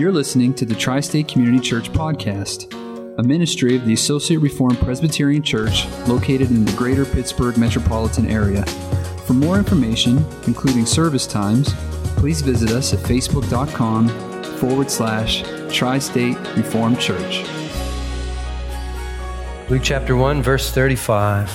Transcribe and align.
You're 0.00 0.12
listening 0.12 0.54
to 0.54 0.64
the 0.64 0.74
Tri 0.74 1.00
State 1.00 1.28
Community 1.28 1.60
Church 1.60 1.92
Podcast, 1.92 2.72
a 3.18 3.22
ministry 3.22 3.76
of 3.76 3.84
the 3.84 3.92
Associate 3.92 4.38
Reformed 4.38 4.78
Presbyterian 4.78 5.42
Church 5.42 5.86
located 6.08 6.48
in 6.48 6.64
the 6.64 6.72
greater 6.72 7.04
Pittsburgh 7.04 7.58
metropolitan 7.58 8.26
area. 8.26 8.64
For 9.26 9.34
more 9.34 9.58
information, 9.58 10.24
including 10.46 10.86
service 10.86 11.26
times, 11.26 11.74
please 12.16 12.40
visit 12.40 12.70
us 12.70 12.94
at 12.94 13.00
facebook.com 13.00 14.08
forward 14.56 14.90
slash 14.90 15.42
Tri 15.70 15.98
State 15.98 16.38
Reformed 16.56 16.98
Church. 16.98 17.44
Luke 19.68 19.82
chapter 19.84 20.16
1, 20.16 20.42
verse 20.42 20.72
35, 20.72 21.50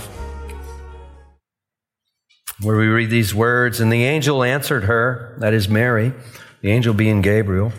where 2.61 2.77
we 2.77 2.85
read 2.85 3.09
these 3.09 3.33
words 3.33 3.79
And 3.79 3.91
the 3.91 4.03
angel 4.03 4.43
answered 4.43 4.83
her, 4.83 5.35
that 5.39 5.55
is 5.55 5.67
Mary, 5.67 6.13
the 6.61 6.69
angel 6.69 6.93
being 6.93 7.23
Gabriel. 7.23 7.73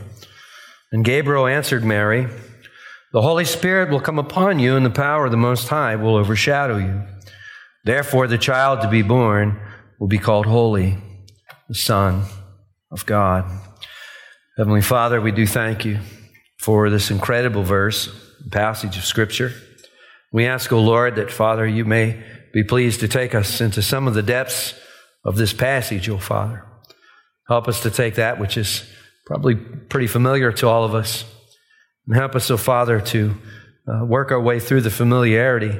And 0.93 1.05
Gabriel 1.05 1.47
answered 1.47 1.85
Mary, 1.85 2.29
The 3.13 3.23
Holy 3.23 3.45
Spirit 3.45 3.91
will 3.91 4.01
come 4.01 4.19
upon 4.19 4.59
you, 4.59 4.77
and 4.77 4.87
the 4.87 4.91
power 4.91 5.27
of 5.27 5.31
the 5.31 5.37
Most 5.37 5.69
High 5.69 5.97
will 5.97 6.17
overshadow 6.17 6.79
you. 6.79 7.03
Therefore, 7.85 8.27
the 8.27 8.39
child 8.39 8.81
to 8.81 8.89
be 8.89 9.03
born 9.03 9.61
will 9.99 10.09
be 10.09 10.19
called 10.19 10.47
Holy, 10.47 10.99
the 11.69 11.75
Son 11.75 12.25
of 12.91 13.07
God. 13.07 13.45
Heavenly 14.57 14.83
Father, 14.83 15.21
we 15.21 15.33
do 15.33 15.47
thank 15.47 15.85
you 15.85 15.99
for 16.59 16.89
this 16.91 17.11
incredible 17.11 17.63
verse, 17.63 18.09
passage 18.51 18.97
of 18.97 19.05
Scripture. 19.05 19.53
We 20.33 20.47
ask, 20.47 20.73
O 20.73 20.81
Lord, 20.81 21.17
that, 21.17 21.31
Father, 21.31 21.67
you 21.67 21.85
may 21.85 22.23
be 22.53 22.65
pleased 22.65 23.01
to 23.01 23.09
take 23.09 23.35
us 23.35 23.61
into 23.61 23.83
some 23.83 24.09
of 24.09 24.15
the 24.15 24.23
depths 24.23 24.75
of 25.25 25.37
this 25.37 25.53
passage, 25.53 26.09
O 26.09 26.19
Father. 26.19 26.65
Help 27.49 27.69
us 27.69 27.83
to 27.83 27.91
take 27.91 28.15
that 28.15 28.41
which 28.41 28.57
is 28.57 28.89
probably 29.27 29.57
pretty 29.57 30.07
familiar 30.07 30.53
to 30.53 30.69
all 30.69 30.85
of 30.85 30.95
us, 30.95 31.25
and 32.07 32.17
help 32.17 32.35
us, 32.37 32.51
O 32.51 32.57
Father, 32.57 33.01
to 33.01 33.35
uh, 33.89 34.05
work 34.05 34.31
our 34.31 34.41
way 34.41 34.61
through 34.61 34.81
the 34.81 34.91
familiarity. 34.91 35.79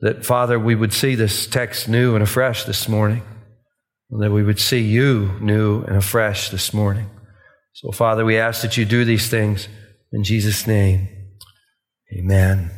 That, 0.00 0.26
Father, 0.26 0.58
we 0.58 0.74
would 0.74 0.92
see 0.92 1.14
this 1.14 1.46
text 1.46 1.88
new 1.88 2.14
and 2.14 2.22
afresh 2.22 2.64
this 2.64 2.88
morning, 2.88 3.22
and 4.10 4.22
that 4.22 4.30
we 4.30 4.42
would 4.42 4.60
see 4.60 4.80
you 4.80 5.32
new 5.40 5.82
and 5.82 5.96
afresh 5.96 6.50
this 6.50 6.74
morning. 6.74 7.08
So, 7.72 7.90
Father, 7.90 8.24
we 8.24 8.36
ask 8.36 8.60
that 8.62 8.76
you 8.76 8.84
do 8.84 9.04
these 9.04 9.28
things 9.28 9.66
in 10.12 10.22
Jesus' 10.22 10.66
name. 10.66 11.08
Amen. 12.12 12.70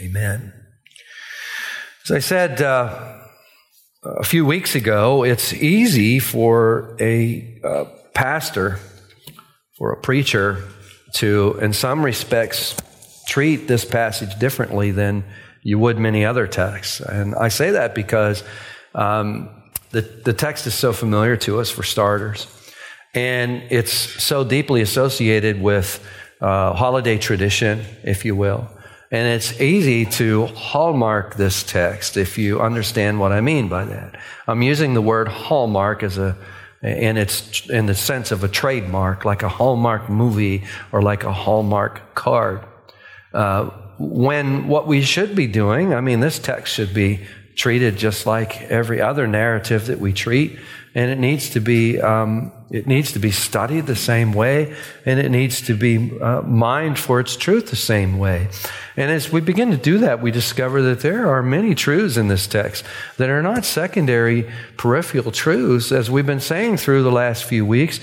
Amen. 0.00 0.52
As 2.04 2.10
I 2.10 2.18
said 2.18 2.60
uh, 2.60 3.18
a 4.04 4.24
few 4.24 4.44
weeks 4.44 4.74
ago, 4.74 5.22
it's 5.22 5.52
easy 5.54 6.18
for 6.18 6.96
a 7.00 7.53
uh, 7.64 7.84
pastor, 8.12 8.78
or 9.78 9.92
a 9.92 9.96
preacher, 9.96 10.62
to, 11.14 11.58
in 11.60 11.72
some 11.72 12.04
respects, 12.04 12.76
treat 13.26 13.68
this 13.68 13.84
passage 13.84 14.38
differently 14.38 14.90
than 14.90 15.24
you 15.62 15.78
would 15.78 15.98
many 15.98 16.24
other 16.24 16.46
texts. 16.46 17.00
And 17.00 17.34
I 17.34 17.48
say 17.48 17.70
that 17.70 17.94
because 17.94 18.44
um, 18.94 19.48
the, 19.90 20.02
the 20.02 20.32
text 20.32 20.66
is 20.66 20.74
so 20.74 20.92
familiar 20.92 21.36
to 21.38 21.60
us, 21.60 21.70
for 21.70 21.82
starters, 21.82 22.46
and 23.14 23.62
it's 23.70 23.92
so 23.92 24.44
deeply 24.44 24.82
associated 24.82 25.60
with 25.62 26.04
uh, 26.40 26.74
holiday 26.74 27.16
tradition, 27.16 27.84
if 28.02 28.24
you 28.24 28.36
will. 28.36 28.68
And 29.10 29.28
it's 29.28 29.60
easy 29.60 30.04
to 30.06 30.46
hallmark 30.46 31.36
this 31.36 31.62
text 31.62 32.16
if 32.16 32.36
you 32.36 32.60
understand 32.60 33.20
what 33.20 33.30
I 33.30 33.40
mean 33.40 33.68
by 33.68 33.84
that. 33.84 34.20
I'm 34.48 34.62
using 34.62 34.94
the 34.94 35.02
word 35.02 35.28
hallmark 35.28 36.02
as 36.02 36.18
a 36.18 36.36
in 36.84 37.16
its 37.16 37.68
in 37.70 37.86
the 37.86 37.94
sense 37.94 38.30
of 38.30 38.44
a 38.44 38.48
trademark, 38.48 39.24
like 39.24 39.42
a 39.42 39.48
hallmark 39.48 40.10
movie 40.10 40.64
or 40.92 41.00
like 41.00 41.24
a 41.24 41.32
hallmark 41.32 42.14
card. 42.14 42.64
Uh, 43.32 43.70
when 43.98 44.68
what 44.68 44.86
we 44.86 45.00
should 45.00 45.34
be 45.34 45.46
doing, 45.46 45.94
I 45.94 46.00
mean, 46.00 46.20
this 46.20 46.38
text 46.38 46.74
should 46.74 46.92
be 46.92 47.26
treated 47.56 47.96
just 47.96 48.26
like 48.26 48.62
every 48.62 49.00
other 49.00 49.26
narrative 49.26 49.86
that 49.86 49.98
we 49.98 50.12
treat, 50.12 50.58
and 50.94 51.10
it 51.10 51.18
needs 51.18 51.50
to 51.50 51.60
be 51.60 52.00
um, 52.00 52.52
it 52.70 52.86
needs 52.86 53.12
to 53.12 53.18
be 53.18 53.30
studied 53.30 53.86
the 53.86 53.96
same 53.96 54.32
way, 54.32 54.74
and 55.04 55.20
it 55.20 55.30
needs 55.30 55.60
to 55.62 55.76
be 55.76 56.18
uh, 56.20 56.42
mined 56.42 56.98
for 56.98 57.20
its 57.20 57.36
truth 57.36 57.70
the 57.70 57.76
same 57.76 58.18
way. 58.18 58.48
And 58.96 59.10
as 59.10 59.32
we 59.32 59.40
begin 59.40 59.70
to 59.70 59.76
do 59.76 59.98
that, 59.98 60.22
we 60.22 60.30
discover 60.30 60.82
that 60.82 61.00
there 61.00 61.28
are 61.28 61.42
many 61.42 61.74
truths 61.74 62.16
in 62.16 62.28
this 62.28 62.46
text 62.46 62.84
that 63.16 63.28
are 63.28 63.42
not 63.42 63.64
secondary 63.64 64.50
peripheral 64.76 65.32
truths, 65.32 65.92
as 65.92 66.10
we've 66.10 66.26
been 66.26 66.40
saying 66.40 66.76
through 66.76 67.02
the 67.02 67.12
last 67.12 67.44
few 67.44 67.66
weeks, 67.66 68.00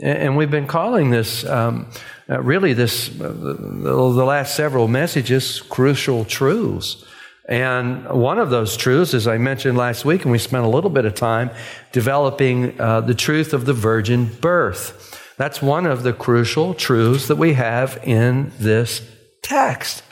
and 0.00 0.36
we've 0.36 0.50
been 0.50 0.66
calling 0.66 1.10
this. 1.10 1.44
Um, 1.44 1.86
uh, 2.28 2.40
really, 2.40 2.72
this 2.72 3.08
uh, 3.20 3.28
the, 3.28 3.54
the 3.54 4.24
last 4.24 4.54
several 4.54 4.88
messages, 4.88 5.60
crucial 5.60 6.24
truths. 6.24 7.04
And 7.48 8.08
one 8.08 8.38
of 8.38 8.48
those 8.50 8.76
truths, 8.76 9.12
as 9.12 9.26
I 9.26 9.36
mentioned 9.36 9.76
last 9.76 10.04
week, 10.04 10.22
and 10.22 10.32
we 10.32 10.38
spent 10.38 10.64
a 10.64 10.68
little 10.68 10.88
bit 10.88 11.04
of 11.04 11.14
time 11.14 11.50
developing 11.92 12.80
uh, 12.80 13.02
the 13.02 13.14
truth 13.14 13.52
of 13.52 13.66
the 13.66 13.74
virgin 13.74 14.30
birth. 14.40 15.20
That's 15.36 15.60
one 15.60 15.84
of 15.84 16.04
the 16.04 16.12
crucial 16.12 16.74
truths 16.74 17.28
that 17.28 17.36
we 17.36 17.54
have 17.54 17.98
in 18.02 18.52
this 18.58 19.02
text. 19.42 20.02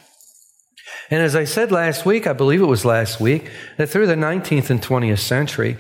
And 1.11 1.23
as 1.23 1.35
I 1.35 1.45
said 1.45 1.73
last 1.73 2.05
week, 2.05 2.27
I 2.27 2.33
believe 2.33 2.61
it 2.61 2.67
was 2.67 2.85
last 2.85 3.21
week, 3.21 3.51
that 3.77 3.89
through 3.89 4.09
the 4.09 4.15
19th 4.15 4.71
and 4.71 4.83
20th 4.83 5.19
century, 5.21 5.79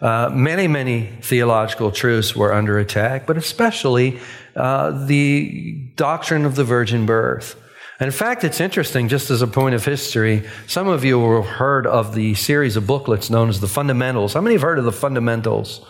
uh, 0.00 0.28
many, 0.32 0.66
many 0.66 1.06
theological 1.20 1.90
truths 1.92 2.34
were 2.34 2.52
under 2.52 2.78
attack, 2.78 3.26
but 3.26 3.36
especially 3.36 4.18
uh, 4.56 5.06
the 5.06 5.92
doctrine 5.96 6.44
of 6.44 6.56
the 6.56 6.64
virgin 6.64 7.06
birth. 7.06 7.56
And 8.02 8.08
in 8.08 8.12
fact, 8.18 8.42
it's 8.42 8.60
interesting, 8.60 9.06
just 9.06 9.30
as 9.30 9.42
a 9.42 9.46
point 9.46 9.76
of 9.76 9.84
history, 9.84 10.42
some 10.66 10.88
of 10.88 11.04
you 11.04 11.36
have 11.36 11.46
heard 11.46 11.86
of 11.86 12.16
the 12.16 12.34
series 12.34 12.74
of 12.74 12.84
booklets 12.84 13.30
known 13.30 13.48
as 13.48 13.60
the 13.60 13.68
Fundamentals. 13.68 14.34
How 14.34 14.40
many 14.40 14.56
have 14.56 14.62
heard 14.62 14.80
of 14.80 14.84
the 14.84 14.90
Fundamentals? 14.90 15.86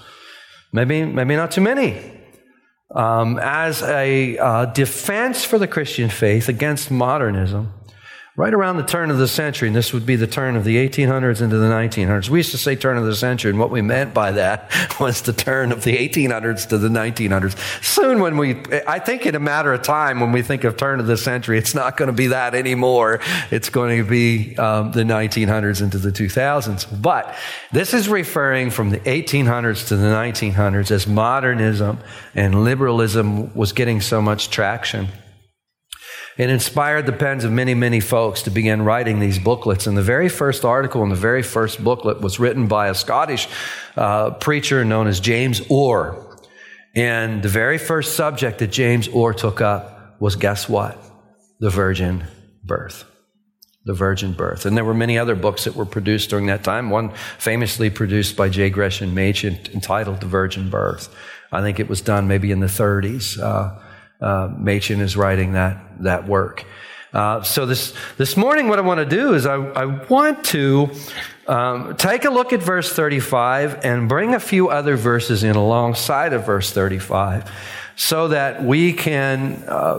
Maybe, 0.74 1.06
maybe 1.06 1.36
not 1.36 1.52
too 1.52 1.62
many. 1.62 1.98
Um, 2.94 3.38
as 3.40 3.82
a 3.82 4.36
uh, 4.36 4.66
defense 4.66 5.42
for 5.42 5.58
the 5.58 5.66
Christian 5.66 6.10
faith 6.10 6.50
against 6.50 6.90
modernism, 6.90 7.72
right 8.34 8.54
around 8.54 8.78
the 8.78 8.82
turn 8.82 9.10
of 9.10 9.18
the 9.18 9.28
century, 9.28 9.68
and 9.68 9.76
this 9.76 9.92
would 9.92 10.06
be 10.06 10.16
the 10.16 10.26
turn 10.26 10.56
of 10.56 10.64
the 10.64 10.76
1800s 10.76 11.42
into 11.42 11.58
the 11.58 11.68
1900s. 11.68 12.30
We 12.30 12.38
used 12.38 12.50
to 12.52 12.58
say 12.58 12.74
turn 12.74 12.96
of 12.96 13.04
the 13.04 13.14
century, 13.14 13.50
and 13.50 13.58
what 13.58 13.70
we 13.70 13.82
meant 13.82 14.14
by 14.14 14.32
that 14.32 14.72
was 15.00 15.20
the 15.20 15.34
turn 15.34 15.70
of 15.70 15.84
the 15.84 15.96
1800s 15.96 16.66
to 16.68 16.78
the 16.78 16.88
1900s. 16.88 17.84
Soon, 17.84 18.20
when 18.20 18.38
we, 18.38 18.62
I 18.86 19.00
think 19.00 19.26
in 19.26 19.34
a 19.34 19.40
matter 19.40 19.74
of 19.74 19.82
time, 19.82 20.20
when 20.20 20.32
we 20.32 20.40
think 20.40 20.64
of 20.64 20.78
turn 20.78 20.98
of 20.98 21.06
the 21.06 21.18
century, 21.18 21.58
it's 21.58 21.74
not 21.74 21.98
going 21.98 22.06
to 22.06 22.14
be 22.14 22.28
that 22.28 22.54
anymore. 22.54 23.20
It's 23.50 23.68
going 23.68 24.02
to 24.02 24.08
be 24.08 24.56
um, 24.56 24.92
the 24.92 25.02
1900s 25.02 25.82
into 25.82 25.98
the 25.98 26.10
2000s. 26.10 27.02
But 27.02 27.34
this 27.70 27.92
is 27.92 28.08
referring 28.08 28.70
from 28.70 28.88
the 28.88 29.00
1800s 29.00 29.88
to 29.88 29.96
the 29.96 30.06
1900s 30.06 30.90
as 30.90 31.06
modernism 31.06 31.98
and 32.34 32.64
liberalism 32.64 33.54
was 33.54 33.72
getting 33.72 34.00
so 34.00 34.22
much 34.22 34.48
traction. 34.48 35.08
It 36.38 36.48
inspired 36.48 37.04
the 37.04 37.12
pens 37.12 37.44
of 37.44 37.52
many, 37.52 37.74
many 37.74 38.00
folks 38.00 38.42
to 38.42 38.50
begin 38.50 38.82
writing 38.82 39.20
these 39.20 39.38
booklets. 39.38 39.86
And 39.86 39.96
the 39.96 40.02
very 40.02 40.30
first 40.30 40.64
article 40.64 41.02
in 41.02 41.10
the 41.10 41.14
very 41.14 41.42
first 41.42 41.82
booklet 41.84 42.20
was 42.20 42.40
written 42.40 42.68
by 42.68 42.88
a 42.88 42.94
Scottish 42.94 43.48
uh, 43.96 44.30
preacher 44.30 44.84
known 44.84 45.08
as 45.08 45.20
James 45.20 45.60
Orr. 45.68 46.40
And 46.94 47.42
the 47.42 47.48
very 47.48 47.78
first 47.78 48.16
subject 48.16 48.58
that 48.60 48.68
James 48.68 49.08
Orr 49.08 49.34
took 49.34 49.60
up 49.60 50.16
was 50.20 50.36
guess 50.36 50.68
what? 50.68 50.98
The 51.60 51.70
virgin 51.70 52.24
birth. 52.64 53.04
The 53.84 53.94
virgin 53.94 54.32
birth. 54.32 54.64
And 54.64 54.76
there 54.76 54.84
were 54.84 54.94
many 54.94 55.18
other 55.18 55.34
books 55.34 55.64
that 55.64 55.74
were 55.74 55.84
produced 55.84 56.30
during 56.30 56.46
that 56.46 56.64
time. 56.64 56.88
One 56.88 57.12
famously 57.38 57.90
produced 57.90 58.36
by 58.36 58.48
J. 58.48 58.70
Gresham 58.70 59.14
Machen 59.14 59.58
entitled 59.74 60.20
The 60.20 60.28
Virgin 60.28 60.70
Birth. 60.70 61.14
I 61.50 61.60
think 61.60 61.80
it 61.80 61.88
was 61.88 62.00
done 62.00 62.28
maybe 62.28 62.52
in 62.52 62.60
the 62.60 62.68
30s. 62.68 63.38
Uh, 63.38 63.78
uh, 64.22 64.48
Machen 64.56 65.00
is 65.00 65.16
writing 65.16 65.52
that, 65.52 65.78
that 66.02 66.26
work. 66.26 66.64
Uh, 67.12 67.42
so 67.42 67.66
this, 67.66 67.92
this 68.16 68.36
morning, 68.36 68.68
what 68.68 68.78
I 68.78 68.82
want 68.82 68.98
to 68.98 69.04
do 69.06 69.34
is 69.34 69.44
I, 69.44 69.56
I 69.56 69.84
want 69.84 70.44
to 70.46 70.90
um, 71.46 71.94
take 71.96 72.24
a 72.24 72.30
look 72.30 72.54
at 72.54 72.62
verse 72.62 72.90
35 72.90 73.84
and 73.84 74.08
bring 74.08 74.34
a 74.34 74.40
few 74.40 74.70
other 74.70 74.96
verses 74.96 75.44
in 75.44 75.54
alongside 75.54 76.32
of 76.32 76.46
verse 76.46 76.70
35 76.70 77.50
so 77.96 78.28
that 78.28 78.64
we 78.64 78.94
can 78.94 79.62
uh, 79.68 79.98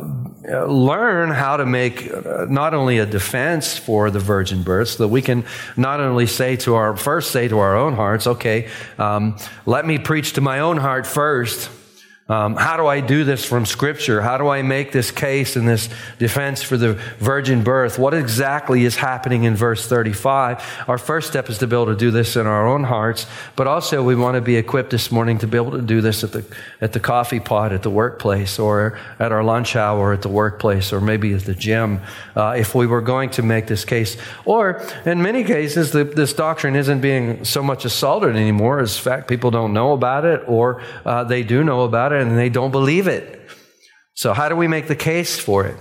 learn 0.66 1.30
how 1.30 1.58
to 1.58 1.66
make 1.66 2.12
uh, 2.12 2.48
not 2.50 2.74
only 2.74 2.98
a 2.98 3.06
defense 3.06 3.78
for 3.78 4.10
the 4.10 4.20
virgin 4.20 4.64
birth, 4.64 4.90
so 4.90 5.04
that 5.04 5.10
we 5.10 5.22
can 5.22 5.46
not 5.78 6.00
only 6.00 6.25
say 6.25 6.56
to 6.56 6.74
our, 6.74 6.98
first 6.98 7.30
say 7.30 7.48
to 7.48 7.60
our 7.60 7.78
own 7.78 7.94
hearts, 7.94 8.25
okay, 8.25 8.68
um, 8.98 9.38
let 9.68 9.86
me 9.86 10.00
preach 10.00 10.34
to 10.34 10.42
my 10.42 10.60
own 10.62 10.78
heart 10.78 11.06
first 11.06 11.70
Um, 12.30 12.56
how 12.56 12.78
do 12.78 12.88
I 12.88 13.02
do 13.02 13.25
this 13.25 13.44
from 13.44 13.66
Scripture? 13.66 14.22
How 14.22 14.38
do 14.38 14.48
I 14.48 14.62
make 14.62 14.94
this 14.94 15.12
case 15.12 15.58
and 15.58 15.68
this 15.68 15.90
defense 16.20 16.64
for 16.64 16.78
the 16.78 16.94
virgin 17.20 17.66
birth? 17.66 18.00
What 18.00 18.14
exactly 18.14 18.86
is 18.86 18.96
happening 18.96 19.44
in 19.44 19.58
verse 19.58 19.86
35? 19.86 20.64
Our 20.88 20.98
first 20.98 21.28
step 21.28 21.50
is 21.50 21.58
to 21.58 21.68
be 21.68 21.75
able 21.75 21.88
to 21.88 21.98
do 21.98 22.12
this 22.12 22.38
in 22.38 22.48
our 22.48 22.66
own 22.66 22.86
hearts, 22.86 23.28
but 23.58 23.68
also 23.68 24.02
we 24.02 24.16
want 24.16 24.36
to 24.36 24.42
be 24.42 24.56
equipped 24.56 24.92
this 24.92 25.12
morning 25.12 25.38
to 25.40 25.48
be 25.48 25.58
able 25.58 25.72
to 25.72 25.81
do 25.81 26.00
this 26.00 26.24
at 26.24 26.31
the, 26.31 26.46
at 26.80 26.94
the 26.94 27.00
coffee 27.02 27.42
pot 27.42 27.74
at 27.74 27.84
the 27.84 27.90
workplace 27.90 28.58
or 28.58 28.98
at 29.20 29.34
our 29.34 29.44
lunch 29.44 29.75
hour 29.75 30.14
at 30.14 30.22
the 30.22 30.30
workplace 30.30 30.94
or 30.94 31.02
maybe 31.02 31.34
at 31.34 31.42
the 31.42 31.54
gym 31.54 32.00
uh, 32.38 32.56
if 32.58 32.74
we 32.74 32.88
were 32.88 33.02
going 33.02 33.31
to 33.31 33.42
make 33.42 33.68
this 33.68 33.84
case. 33.84 34.16
Or 34.46 34.81
in 35.06 35.22
many 35.22 35.44
cases, 35.44 35.92
the, 35.92 36.06
this 36.06 36.31
doctrine 36.31 36.78
isn't 36.78 37.02
being 37.02 37.44
so 37.44 37.62
much 37.62 37.84
assaulted 37.84 38.38
anymore 38.38 38.80
as 38.80 38.98
fact 38.98 39.28
people 39.28 39.52
don't 39.52 39.74
know 39.74 39.92
about 39.92 40.24
it 40.24 40.42
or 40.48 40.81
uh, 41.06 41.25
they 41.25 41.44
do 41.44 41.66
know 41.66 41.81
about 41.81 42.12
it 42.12 42.12
it 42.15 42.21
and 42.21 42.38
they 42.38 42.50
don't 42.50 42.71
believe 42.71 43.07
it. 43.07 43.42
So, 44.15 44.33
how 44.33 44.50
do 44.50 44.56
we 44.56 44.68
make 44.68 44.88
the 44.88 44.95
case 44.95 45.39
for 45.39 45.65
it? 45.65 45.75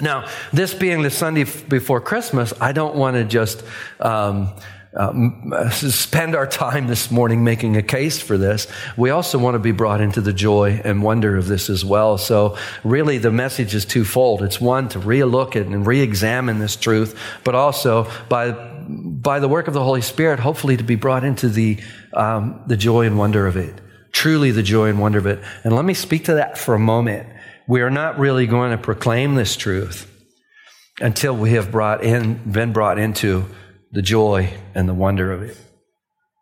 Now, 0.00 0.28
this 0.52 0.72
being 0.72 1.02
the 1.02 1.10
Sunday 1.10 1.44
before 1.44 2.00
Christmas, 2.00 2.52
I 2.60 2.72
don't 2.72 2.94
want 2.94 3.16
to 3.16 3.24
just 3.24 3.62
um, 3.98 4.54
uh, 4.96 5.70
spend 5.70 6.34
our 6.34 6.46
time 6.46 6.86
this 6.86 7.10
morning 7.10 7.44
making 7.44 7.76
a 7.76 7.82
case 7.82 8.20
for 8.20 8.38
this. 8.38 8.66
We 8.96 9.10
also 9.10 9.38
want 9.38 9.56
to 9.56 9.58
be 9.58 9.72
brought 9.72 10.00
into 10.00 10.20
the 10.20 10.32
joy 10.32 10.80
and 10.82 11.02
wonder 11.02 11.36
of 11.36 11.48
this 11.48 11.68
as 11.68 11.84
well. 11.84 12.18
So, 12.18 12.56
really, 12.82 13.18
the 13.18 13.32
message 13.32 13.74
is 13.74 13.84
twofold. 13.84 14.42
It's 14.42 14.60
one 14.60 14.88
to 14.90 15.00
relook 15.00 15.56
at 15.56 15.66
and 15.66 15.86
re-examine 15.86 16.60
this 16.60 16.76
truth, 16.76 17.18
but 17.44 17.54
also 17.54 18.10
by 18.28 18.52
by 18.88 19.38
the 19.38 19.48
work 19.48 19.68
of 19.68 19.74
the 19.74 19.84
Holy 19.84 20.00
Spirit, 20.00 20.40
hopefully, 20.40 20.76
to 20.76 20.84
be 20.84 20.96
brought 20.96 21.24
into 21.24 21.48
the 21.48 21.78
um, 22.14 22.62
the 22.66 22.76
joy 22.76 23.06
and 23.06 23.18
wonder 23.18 23.46
of 23.46 23.56
it 23.56 23.74
truly 24.12 24.50
the 24.50 24.62
joy 24.62 24.88
and 24.88 25.00
wonder 25.00 25.18
of 25.18 25.26
it. 25.26 25.40
And 25.64 25.74
let 25.74 25.84
me 25.84 25.94
speak 25.94 26.24
to 26.26 26.34
that 26.34 26.58
for 26.58 26.74
a 26.74 26.78
moment. 26.78 27.28
We 27.66 27.82
are 27.82 27.90
not 27.90 28.18
really 28.18 28.46
going 28.46 28.72
to 28.72 28.78
proclaim 28.78 29.34
this 29.34 29.56
truth 29.56 30.10
until 31.00 31.36
we 31.36 31.52
have 31.52 31.70
brought 31.70 32.02
in, 32.04 32.34
been 32.50 32.72
brought 32.72 32.98
into 32.98 33.46
the 33.92 34.02
joy 34.02 34.52
and 34.74 34.88
the 34.88 34.94
wonder 34.94 35.32
of 35.32 35.42
it. 35.42 35.56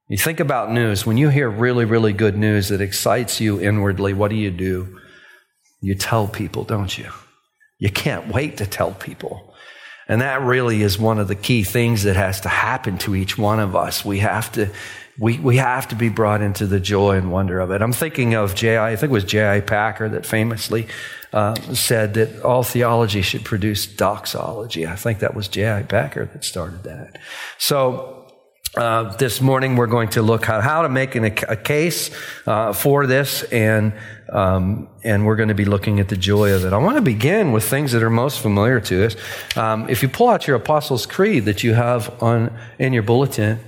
You 0.09 0.17
think 0.17 0.41
about 0.41 0.73
news. 0.73 1.05
When 1.05 1.19
you 1.19 1.29
hear 1.29 1.51
really, 1.51 1.85
really 1.85 2.15
good 2.15 2.37
news 2.37 2.69
that 2.69 2.81
excites 2.81 3.41
you 3.41 3.61
inwardly, 3.61 4.15
what 4.15 4.31
do 4.31 4.37
you 4.37 4.51
do? 4.51 4.99
You 5.81 5.95
tell 5.95 6.27
people, 6.27 6.65
don't 6.65 6.97
you? 6.97 7.11
You 7.79 7.91
can't 7.91 8.33
wait 8.33 8.57
to 8.57 8.67
tell 8.67 8.93
people. 8.93 9.48
And 10.09 10.23
that 10.23 10.43
really 10.43 10.83
is 10.83 10.99
one 10.99 11.19
of 11.19 11.29
the 11.29 11.35
key 11.35 11.63
things 11.63 12.05
that 12.05 12.17
has 12.17 12.41
to 12.41 12.49
happen 12.49 12.97
to 12.99 13.15
each 13.15 13.37
one 13.37 13.61
of 13.61 13.77
us. 13.77 14.05
We 14.05 14.21
have 14.21 14.51
to 14.53 14.71
we, 15.19 15.37
we 15.39 15.57
have 15.57 15.89
to 15.89 15.97
be 15.97 16.09
brought 16.09 16.43
into 16.43 16.67
the 16.67 16.79
joy 16.79 17.17
and 17.17 17.33
wonder 17.33 17.59
of 17.59 17.73
it. 17.73 17.83
I'm 17.83 17.93
thinking 17.93 18.35
of 18.35 18.55
J.I., 18.55 18.93
I 18.93 18.97
think 18.97 19.11
it 19.11 19.13
was 19.13 19.25
J.I. 19.25 19.61
Packer 19.61 20.09
that 20.11 20.25
famously 20.25 20.87
uh, 21.33 21.57
said 21.75 22.15
that 22.15 22.43
all 22.43 22.63
theology 22.63 23.23
should 23.23 23.45
produce 23.45 23.85
doxology. 23.85 24.87
I 24.87 24.95
think 24.95 25.19
that 25.19 25.35
was 25.35 25.49
J.I. 25.49 25.83
Packer 25.83 26.27
that 26.27 26.45
started 26.45 26.85
that. 26.85 27.19
So, 27.59 28.15
uh, 28.77 29.17
this 29.17 29.41
morning 29.41 29.77
we're 29.77 29.87
going 29.87 30.11
to 30.11 30.23
look 30.23 30.49
at 30.49 30.63
how 30.63 30.83
to 30.83 30.89
make 30.89 31.17
an, 31.17 31.25
a 31.25 31.57
case 31.57 32.11
uh, 32.47 32.73
for 32.73 33.07
this, 33.07 33.43
and 33.45 33.93
um, 34.33 34.89
and 35.03 35.25
we're 35.27 35.37
going 35.37 35.49
to 35.49 35.55
be 35.55 35.65
looking 35.65 36.01
at 36.01 36.09
the 36.09 36.17
joy 36.17 36.53
of 36.53 36.65
it. 36.65 36.73
I 36.73 36.79
want 36.79 36.97
to 36.97 37.03
begin 37.03 37.53
with 37.53 37.65
things 37.65 37.93
that 37.93 38.03
are 38.03 38.11
most 38.11 38.41
familiar 38.41 38.81
to 38.81 39.07
us. 39.07 39.17
Um, 39.57 39.89
if 39.89 40.03
you 40.03 40.09
pull 40.09 40.29
out 40.29 40.47
your 40.47 40.57
Apostles' 40.57 41.07
Creed 41.07 41.45
that 41.47 41.65
you 41.65 41.75
have 41.75 42.23
on 42.23 42.57
in 42.79 42.93
your 42.93 43.03
bulletin, 43.03 43.61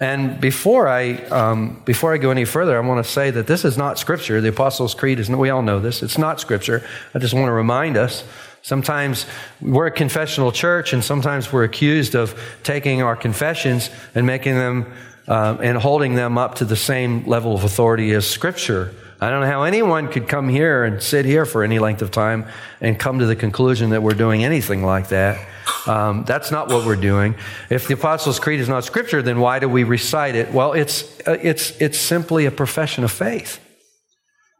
and 0.00 0.40
before 0.40 0.86
I, 0.86 1.14
um, 1.26 1.82
before 1.84 2.14
I 2.14 2.18
go 2.18 2.30
any 2.30 2.44
further, 2.44 2.76
I 2.80 2.86
want 2.86 3.04
to 3.04 3.10
say 3.10 3.32
that 3.32 3.48
this 3.48 3.64
is 3.64 3.76
not 3.76 3.98
Scripture. 3.98 4.40
The 4.40 4.50
Apostles' 4.50 4.94
Creed 4.94 5.18
is, 5.18 5.28
we 5.28 5.50
all 5.50 5.62
know 5.62 5.80
this, 5.80 6.02
it's 6.02 6.18
not 6.18 6.40
Scripture. 6.40 6.84
I 7.14 7.18
just 7.18 7.34
want 7.34 7.46
to 7.46 7.52
remind 7.52 7.96
us. 7.96 8.24
Sometimes 8.62 9.26
we're 9.60 9.86
a 9.86 9.90
confessional 9.90 10.52
church, 10.52 10.92
and 10.92 11.02
sometimes 11.02 11.52
we're 11.52 11.64
accused 11.64 12.14
of 12.14 12.38
taking 12.62 13.02
our 13.02 13.16
confessions 13.16 13.90
and 14.14 14.26
making 14.26 14.54
them 14.54 14.92
um, 15.26 15.60
and 15.60 15.76
holding 15.76 16.14
them 16.14 16.38
up 16.38 16.54
to 16.56 16.64
the 16.64 16.76
same 16.76 17.26
level 17.26 17.54
of 17.54 17.62
authority 17.62 18.12
as 18.12 18.26
Scripture. 18.26 18.94
I 19.20 19.30
don't 19.30 19.40
know 19.40 19.48
how 19.48 19.64
anyone 19.64 20.06
could 20.06 20.28
come 20.28 20.48
here 20.48 20.84
and 20.84 21.02
sit 21.02 21.24
here 21.24 21.44
for 21.44 21.64
any 21.64 21.80
length 21.80 22.02
of 22.02 22.12
time 22.12 22.46
and 22.80 22.96
come 22.96 23.18
to 23.18 23.26
the 23.26 23.34
conclusion 23.34 23.90
that 23.90 24.00
we're 24.00 24.14
doing 24.14 24.44
anything 24.44 24.84
like 24.84 25.08
that. 25.08 25.44
Um, 25.88 26.24
that's 26.24 26.52
not 26.52 26.68
what 26.68 26.86
we're 26.86 26.94
doing. 26.94 27.34
If 27.68 27.88
the 27.88 27.94
Apostles' 27.94 28.38
Creed 28.38 28.60
is 28.60 28.68
not 28.68 28.84
Scripture, 28.84 29.20
then 29.20 29.40
why 29.40 29.58
do 29.58 29.68
we 29.68 29.82
recite 29.82 30.36
it? 30.36 30.52
Well, 30.52 30.72
it's, 30.72 31.02
uh, 31.26 31.36
it's, 31.42 31.72
it's 31.80 31.98
simply 31.98 32.46
a 32.46 32.52
profession 32.52 33.02
of 33.02 33.10
faith. 33.10 33.60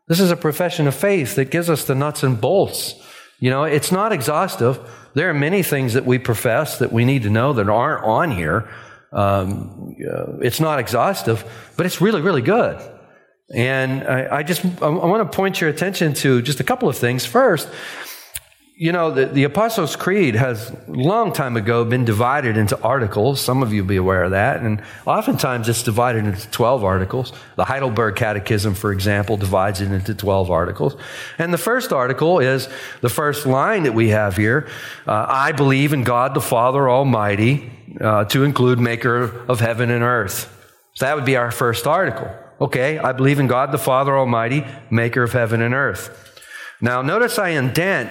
This 0.08 0.18
is 0.18 0.32
a 0.32 0.36
profession 0.36 0.88
of 0.88 0.94
faith 0.94 1.36
that 1.36 1.52
gives 1.52 1.70
us 1.70 1.84
the 1.84 1.94
nuts 1.94 2.24
and 2.24 2.40
bolts. 2.40 2.94
You 3.38 3.50
know, 3.50 3.62
it's 3.62 3.92
not 3.92 4.10
exhaustive. 4.10 4.80
There 5.14 5.30
are 5.30 5.34
many 5.34 5.62
things 5.62 5.94
that 5.94 6.04
we 6.04 6.18
profess 6.18 6.80
that 6.80 6.92
we 6.92 7.04
need 7.04 7.22
to 7.22 7.30
know 7.30 7.52
that 7.52 7.68
aren't 7.68 8.04
on 8.04 8.32
here. 8.32 8.68
Um, 9.12 9.94
uh, 10.04 10.38
it's 10.38 10.58
not 10.58 10.80
exhaustive, 10.80 11.44
but 11.76 11.86
it's 11.86 12.00
really, 12.00 12.20
really 12.20 12.42
good. 12.42 12.97
And 13.54 14.04
I, 14.04 14.38
I 14.38 14.42
just 14.42 14.64
I, 14.82 14.88
want 14.88 15.30
to 15.30 15.36
point 15.36 15.60
your 15.60 15.70
attention 15.70 16.14
to 16.14 16.42
just 16.42 16.60
a 16.60 16.64
couple 16.64 16.88
of 16.88 16.96
things. 16.96 17.24
First, 17.24 17.68
you 18.80 18.92
know, 18.92 19.10
the, 19.10 19.26
the 19.26 19.42
Apostles' 19.42 19.96
Creed 19.96 20.36
has 20.36 20.72
long 20.86 21.32
time 21.32 21.56
ago 21.56 21.84
been 21.84 22.04
divided 22.04 22.56
into 22.56 22.80
articles. 22.80 23.40
Some 23.40 23.60
of 23.60 23.72
you 23.72 23.82
will 23.82 23.88
be 23.88 23.96
aware 23.96 24.22
of 24.22 24.30
that. 24.30 24.60
And 24.60 24.82
oftentimes 25.04 25.68
it's 25.68 25.82
divided 25.82 26.26
into 26.26 26.48
12 26.50 26.84
articles. 26.84 27.32
The 27.56 27.64
Heidelberg 27.64 28.14
Catechism, 28.14 28.74
for 28.74 28.92
example, 28.92 29.36
divides 29.36 29.80
it 29.80 29.90
into 29.90 30.14
12 30.14 30.48
articles. 30.52 30.94
And 31.38 31.52
the 31.52 31.58
first 31.58 31.92
article 31.92 32.38
is 32.38 32.68
the 33.00 33.08
first 33.08 33.46
line 33.46 33.82
that 33.82 33.94
we 33.94 34.10
have 34.10 34.36
here 34.36 34.68
uh, 35.08 35.26
I 35.28 35.50
believe 35.50 35.92
in 35.92 36.04
God 36.04 36.34
the 36.34 36.40
Father 36.40 36.88
Almighty, 36.88 37.72
uh, 38.00 38.26
to 38.26 38.44
include 38.44 38.78
maker 38.78 39.44
of 39.48 39.58
heaven 39.58 39.90
and 39.90 40.04
earth. 40.04 40.54
So 40.94 41.04
that 41.04 41.16
would 41.16 41.24
be 41.24 41.36
our 41.36 41.50
first 41.50 41.86
article. 41.88 42.30
Okay, 42.60 42.98
I 42.98 43.12
believe 43.12 43.38
in 43.38 43.46
God 43.46 43.70
the 43.70 43.78
Father 43.78 44.18
Almighty, 44.18 44.64
maker 44.90 45.22
of 45.22 45.32
heaven 45.32 45.62
and 45.62 45.74
earth. 45.74 46.40
Now, 46.80 47.02
notice 47.02 47.38
I 47.38 47.50
indent 47.50 48.10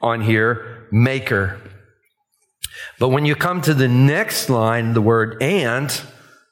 on 0.00 0.20
here, 0.20 0.86
maker. 0.92 1.60
But 2.98 3.08
when 3.08 3.24
you 3.24 3.34
come 3.34 3.60
to 3.62 3.74
the 3.74 3.88
next 3.88 4.48
line, 4.48 4.92
the 4.92 5.00
word 5.00 5.42
and, 5.42 6.00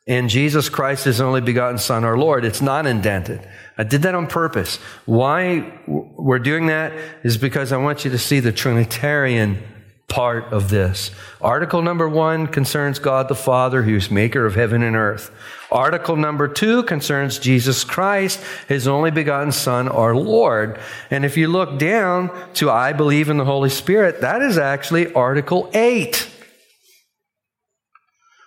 and 0.09 0.29
Jesus 0.29 0.69
Christ, 0.69 1.05
his 1.05 1.21
only 1.21 1.41
begotten 1.41 1.79
Son, 1.79 2.05
our 2.05 2.17
Lord, 2.17 2.45
it's 2.45 2.63
not 2.63 2.87
indented. 2.87 3.49
I 3.79 3.85
did 3.85 4.03
that 4.03 4.15
on 4.15 4.27
purpose. 4.27 4.77
Why 5.05 5.81
we're 5.87 6.39
doing 6.39 6.67
that 6.67 6.93
is 7.25 7.37
because 7.37 7.73
I 7.73 7.77
want 7.77 8.05
you 8.05 8.11
to 8.11 8.19
see 8.19 8.41
the 8.41 8.53
Trinitarian 8.53 9.63
part 10.09 10.53
of 10.53 10.71
this. 10.71 11.11
Article 11.41 11.83
number 11.83 12.09
one 12.09 12.47
concerns 12.47 12.99
God 12.99 13.29
the 13.29 13.35
Father, 13.35 13.83
who's 13.83 14.11
maker 14.11 14.47
of 14.47 14.55
heaven 14.55 14.83
and 14.83 14.95
earth. 14.95 15.31
Article 15.71 16.15
number 16.15 16.47
two 16.47 16.85
concerns 16.85 17.39
Jesus 17.41 17.83
Christ, 17.83 18.41
his 18.69 18.87
only 18.87 19.11
begotten 19.11 19.51
Son, 19.51 19.89
our 19.89 20.15
Lord. 20.15 20.79
And 21.11 21.25
if 21.25 21.37
you 21.37 21.49
look 21.49 21.79
down 21.79 22.31
to 22.55 22.71
I 22.71 22.93
believe 22.93 23.29
in 23.29 23.37
the 23.37 23.45
Holy 23.45 23.71
Spirit, 23.71 24.21
that 24.21 24.43
is 24.43 24.59
actually 24.59 25.13
Article 25.13 25.69
eight. 25.75 26.31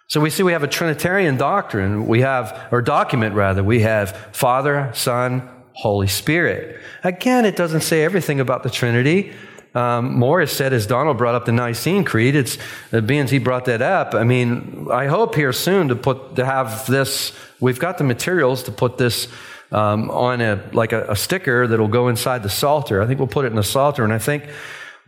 So 0.07 0.19
we 0.19 0.29
see 0.31 0.41
we 0.41 0.53
have 0.53 0.63
a 0.63 0.67
Trinitarian 0.67 1.37
doctrine. 1.37 2.07
We 2.07 2.21
have, 2.21 2.67
or 2.71 2.81
document 2.81 3.35
rather, 3.35 3.63
we 3.63 3.81
have 3.81 4.15
Father, 4.31 4.91
Son, 4.95 5.47
Holy 5.73 6.07
Spirit. 6.07 6.81
Again, 7.03 7.45
it 7.45 7.55
doesn't 7.55 7.81
say 7.81 8.03
everything 8.03 8.39
about 8.39 8.63
the 8.63 8.69
Trinity 8.69 9.33
um, 9.75 10.17
Morris 10.17 10.51
said, 10.51 10.73
as 10.73 10.87
Donald 10.87 11.17
brought 11.17 11.35
up 11.35 11.45
the 11.45 11.51
Nicene 11.51 12.03
Creed, 12.03 12.35
it's 12.35 12.57
uh, 12.91 13.01
being 13.01 13.27
he 13.27 13.37
brought 13.37 13.65
that 13.65 13.81
up. 13.81 14.15
I 14.15 14.23
mean, 14.23 14.87
I 14.91 15.05
hope 15.05 15.35
here 15.35 15.53
soon 15.53 15.89
to 15.89 15.95
put 15.95 16.35
to 16.37 16.45
have 16.45 16.87
this. 16.87 17.33
We've 17.59 17.79
got 17.79 17.97
the 17.97 18.03
materials 18.03 18.63
to 18.63 18.71
put 18.71 18.97
this 18.97 19.27
um, 19.71 20.09
on 20.09 20.41
a 20.41 20.63
like 20.73 20.91
a, 20.91 21.11
a 21.11 21.15
sticker 21.15 21.67
that'll 21.67 21.87
go 21.87 22.07
inside 22.07 22.41
the 22.41 22.49
Psalter. 22.49 23.01
I 23.01 23.07
think 23.07 23.19
we'll 23.19 23.27
put 23.27 23.45
it 23.45 23.49
in 23.49 23.55
the 23.55 23.63
Psalter, 23.63 24.03
and 24.03 24.11
I 24.11 24.17
think 24.19 24.49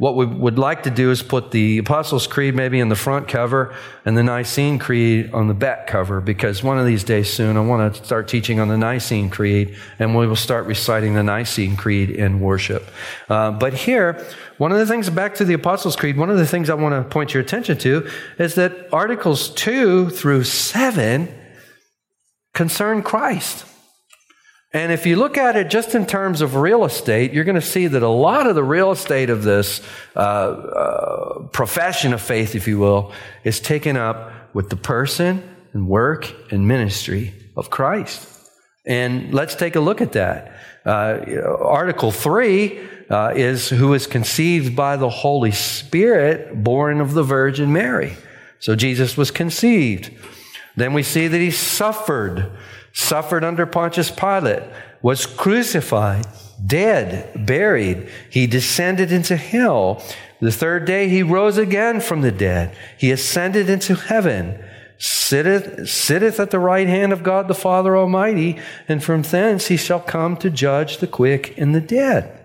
what 0.02 0.16
we 0.16 0.26
would 0.26 0.58
like 0.58 0.82
to 0.82 0.90
do 0.90 1.12
is 1.12 1.22
put 1.22 1.52
the 1.52 1.78
Apostles' 1.78 2.26
Creed 2.26 2.56
maybe 2.56 2.80
in 2.80 2.90
the 2.90 2.96
front 2.96 3.28
cover 3.28 3.76
and 4.04 4.18
the 4.18 4.24
Nicene 4.24 4.80
Creed 4.80 5.32
on 5.32 5.48
the 5.48 5.54
back 5.54 5.86
cover 5.86 6.20
because 6.20 6.64
one 6.64 6.80
of 6.80 6.88
these 6.88 7.04
days 7.04 7.32
soon 7.32 7.56
I 7.56 7.60
want 7.60 7.94
to 7.94 8.04
start 8.04 8.28
teaching 8.28 8.60
on 8.60 8.68
the 8.68 8.80
Nicene 8.80 9.30
Creed 9.30 9.78
and 10.00 10.16
we 10.16 10.26
will 10.26 10.36
start 10.36 10.66
reciting 10.66 11.14
the 11.14 11.22
Nicene 11.22 11.78
Creed 11.78 12.10
in 12.10 12.40
worship. 12.40 12.90
Uh, 13.30 13.52
but 13.52 13.76
here, 13.76 14.26
one 14.58 14.72
of 14.72 14.80
the 14.80 14.88
things, 14.88 15.08
back 15.12 15.36
to 15.36 15.46
the 15.46 15.54
Apostles' 15.54 15.96
Creed, 15.96 16.18
one 16.18 16.32
of 16.32 16.38
the 16.40 16.48
things 16.48 16.72
I 16.72 16.74
want 16.74 16.96
to 16.96 17.08
point 17.08 17.36
your 17.36 17.44
attention 17.44 17.78
to 17.78 18.10
is 18.40 18.56
that 18.56 18.92
Articles 18.92 19.52
2 19.54 20.10
through 20.10 20.46
7 20.46 21.32
concern 22.56 23.04
Christ. 23.04 23.66
And 24.74 24.92
if 24.92 25.06
you 25.06 25.18
look 25.18 25.38
at 25.38 25.58
it 25.58 25.70
just 25.70 25.96
in 25.96 26.06
terms 26.06 26.40
of 26.42 26.56
real 26.56 26.86
estate, 26.86 27.34
you're 27.34 27.44
going 27.44 27.56
to 27.56 27.62
see 27.62 27.88
that 27.88 28.04
a 28.04 28.08
lot 28.08 28.48
of 28.48 28.56
the 28.56 28.64
real 28.64 28.92
estate 28.92 29.30
of 29.30 29.44
this 29.44 29.82
uh, 30.16 30.20
uh, 30.20 31.40
profession 31.48 32.14
of 32.14 32.22
faith, 32.22 32.56
if 32.56 32.68
you 32.68 32.80
will, 32.80 33.12
is 33.44 33.60
taken 33.60 33.98
up 33.98 34.32
with 34.54 34.70
the 34.70 34.78
person 34.78 35.44
and 35.74 35.88
work 35.88 36.34
and 36.52 36.68
ministry 36.68 37.34
of 37.58 37.70
Christ. 37.70 38.28
And 38.86 39.34
let's 39.34 39.56
take 39.56 39.76
a 39.76 39.82
look 39.82 40.02
at 40.02 40.14
that. 40.14 40.56
Uh, 40.86 41.20
Article 41.60 42.12
3 42.12 42.80
uh, 43.10 43.34
is 43.36 43.70
who 43.70 43.94
is 43.94 44.08
conceived 44.08 44.76
by 44.76 44.96
the 44.96 45.10
Holy 45.10 45.52
Spirit, 45.52 46.64
born 46.64 47.02
of 47.02 47.14
the 47.14 47.24
Virgin 47.24 47.74
Mary. 47.74 48.14
So 48.60 48.76
Jesus 48.76 49.18
was 49.18 49.32
conceived. 49.32 50.12
Then 50.76 50.94
we 50.94 51.04
see 51.04 51.28
that 51.28 51.38
he 51.38 51.52
suffered, 51.52 52.52
suffered 52.94 53.44
under 53.44 53.66
Pontius 53.66 54.12
Pilate, 54.12 54.64
was 55.02 55.26
crucified, 55.26 56.26
dead, 56.66 57.46
buried. 57.46 58.10
He 58.30 58.48
descended 58.48 59.12
into 59.12 59.36
hell. 59.36 60.04
The 60.40 60.52
third 60.52 60.86
day 60.86 61.10
he 61.10 61.24
rose 61.24 61.58
again 61.58 62.02
from 62.02 62.22
the 62.22 62.32
dead. 62.32 62.76
He 62.98 63.12
ascended 63.12 63.70
into 63.70 63.96
heaven 63.96 64.60
sitteth, 65.02 65.90
sitteth 65.90 66.40
at 66.40 66.52
the 66.52 66.60
right 66.60 66.88
hand 66.88 67.12
of 67.12 67.24
God 67.24 67.48
the 67.48 67.56
Father 67.56 67.98
Almighty, 67.98 68.60
and 68.88 69.04
from 69.04 69.24
thence 69.24 69.68
he 69.68 69.76
shall 69.76 70.00
come 70.00 70.38
to 70.38 70.50
judge 70.50 70.98
the 70.98 71.08
quick 71.08 71.58
and 71.58 71.74
the 71.74 71.82
dead. 71.82 72.38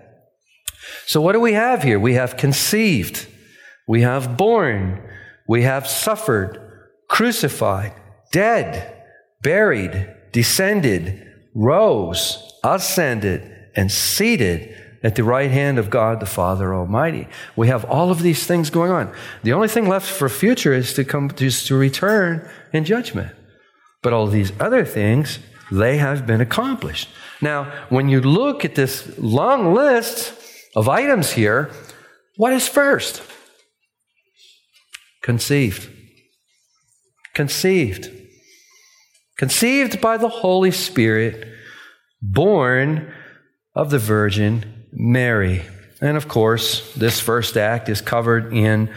So, 1.05 1.21
what 1.21 1.33
do 1.33 1.39
we 1.39 1.53
have 1.53 1.83
here? 1.83 1.99
We 1.99 2.15
have 2.15 2.35
conceived, 2.35 3.27
we 3.87 4.01
have 4.01 4.37
born, 4.37 5.03
we 5.47 5.61
have 5.61 5.87
suffered, 5.87 6.59
crucified, 7.07 7.93
dead, 8.31 9.03
buried, 9.43 10.15
descended, 10.31 11.25
rose, 11.53 12.41
ascended, 12.63 13.69
and 13.75 13.91
seated 13.91 14.75
at 15.03 15.15
the 15.15 15.23
right 15.23 15.51
hand 15.51 15.77
of 15.77 15.89
God 15.89 16.19
the 16.19 16.25
Father 16.25 16.73
Almighty. 16.73 17.27
We 17.55 17.67
have 17.67 17.85
all 17.85 18.11
of 18.11 18.21
these 18.21 18.45
things 18.45 18.69
going 18.69 18.91
on. 18.91 19.13
The 19.43 19.53
only 19.53 19.67
thing 19.67 19.87
left 19.87 20.09
for 20.09 20.27
future 20.29 20.73
is 20.73 20.93
to 20.93 21.05
come 21.05 21.31
is 21.39 21.63
to 21.65 21.75
return 21.75 22.49
in 22.73 22.83
judgment. 22.83 23.33
But 24.01 24.13
all 24.13 24.27
these 24.27 24.51
other 24.59 24.85
things, 24.85 25.39
they 25.71 25.97
have 25.97 26.25
been 26.25 26.41
accomplished. 26.41 27.09
Now, 27.41 27.71
when 27.89 28.09
you 28.09 28.21
look 28.21 28.65
at 28.65 28.75
this 28.75 29.17
long 29.17 29.73
list 29.73 30.33
of 30.75 30.89
items 30.89 31.31
here, 31.31 31.69
what 32.35 32.53
is 32.53 32.67
first? 32.67 33.21
Conceived. 35.21 35.89
Conceived. 37.33 38.11
Conceived 39.37 40.01
by 40.01 40.17
the 40.17 40.29
Holy 40.29 40.71
Spirit, 40.71 41.47
born 42.21 43.13
of 43.75 43.91
the 43.91 43.99
Virgin 43.99 44.87
Mary. 44.91 45.63
And 46.01 46.17
of 46.17 46.27
course, 46.27 46.93
this 46.95 47.19
first 47.19 47.55
act 47.55 47.87
is 47.87 48.01
covered 48.01 48.51
in 48.51 48.91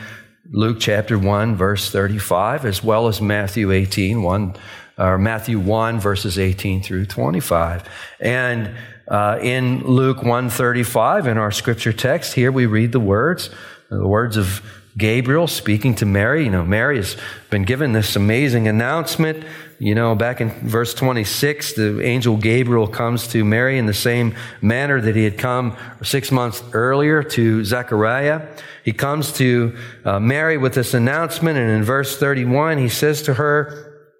Luke 0.51 0.79
chapter 0.81 1.19
1, 1.19 1.57
verse 1.57 1.91
35, 1.91 2.65
as 2.65 2.83
well 2.83 3.07
as 3.07 3.21
Matthew 3.21 3.71
18, 3.71 4.23
1, 4.23 4.57
or 4.99 5.19
Matthew 5.19 5.61
1, 5.61 6.01
verses 6.01 6.39
18 6.39 6.83
through 6.83 7.07
25. 7.07 7.87
And 8.19 8.71
uh, 9.09 9.39
in 9.43 9.85
Luke 9.85 10.19
135, 10.19 11.27
in 11.27 11.37
our 11.37 11.51
scripture 11.51 11.93
text, 11.93 12.33
here 12.33 12.51
we 12.51 12.65
read 12.65 12.93
the 12.93 13.01
words, 13.01 13.51
the 13.91 14.07
words 14.07 14.37
of 14.37 14.63
Gabriel 14.97 15.47
speaking 15.47 15.95
to 15.97 16.07
Mary. 16.07 16.45
You 16.45 16.51
know, 16.51 16.65
Mary 16.65 16.97
has 16.97 17.17
been 17.49 17.65
given 17.65 17.93
this 17.93 18.17
amazing 18.17 18.67
announcement. 18.69 19.45
You 19.79 19.95
know, 19.95 20.15
back 20.15 20.41
in 20.41 20.51
verse 20.69 20.93
26, 20.95 21.75
the 21.75 22.03
angel 22.03 22.37
Gabriel 22.37 22.87
comes 22.87 23.29
to 23.29 23.45
Mary 23.45 23.79
in 23.79 23.87
the 23.87 23.95
same 23.95 24.35
manner 24.61 25.01
that 25.01 25.17
he 25.17 25.25
had 25.25 25.39
come 25.39 25.77
six 26.03 26.31
months 26.31 26.63
earlier 26.73 27.23
to 27.23 27.65
Zechariah. 27.65 28.49
He 28.85 28.93
comes 28.93 29.33
to 29.35 29.77
uh, 30.05 30.21
Mary 30.21 30.59
with 30.59 30.75
this 30.75 30.93
announcement, 30.93 31.57
and 31.57 31.71
in 31.71 31.83
verse 31.83 32.19
31, 32.19 32.79
he 32.79 32.89
says 32.89 33.23
to 33.23 33.35
her, 33.35 34.11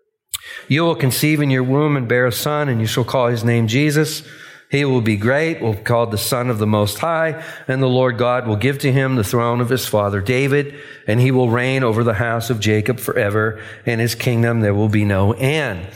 You 0.69 0.83
will 0.83 0.95
conceive 0.95 1.41
in 1.41 1.51
your 1.51 1.65
womb 1.65 1.97
and 1.97 2.09
bear 2.09 2.27
a 2.27 2.33
son, 2.33 2.69
and 2.69 2.81
you 2.81 2.87
shall 2.87 3.05
call 3.05 3.29
his 3.29 3.45
name 3.45 3.67
Jesus. 3.67 4.23
He 4.71 4.85
will 4.85 5.01
be 5.01 5.17
great, 5.17 5.61
will 5.61 5.73
be 5.73 5.83
called 5.83 6.13
the 6.13 6.19
Son 6.19 6.49
of 6.49 6.59
the 6.59 6.67
Most 6.67 6.99
High, 6.99 7.43
and 7.67 7.83
the 7.83 7.89
Lord 7.89 8.19
God 8.19 8.47
will 8.47 8.57
give 8.57 8.79
to 8.79 8.93
him 8.93 9.17
the 9.17 9.25
throne 9.25 9.61
of 9.61 9.69
his 9.69 9.85
father 9.85 10.21
David, 10.21 10.77
and 11.09 11.19
he 11.19 11.33
will 11.33 11.51
reign 11.51 11.83
over 11.83 12.05
the 12.05 12.15
house 12.15 12.51
of 12.51 12.61
Jacob 12.61 13.01
forever, 13.01 13.61
and 13.85 14.01
his 14.01 14.15
kingdom 14.15 14.61
there 14.61 14.73
will 14.73 14.89
be 14.89 15.05
no 15.05 15.33
end. 15.33 15.89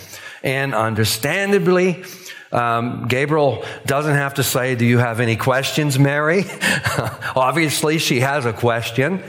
And 0.42 0.74
understandably, 0.74 2.04
um, 2.50 3.06
Gabriel 3.06 3.64
doesn't 3.86 4.14
have 4.14 4.34
to 4.34 4.42
say, 4.42 4.74
Do 4.74 4.84
you 4.84 4.98
have 4.98 5.20
any 5.20 5.36
questions, 5.36 5.96
Mary? 5.96 6.44
Obviously, 7.36 7.98
she 7.98 8.20
has 8.20 8.44
a 8.44 8.52
question. 8.52 9.22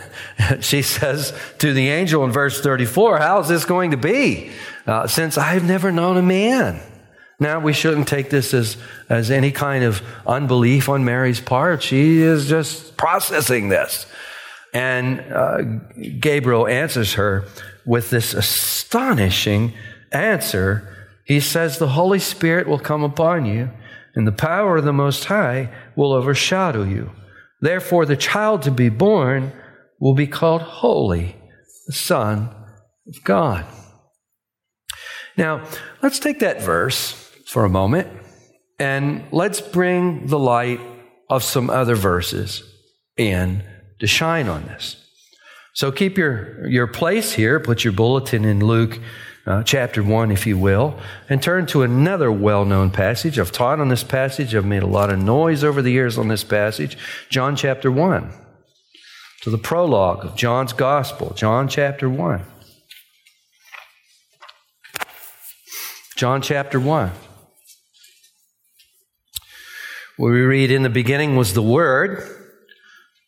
she 0.60 0.82
says 0.82 1.32
to 1.58 1.72
the 1.72 1.88
angel 1.88 2.24
in 2.24 2.30
verse 2.30 2.60
34, 2.60 3.18
How 3.18 3.40
is 3.40 3.48
this 3.48 3.64
going 3.64 3.92
to 3.92 3.96
be? 3.96 4.50
Uh, 4.86 5.06
since 5.06 5.38
I've 5.38 5.64
never 5.64 5.90
known 5.90 6.18
a 6.18 6.22
man. 6.22 6.80
Now, 7.42 7.58
we 7.58 7.72
shouldn't 7.72 8.06
take 8.06 8.30
this 8.30 8.54
as, 8.54 8.76
as 9.08 9.28
any 9.28 9.50
kind 9.50 9.82
of 9.82 10.00
unbelief 10.28 10.88
on 10.88 11.04
Mary's 11.04 11.40
part. 11.40 11.82
She 11.82 12.20
is 12.20 12.48
just 12.48 12.96
processing 12.96 13.68
this. 13.68 14.06
And 14.72 15.18
uh, 15.32 15.62
Gabriel 16.20 16.68
answers 16.68 17.14
her 17.14 17.44
with 17.84 18.10
this 18.10 18.32
astonishing 18.32 19.72
answer. 20.12 20.88
He 21.24 21.40
says, 21.40 21.78
The 21.78 21.88
Holy 21.88 22.20
Spirit 22.20 22.68
will 22.68 22.78
come 22.78 23.02
upon 23.02 23.44
you, 23.44 23.70
and 24.14 24.24
the 24.24 24.30
power 24.30 24.76
of 24.76 24.84
the 24.84 24.92
Most 24.92 25.24
High 25.24 25.68
will 25.96 26.12
overshadow 26.12 26.84
you. 26.84 27.10
Therefore, 27.60 28.06
the 28.06 28.16
child 28.16 28.62
to 28.62 28.70
be 28.70 28.88
born 28.88 29.52
will 29.98 30.14
be 30.14 30.28
called 30.28 30.62
Holy, 30.62 31.34
the 31.88 31.92
Son 31.92 32.54
of 33.08 33.24
God. 33.24 33.66
Now, 35.36 35.66
let's 36.04 36.20
take 36.20 36.38
that 36.38 36.62
verse 36.62 37.18
for 37.52 37.66
a 37.66 37.68
moment 37.68 38.08
and 38.78 39.22
let's 39.30 39.60
bring 39.60 40.26
the 40.26 40.38
light 40.38 40.80
of 41.28 41.44
some 41.44 41.68
other 41.68 41.94
verses 41.94 42.62
in 43.18 43.62
to 44.00 44.06
shine 44.06 44.48
on 44.48 44.64
this. 44.64 44.96
So 45.74 45.92
keep 45.92 46.16
your, 46.16 46.66
your 46.66 46.86
place 46.86 47.34
here, 47.34 47.60
put 47.60 47.84
your 47.84 47.92
bulletin 47.92 48.46
in 48.46 48.64
Luke 48.64 48.98
uh, 49.44 49.62
chapter 49.64 50.02
1, 50.02 50.30
if 50.30 50.46
you 50.46 50.56
will, 50.56 50.98
and 51.28 51.42
turn 51.42 51.66
to 51.66 51.82
another 51.82 52.32
well 52.32 52.64
known 52.64 52.90
passage. 52.90 53.38
I've 53.38 53.52
taught 53.52 53.80
on 53.80 53.88
this 53.88 54.02
passage, 54.02 54.54
I've 54.54 54.64
made 54.64 54.82
a 54.82 54.86
lot 54.86 55.10
of 55.10 55.18
noise 55.18 55.62
over 55.62 55.82
the 55.82 55.92
years 55.92 56.16
on 56.16 56.28
this 56.28 56.44
passage. 56.44 56.96
John 57.28 57.54
chapter 57.54 57.92
1. 57.92 58.32
To 59.42 59.50
the 59.50 59.58
prologue 59.58 60.24
of 60.24 60.36
John's 60.36 60.72
Gospel, 60.72 61.34
John 61.34 61.68
chapter 61.68 62.08
1. 62.08 62.44
John 66.16 66.40
chapter 66.40 66.80
1 66.80 67.12
where 70.16 70.32
we 70.32 70.42
read, 70.42 70.70
In 70.70 70.82
the 70.82 70.90
beginning 70.90 71.36
was 71.36 71.54
the 71.54 71.62
Word, 71.62 72.22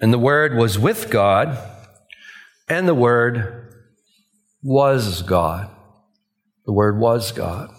and 0.00 0.12
the 0.12 0.18
Word 0.18 0.54
was 0.54 0.78
with 0.78 1.10
God, 1.10 1.58
and 2.68 2.86
the 2.86 2.94
Word 2.94 3.74
was 4.62 5.22
God. 5.22 5.70
The 6.66 6.72
Word 6.72 6.98
was 6.98 7.32
God. 7.32 7.70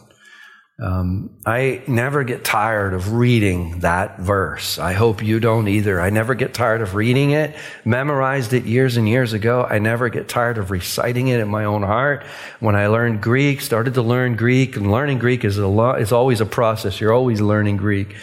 Um, 0.78 1.38
I 1.46 1.84
never 1.88 2.26
get 2.26 2.44
tired 2.44 2.94
of 2.94 3.14
reading 3.14 3.80
that 3.80 4.20
verse. 4.20 4.78
I 4.78 4.92
hope 4.92 5.24
you 5.24 5.40
don't 5.40 5.70
either. 5.70 6.02
I 6.02 6.10
never 6.10 6.36
get 6.36 6.54
tired 6.54 6.82
of 6.82 6.96
reading 6.96 7.32
it. 7.32 7.56
Memorized 7.86 8.52
it 8.52 8.66
years 8.66 8.98
and 8.98 9.08
years 9.08 9.32
ago. 9.32 9.64
I 9.64 9.80
never 9.80 10.10
get 10.10 10.28
tired 10.28 10.58
of 10.58 10.72
reciting 10.72 11.30
it 11.30 11.40
in 11.40 11.48
my 11.48 11.64
own 11.64 11.82
heart. 11.82 12.26
When 12.60 12.76
I 12.76 12.88
learned 12.88 13.22
Greek, 13.22 13.62
started 13.62 13.94
to 13.94 14.02
learn 14.02 14.36
Greek, 14.36 14.76
and 14.76 14.92
learning 14.92 15.20
Greek 15.20 15.46
is 15.46 15.58
a 15.58 15.66
lot, 15.66 16.02
is 16.02 16.12
always 16.12 16.42
a 16.42 16.46
process. 16.46 17.00
You're 17.00 17.14
always 17.14 17.40
learning 17.40 17.78
Greek. 17.78 18.14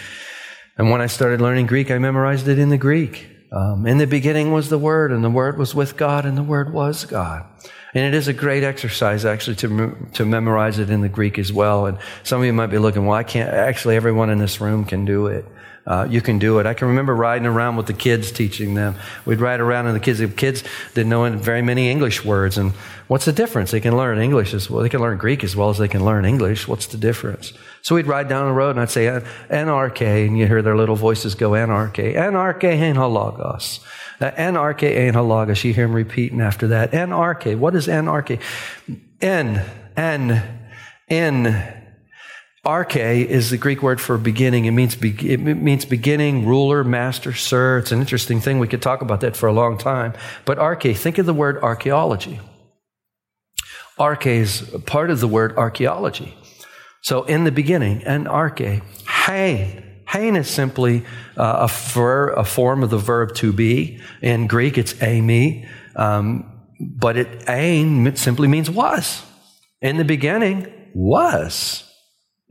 And 0.82 0.90
when 0.90 1.00
I 1.00 1.06
started 1.06 1.40
learning 1.40 1.66
Greek, 1.66 1.92
I 1.92 1.98
memorized 1.98 2.48
it 2.48 2.58
in 2.58 2.68
the 2.68 2.76
Greek. 2.76 3.28
Um, 3.52 3.86
in 3.86 3.98
the 3.98 4.06
beginning 4.08 4.50
was 4.50 4.68
the 4.68 4.78
Word, 4.78 5.12
and 5.12 5.22
the 5.22 5.30
Word 5.30 5.56
was 5.56 5.76
with 5.76 5.96
God, 5.96 6.26
and 6.26 6.36
the 6.36 6.42
Word 6.42 6.72
was 6.72 7.04
God. 7.04 7.46
And 7.94 8.04
it 8.04 8.14
is 8.14 8.26
a 8.26 8.32
great 8.32 8.64
exercise 8.64 9.24
actually 9.24 9.54
to, 9.58 9.96
to 10.14 10.24
memorize 10.24 10.80
it 10.80 10.90
in 10.90 11.00
the 11.00 11.08
Greek 11.08 11.38
as 11.38 11.52
well. 11.52 11.86
And 11.86 11.98
some 12.24 12.40
of 12.40 12.46
you 12.46 12.52
might 12.52 12.66
be 12.66 12.78
looking, 12.78 13.06
well, 13.06 13.16
I 13.16 13.22
can't, 13.22 13.48
actually 13.48 13.94
everyone 13.94 14.28
in 14.28 14.38
this 14.38 14.60
room 14.60 14.84
can 14.84 15.04
do 15.04 15.28
it. 15.28 15.46
Uh, 15.84 16.06
you 16.08 16.20
can 16.20 16.38
do 16.38 16.58
it. 16.58 16.66
I 16.66 16.74
can 16.74 16.88
remember 16.88 17.14
riding 17.14 17.46
around 17.46 17.76
with 17.76 17.86
the 17.86 17.92
kids 17.92 18.30
teaching 18.30 18.74
them. 18.74 18.94
We'd 19.24 19.40
ride 19.40 19.60
around 19.60 19.86
and 19.86 19.96
the 19.96 20.00
kids, 20.00 20.20
the 20.20 20.28
kids 20.28 20.62
didn't 20.94 21.10
know 21.10 21.28
very 21.36 21.62
many 21.62 21.90
English 21.90 22.24
words. 22.24 22.56
And 22.56 22.72
what's 23.08 23.24
the 23.24 23.32
difference? 23.32 23.72
They 23.72 23.80
can 23.80 23.96
learn 23.96 24.18
English 24.18 24.54
as 24.54 24.70
well. 24.70 24.82
They 24.82 24.88
can 24.88 25.00
learn 25.00 25.18
Greek 25.18 25.42
as 25.42 25.56
well 25.56 25.70
as 25.70 25.78
they 25.78 25.88
can 25.88 26.04
learn 26.04 26.24
English. 26.24 26.68
What's 26.68 26.86
the 26.86 26.98
difference? 26.98 27.52
So 27.82 27.96
we'd 27.96 28.06
ride 28.06 28.28
down 28.28 28.46
the 28.46 28.52
road 28.52 28.70
and 28.70 28.80
I'd 28.80 28.90
say, 28.90 29.06
NRK, 29.50 30.26
and 30.26 30.38
you 30.38 30.46
hear 30.46 30.62
their 30.62 30.76
little 30.76 30.94
voices 30.94 31.34
go, 31.34 31.50
NRK, 31.50 32.14
NRK 32.14 32.76
hein 32.78 32.94
ho 32.94 33.08
logos. 33.08 33.80
NRK 34.20 34.96
ein 34.96 35.14
ho 35.14 35.24
logos. 35.24 35.64
You 35.64 35.74
hear 35.74 35.86
them 35.86 35.96
repeating 35.96 36.40
after 36.40 36.68
that. 36.68 36.92
NRK. 36.92 37.58
What 37.58 37.74
is 37.74 37.88
NRK? 37.88 38.40
N, 39.20 39.64
N, 39.96 40.42
N, 41.08 41.81
Arche 42.64 43.26
is 43.26 43.50
the 43.50 43.58
Greek 43.58 43.82
word 43.82 44.00
for 44.00 44.16
beginning. 44.16 44.66
It 44.66 44.70
means, 44.70 44.94
be, 44.94 45.10
it 45.28 45.40
means 45.40 45.84
beginning, 45.84 46.46
ruler, 46.46 46.84
master, 46.84 47.32
sir. 47.32 47.78
It's 47.78 47.90
an 47.90 47.98
interesting 47.98 48.40
thing. 48.40 48.60
We 48.60 48.68
could 48.68 48.82
talk 48.82 49.02
about 49.02 49.20
that 49.22 49.36
for 49.36 49.48
a 49.48 49.52
long 49.52 49.76
time. 49.76 50.12
But 50.44 50.58
arche, 50.58 50.96
think 50.96 51.18
of 51.18 51.26
the 51.26 51.34
word 51.34 51.60
archaeology. 51.60 52.38
Arche 53.98 54.26
is 54.26 54.62
part 54.86 55.10
of 55.10 55.18
the 55.18 55.26
word 55.26 55.56
archaeology. 55.56 56.36
So 57.00 57.24
in 57.24 57.42
the 57.42 57.50
beginning, 57.50 58.04
anarche, 58.04 58.80
hain. 59.08 59.82
Hain 60.06 60.36
is 60.36 60.48
simply 60.48 61.04
uh, 61.36 61.66
a, 61.66 61.68
ver, 61.68 62.30
a 62.30 62.44
form 62.44 62.84
of 62.84 62.90
the 62.90 62.98
verb 62.98 63.34
to 63.36 63.52
be. 63.52 64.00
In 64.20 64.46
Greek, 64.46 64.78
it's 64.78 64.94
eimi, 64.94 65.68
um, 65.96 66.62
but 66.78 67.16
it 67.16 67.48
ain 67.48 68.14
simply 68.14 68.46
means 68.46 68.70
was. 68.70 69.24
In 69.80 69.96
the 69.96 70.04
beginning, 70.04 70.72
was. 70.94 71.91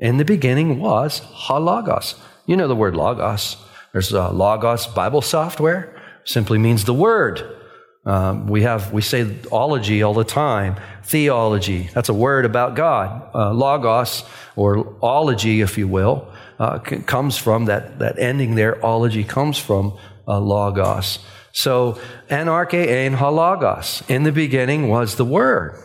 In 0.01 0.17
the 0.17 0.25
beginning 0.25 0.79
was 0.79 1.20
ho 1.20 1.60
logos. 1.60 2.15
You 2.48 2.58
know 2.58 2.67
the 2.67 2.75
word 2.75 2.96
logos. 2.96 3.55
There's 3.93 4.12
a 4.12 4.29
logos 4.29 4.88
Bible 4.88 5.22
software. 5.22 5.96
Simply 6.25 6.58
means 6.58 6.86
the 6.86 6.93
word. 6.93 7.58
Um, 8.03 8.48
we 8.48 8.63
have 8.63 8.91
we 8.91 9.03
say 9.03 9.38
ology 9.51 10.01
all 10.01 10.15
the 10.15 10.24
time. 10.24 10.75
Theology. 11.03 11.89
That's 11.93 12.10
a 12.10 12.15
word 12.15 12.46
about 12.46 12.75
God. 12.75 13.29
Uh, 13.36 13.53
logos 13.53 14.24
or 14.55 14.98
ology, 15.03 15.62
if 15.62 15.77
you 15.77 15.88
will, 15.88 16.27
uh, 16.58 16.79
c- 16.84 16.98
comes 17.03 17.38
from 17.38 17.65
that 17.65 18.00
that 18.00 18.17
ending 18.17 18.55
there. 18.55 18.84
Ology 18.84 19.24
comes 19.24 19.60
from 19.60 19.96
uh, 20.27 20.39
logos. 20.39 21.20
So 21.51 22.00
anarche 22.27 22.74
ein 22.74 23.13
ho 23.13 23.29
logos. 23.29 24.01
In 24.08 24.24
the 24.24 24.31
beginning 24.31 24.89
was 24.89 25.15
the 25.17 25.25
word. 25.25 25.77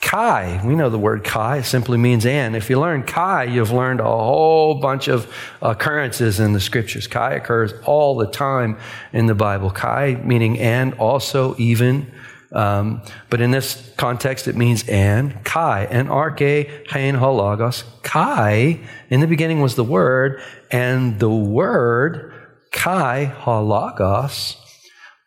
Kai, 0.00 0.60
we 0.64 0.74
know 0.74 0.88
the 0.88 0.98
word 0.98 1.24
kai 1.24 1.60
simply 1.60 1.98
means 1.98 2.24
and. 2.24 2.56
If 2.56 2.70
you 2.70 2.80
learn 2.80 3.02
kai, 3.02 3.44
you've 3.44 3.70
learned 3.70 4.00
a 4.00 4.04
whole 4.04 4.80
bunch 4.80 5.08
of 5.08 5.32
occurrences 5.60 6.40
in 6.40 6.54
the 6.54 6.60
scriptures. 6.60 7.06
Kai 7.06 7.34
occurs 7.34 7.74
all 7.84 8.16
the 8.16 8.26
time 8.26 8.78
in 9.12 9.26
the 9.26 9.34
Bible. 9.34 9.70
Kai 9.70 10.20
meaning 10.24 10.58
and, 10.58 10.94
also, 10.94 11.54
even. 11.58 12.10
Um, 12.52 13.02
but 13.28 13.40
in 13.40 13.50
this 13.50 13.92
context, 13.98 14.48
it 14.48 14.56
means 14.56 14.88
and. 14.88 15.44
Kai, 15.44 15.86
and 15.90 16.08
arche, 16.08 16.88
hein 16.88 17.14
ho 17.16 17.34
logos. 17.34 17.84
Kai, 18.02 18.80
in 19.10 19.20
the 19.20 19.26
beginning 19.26 19.60
was 19.60 19.76
the 19.76 19.84
word, 19.84 20.40
and 20.70 21.20
the 21.20 21.30
word, 21.30 22.32
kai 22.72 23.26
ho 23.26 23.62
logos, 23.62 24.56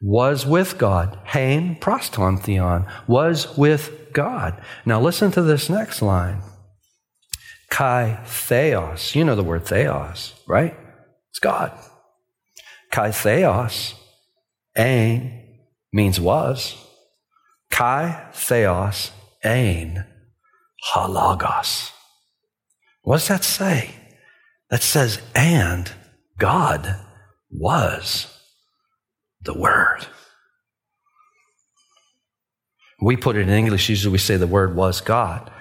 was 0.01 0.45
with 0.45 0.77
God. 0.77 1.17
Hein 1.25 1.77
pros 1.79 2.09
ton 2.09 2.37
theon, 2.37 2.87
was 3.07 3.55
with 3.55 4.02
God. 4.13 4.61
Now 4.85 5.01
listen 5.01 5.31
to 5.31 5.41
this 5.41 5.69
next 5.69 6.01
line. 6.01 6.41
Kai 7.69 8.19
theos. 8.25 9.15
You 9.15 9.25
know 9.25 9.35
the 9.35 9.43
word 9.43 9.65
theos, 9.65 10.33
right? 10.47 10.77
It's 11.31 11.39
God. 11.39 11.71
Kai 12.91 13.11
theos, 13.11 13.95
ein, 14.75 15.41
means 15.91 16.19
was. 16.19 16.75
Kai 17.71 18.29
theos, 18.33 19.11
ein, 19.43 20.05
ho 20.83 21.07
logos. 21.07 21.91
What 23.01 23.15
does 23.17 23.27
that 23.27 23.43
say? 23.43 23.95
That 24.69 24.81
says, 24.81 25.21
and 25.35 25.91
God 26.37 26.99
was 27.51 28.27
the 29.41 29.53
Word. 29.53 30.07
We 33.03 33.17
put 33.17 33.35
it 33.35 33.41
in 33.41 33.49
English, 33.49 33.89
usually 33.89 34.11
we 34.11 34.17
say 34.17 34.37
the 34.37 34.47
word 34.47 34.75
was 34.75 35.01
God. 35.01 35.51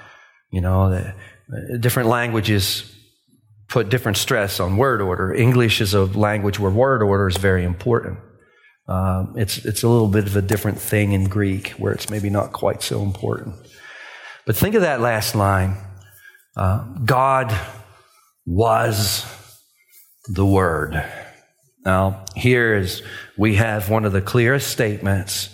You 0.50 0.60
know, 0.60 0.90
the, 0.90 1.78
different 1.78 2.08
languages 2.08 2.90
put 3.68 3.88
different 3.88 4.18
stress 4.18 4.60
on 4.60 4.76
word 4.76 5.00
order. 5.00 5.32
English 5.32 5.80
is 5.80 5.94
a 5.94 6.04
language 6.04 6.58
where 6.58 6.70
word 6.70 7.02
order 7.02 7.26
is 7.26 7.36
very 7.36 7.64
important. 7.64 8.18
Um, 8.86 9.34
it's, 9.36 9.64
it's 9.64 9.82
a 9.82 9.88
little 9.88 10.08
bit 10.08 10.26
of 10.26 10.36
a 10.36 10.42
different 10.42 10.78
thing 10.78 11.12
in 11.12 11.24
Greek 11.24 11.70
where 11.70 11.92
it's 11.92 12.10
maybe 12.10 12.30
not 12.30 12.52
quite 12.52 12.82
so 12.82 13.02
important. 13.02 13.54
But 14.44 14.56
think 14.56 14.74
of 14.74 14.82
that 14.82 15.00
last 15.00 15.34
line 15.34 15.76
uh, 16.56 16.84
God 17.04 17.58
was 18.44 19.24
the 20.26 20.44
Word. 20.44 21.02
Now, 21.84 22.24
here 22.36 22.76
is 22.76 23.02
we 23.36 23.56
have 23.56 23.88
one 23.88 24.04
of 24.04 24.12
the 24.12 24.20
clearest 24.20 24.68
statements 24.68 25.48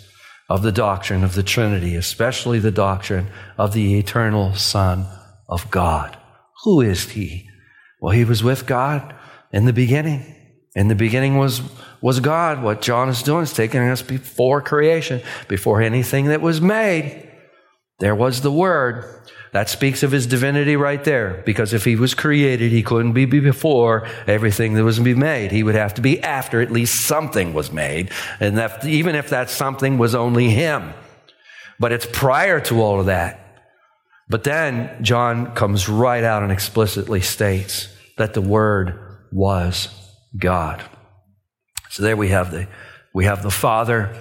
of 0.49 0.63
the 0.63 0.71
doctrine 0.71 1.23
of 1.23 1.35
the 1.35 1.43
Trinity, 1.43 1.95
especially 1.95 2.59
the 2.59 2.71
doctrine 2.71 3.27
of 3.57 3.73
the 3.73 3.99
eternal 3.99 4.55
Son 4.55 5.05
of 5.47 5.69
God. 5.69 6.17
Who 6.63 6.81
is 6.81 7.11
He? 7.11 7.47
Well, 8.01 8.13
He 8.13 8.25
was 8.25 8.43
with 8.43 8.65
God 8.65 9.15
in 9.53 9.65
the 9.65 9.73
beginning. 9.73 10.35
In 10.75 10.87
the 10.87 10.95
beginning 10.95 11.37
was, 11.37 11.61
was 12.01 12.19
God. 12.19 12.63
What 12.63 12.81
John 12.81 13.09
is 13.09 13.23
doing 13.23 13.43
is 13.43 13.53
taking 13.53 13.81
us 13.81 14.01
before 14.01 14.61
creation, 14.61 15.21
before 15.47 15.81
anything 15.81 16.25
that 16.25 16.41
was 16.41 16.59
made. 16.59 17.27
There 17.99 18.15
was 18.15 18.41
the 18.41 18.51
Word. 18.51 19.05
That 19.51 19.69
speaks 19.69 20.03
of 20.03 20.11
his 20.11 20.27
divinity 20.27 20.75
right 20.75 21.03
there. 21.03 21.41
Because 21.45 21.73
if 21.73 21.83
he 21.83 21.95
was 21.95 22.13
created, 22.13 22.71
he 22.71 22.83
couldn't 22.83 23.13
be 23.13 23.25
before 23.25 24.07
everything 24.27 24.73
that 24.75 24.83
was 24.83 24.97
to 24.97 25.01
be 25.01 25.15
made. 25.15 25.51
He 25.51 25.63
would 25.63 25.75
have 25.75 25.95
to 25.95 26.01
be 26.01 26.21
after 26.21 26.61
at 26.61 26.71
least 26.71 27.07
something 27.07 27.53
was 27.53 27.71
made. 27.71 28.11
And 28.39 28.57
that, 28.57 28.85
even 28.85 29.15
if 29.15 29.29
that 29.29 29.49
something 29.49 29.97
was 29.97 30.13
only 30.13 30.49
him. 30.49 30.93
But 31.79 31.91
it's 31.91 32.07
prior 32.11 32.59
to 32.61 32.81
all 32.81 32.99
of 32.99 33.07
that. 33.07 33.39
But 34.27 34.43
then 34.43 35.03
John 35.03 35.55
comes 35.55 35.89
right 35.89 36.23
out 36.23 36.43
and 36.43 36.51
explicitly 36.51 37.21
states 37.21 37.87
that 38.17 38.35
the 38.35 38.41
Word 38.41 39.17
was 39.31 39.89
God. 40.37 40.83
So 41.89 42.03
there 42.03 42.15
we 42.15 42.27
have 42.27 42.51
the, 42.51 42.67
we 43.13 43.25
have 43.25 43.41
the 43.41 43.49
Father 43.49 44.15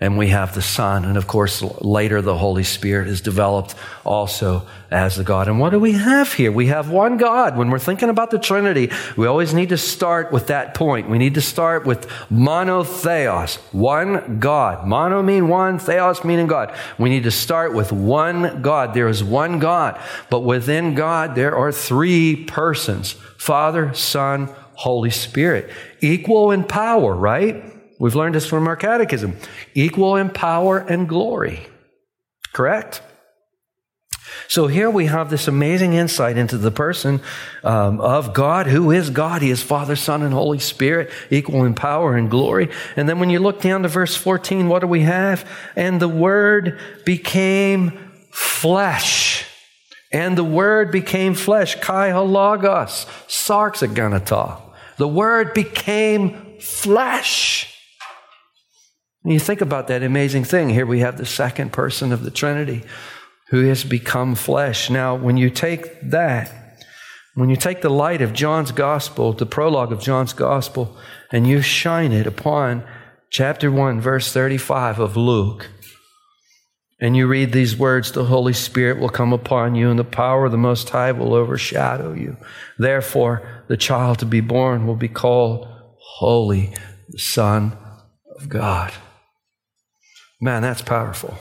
and 0.00 0.16
we 0.16 0.28
have 0.28 0.54
the 0.54 0.62
Son. 0.62 1.04
And 1.04 1.18
of 1.18 1.26
course, 1.26 1.62
later 1.82 2.22
the 2.22 2.36
Holy 2.36 2.64
Spirit 2.64 3.06
is 3.06 3.20
developed 3.20 3.74
also 4.02 4.66
as 4.90 5.16
the 5.16 5.24
God. 5.24 5.46
And 5.46 5.60
what 5.60 5.70
do 5.70 5.78
we 5.78 5.92
have 5.92 6.32
here? 6.32 6.50
We 6.50 6.68
have 6.68 6.90
one 6.90 7.18
God. 7.18 7.56
When 7.56 7.70
we're 7.70 7.78
thinking 7.78 8.08
about 8.08 8.30
the 8.30 8.38
Trinity, 8.38 8.90
we 9.16 9.26
always 9.26 9.52
need 9.52 9.68
to 9.68 9.76
start 9.76 10.32
with 10.32 10.46
that 10.46 10.72
point. 10.72 11.10
We 11.10 11.18
need 11.18 11.34
to 11.34 11.42
start 11.42 11.84
with 11.84 12.08
monotheos, 12.30 13.56
one 13.72 14.38
God. 14.40 14.86
Mono 14.86 15.22
mean 15.22 15.48
one, 15.48 15.78
theos 15.78 16.24
meaning 16.24 16.46
God. 16.46 16.74
We 16.98 17.10
need 17.10 17.24
to 17.24 17.30
start 17.30 17.74
with 17.74 17.92
one 17.92 18.62
God. 18.62 18.94
There 18.94 19.08
is 19.08 19.22
one 19.22 19.58
God, 19.58 20.00
but 20.30 20.40
within 20.40 20.94
God, 20.94 21.34
there 21.34 21.54
are 21.54 21.72
three 21.72 22.44
persons 22.46 23.16
Father, 23.36 23.94
Son, 23.94 24.50
Holy 24.74 25.10
Spirit. 25.10 25.70
Equal 26.00 26.50
in 26.50 26.64
power, 26.64 27.14
right? 27.14 27.69
We've 28.00 28.16
learned 28.16 28.34
this 28.34 28.46
from 28.46 28.66
our 28.66 28.76
catechism. 28.76 29.36
Equal 29.74 30.16
in 30.16 30.30
power 30.30 30.78
and 30.78 31.06
glory. 31.06 31.66
Correct? 32.54 33.02
So 34.48 34.68
here 34.68 34.88
we 34.88 35.04
have 35.04 35.28
this 35.28 35.46
amazing 35.46 35.92
insight 35.92 36.38
into 36.38 36.56
the 36.56 36.70
person 36.70 37.20
um, 37.62 38.00
of 38.00 38.32
God. 38.32 38.66
Who 38.66 38.90
is 38.90 39.10
God? 39.10 39.42
He 39.42 39.50
is 39.50 39.62
Father, 39.62 39.96
Son, 39.96 40.22
and 40.22 40.32
Holy 40.32 40.58
Spirit, 40.58 41.10
equal 41.30 41.64
in 41.64 41.74
power 41.74 42.16
and 42.16 42.30
glory. 42.30 42.70
And 42.96 43.06
then 43.06 43.20
when 43.20 43.28
you 43.28 43.38
look 43.38 43.60
down 43.60 43.82
to 43.82 43.88
verse 43.88 44.16
14, 44.16 44.68
what 44.68 44.78
do 44.78 44.86
we 44.86 45.02
have? 45.02 45.46
And 45.76 46.00
the 46.00 46.08
Word 46.08 46.80
became 47.04 47.92
flesh. 48.30 49.44
And 50.10 50.38
the 50.38 50.44
Word 50.44 50.90
became 50.90 51.34
flesh. 51.34 51.74
Kai 51.76 52.10
ho 52.10 52.24
logos, 52.24 53.04
sarxaganata. 53.28 54.58
The 54.96 55.08
Word 55.08 55.52
became 55.52 56.58
flesh. 56.60 57.76
And 59.22 59.32
you 59.32 59.38
think 59.38 59.60
about 59.60 59.88
that 59.88 60.02
amazing 60.02 60.44
thing. 60.44 60.70
Here 60.70 60.86
we 60.86 61.00
have 61.00 61.18
the 61.18 61.26
second 61.26 61.72
person 61.72 62.12
of 62.12 62.24
the 62.24 62.30
Trinity 62.30 62.82
who 63.48 63.64
has 63.66 63.84
become 63.84 64.34
flesh. 64.34 64.88
Now, 64.88 65.14
when 65.14 65.36
you 65.36 65.50
take 65.50 66.00
that, 66.10 66.52
when 67.34 67.50
you 67.50 67.56
take 67.56 67.82
the 67.82 67.90
light 67.90 68.22
of 68.22 68.32
John's 68.32 68.72
gospel, 68.72 69.32
the 69.32 69.46
prologue 69.46 69.92
of 69.92 70.00
John's 70.00 70.32
gospel, 70.32 70.96
and 71.30 71.46
you 71.46 71.60
shine 71.60 72.12
it 72.12 72.26
upon 72.26 72.84
chapter 73.28 73.70
1, 73.70 74.00
verse 74.00 74.32
35 74.32 74.98
of 74.98 75.16
Luke, 75.16 75.68
and 77.00 77.16
you 77.16 77.26
read 77.26 77.52
these 77.52 77.76
words, 77.76 78.12
the 78.12 78.26
Holy 78.26 78.52
Spirit 78.52 78.98
will 78.98 79.08
come 79.08 79.32
upon 79.32 79.74
you, 79.74 79.88
and 79.88 79.98
the 79.98 80.04
power 80.04 80.44
of 80.44 80.52
the 80.52 80.58
Most 80.58 80.90
High 80.90 81.12
will 81.12 81.32
overshadow 81.32 82.12
you. 82.12 82.36
Therefore, 82.78 83.64
the 83.68 83.76
child 83.76 84.18
to 84.18 84.26
be 84.26 84.40
born 84.40 84.86
will 84.86 84.96
be 84.96 85.08
called 85.08 85.66
Holy, 85.98 86.74
the 87.08 87.18
Son 87.18 87.76
of 88.36 88.50
God. 88.50 88.92
Man, 90.40 90.62
that's 90.62 90.82
powerful. 90.82 91.36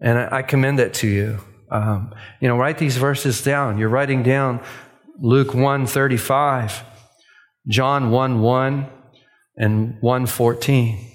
And 0.00 0.18
I, 0.18 0.42
commend 0.42 0.78
that 0.78 0.94
to 0.94 1.06
you. 1.06 1.38
Um, 1.70 2.14
you 2.40 2.48
know, 2.48 2.56
write 2.56 2.78
these 2.78 2.96
verses 2.96 3.42
down. 3.42 3.78
You're 3.78 3.90
writing 3.90 4.22
down 4.22 4.60
Luke 5.20 5.54
1 5.54 5.86
35, 5.86 6.82
John 7.68 8.10
1 8.10 8.40
1, 8.40 8.86
and 9.56 9.96
1 10.00 10.26
14. 10.26 11.06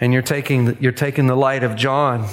And 0.00 0.12
you're 0.12 0.22
taking, 0.22 0.76
you're 0.80 0.92
taking 0.92 1.26
the 1.26 1.36
light 1.36 1.62
of 1.62 1.76
John 1.76 2.26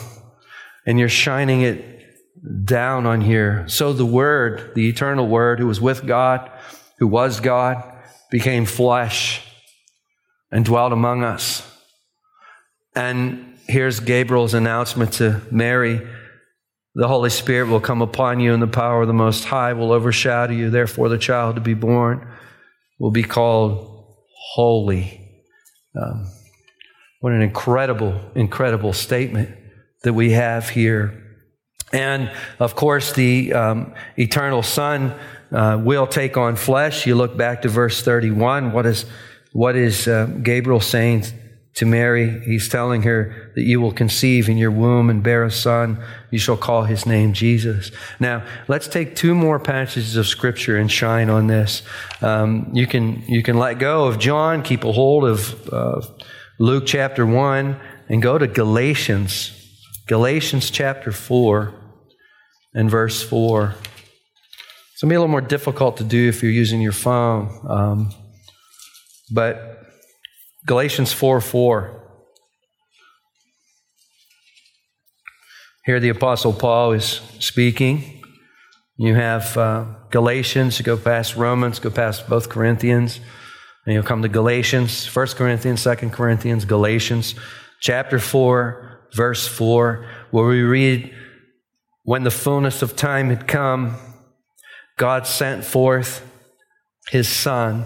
and 0.85 0.97
you're 0.97 1.09
shining 1.09 1.61
it 1.61 2.65
down 2.65 3.05
on 3.05 3.21
here. 3.21 3.65
So 3.67 3.93
the 3.93 4.05
Word, 4.05 4.71
the 4.75 4.89
eternal 4.89 5.27
Word, 5.27 5.59
who 5.59 5.67
was 5.67 5.79
with 5.79 6.05
God, 6.05 6.49
who 6.97 7.07
was 7.07 7.39
God, 7.39 7.83
became 8.31 8.65
flesh 8.65 9.45
and 10.51 10.65
dwelt 10.65 10.91
among 10.91 11.23
us. 11.23 11.69
And 12.95 13.57
here's 13.67 13.99
Gabriel's 13.99 14.53
announcement 14.53 15.13
to 15.13 15.41
Mary 15.51 16.07
The 16.95 17.07
Holy 17.07 17.29
Spirit 17.29 17.69
will 17.69 17.79
come 17.79 18.01
upon 18.01 18.39
you, 18.39 18.53
and 18.53 18.61
the 18.61 18.67
power 18.67 19.01
of 19.01 19.07
the 19.07 19.13
Most 19.13 19.45
High 19.45 19.73
will 19.73 19.91
overshadow 19.91 20.53
you. 20.53 20.69
Therefore, 20.69 21.09
the 21.09 21.17
child 21.17 21.55
to 21.55 21.61
be 21.61 21.73
born 21.73 22.27
will 22.99 23.11
be 23.11 23.23
called 23.23 23.89
holy. 24.53 25.19
Um, 25.99 26.27
what 27.19 27.33
an 27.33 27.41
incredible, 27.41 28.19
incredible 28.35 28.93
statement 28.93 29.49
that 30.03 30.13
we 30.13 30.31
have 30.31 30.69
here. 30.69 31.19
And 31.91 32.31
of 32.59 32.75
course, 32.75 33.13
the 33.13 33.53
um, 33.53 33.93
eternal 34.17 34.61
Son 34.61 35.13
uh, 35.51 35.79
will 35.81 36.07
take 36.07 36.37
on 36.37 36.55
flesh. 36.55 37.05
You 37.07 37.15
look 37.15 37.37
back 37.37 37.61
to 37.61 37.69
verse 37.69 38.01
31. 38.01 38.71
What 38.71 38.85
is, 38.85 39.05
what 39.51 39.75
is 39.75 40.07
uh, 40.07 40.25
Gabriel 40.41 40.79
saying 40.79 41.25
to 41.75 41.85
Mary? 41.85 42.39
He's 42.45 42.69
telling 42.69 43.01
her 43.03 43.51
that 43.55 43.63
you 43.63 43.81
will 43.81 43.91
conceive 43.91 44.47
in 44.47 44.57
your 44.57 44.71
womb 44.71 45.09
and 45.09 45.23
bear 45.23 45.43
a 45.43 45.51
son. 45.51 46.03
You 46.29 46.39
shall 46.39 46.57
call 46.57 46.83
his 46.83 47.05
name 47.05 47.33
Jesus. 47.33 47.91
Now, 48.19 48.45
let's 48.67 48.87
take 48.87 49.15
two 49.15 49.33
more 49.33 49.59
passages 49.59 50.15
of 50.15 50.27
scripture 50.27 50.77
and 50.77 50.91
shine 50.91 51.29
on 51.29 51.47
this. 51.47 51.81
Um, 52.21 52.69
you 52.73 52.85
can 52.87 53.23
you 53.27 53.41
can 53.41 53.57
let 53.57 53.79
go 53.79 54.05
of 54.05 54.19
John, 54.19 54.61
keep 54.61 54.83
a 54.83 54.91
hold 54.91 55.25
of 55.25 55.73
uh, 55.73 56.01
Luke 56.59 56.83
chapter 56.85 57.25
one, 57.25 57.79
and 58.07 58.21
go 58.21 58.37
to 58.37 58.47
Galatians, 58.47 59.51
Galatians 60.07 60.69
chapter 60.69 61.11
four, 61.11 61.73
and 62.73 62.89
verse 62.89 63.23
four. 63.23 63.75
It's 64.91 65.01
to 65.01 65.07
be 65.07 65.15
a 65.15 65.19
little 65.19 65.31
more 65.31 65.41
difficult 65.41 65.97
to 65.97 66.03
do 66.03 66.29
if 66.29 66.43
you're 66.43 66.51
using 66.51 66.81
your 66.81 66.91
phone. 66.91 67.49
Um, 67.67 68.11
but 69.31 69.82
Galatians 70.65 71.11
4 71.11 71.41
4. 71.41 71.99
Here 75.85 75.99
the 75.99 76.09
Apostle 76.09 76.53
Paul 76.53 76.93
is 76.93 77.19
speaking. 77.39 78.23
You 78.95 79.15
have 79.15 79.57
uh, 79.57 79.85
Galatians, 80.11 80.79
you 80.79 80.85
go 80.85 80.95
past 80.95 81.35
Romans, 81.35 81.79
go 81.79 81.89
past 81.89 82.29
both 82.29 82.47
Corinthians, 82.47 83.19
and 83.85 83.93
you'll 83.93 84.03
come 84.03 84.21
to 84.21 84.29
Galatians, 84.29 85.13
1 85.13 85.27
Corinthians, 85.29 85.83
2 85.83 85.95
Corinthians, 86.11 86.63
Galatians, 86.63 87.35
chapter 87.81 88.17
4, 88.17 89.09
verse 89.13 89.45
4, 89.45 90.07
where 90.31 90.47
we 90.47 90.61
read, 90.61 91.13
When 92.03 92.23
the 92.23 92.31
fullness 92.31 92.81
of 92.81 92.95
time 92.95 93.29
had 93.29 93.45
come, 93.47 93.97
God 94.97 95.27
sent 95.27 95.65
forth 95.65 96.25
his 97.09 97.27
son, 97.27 97.83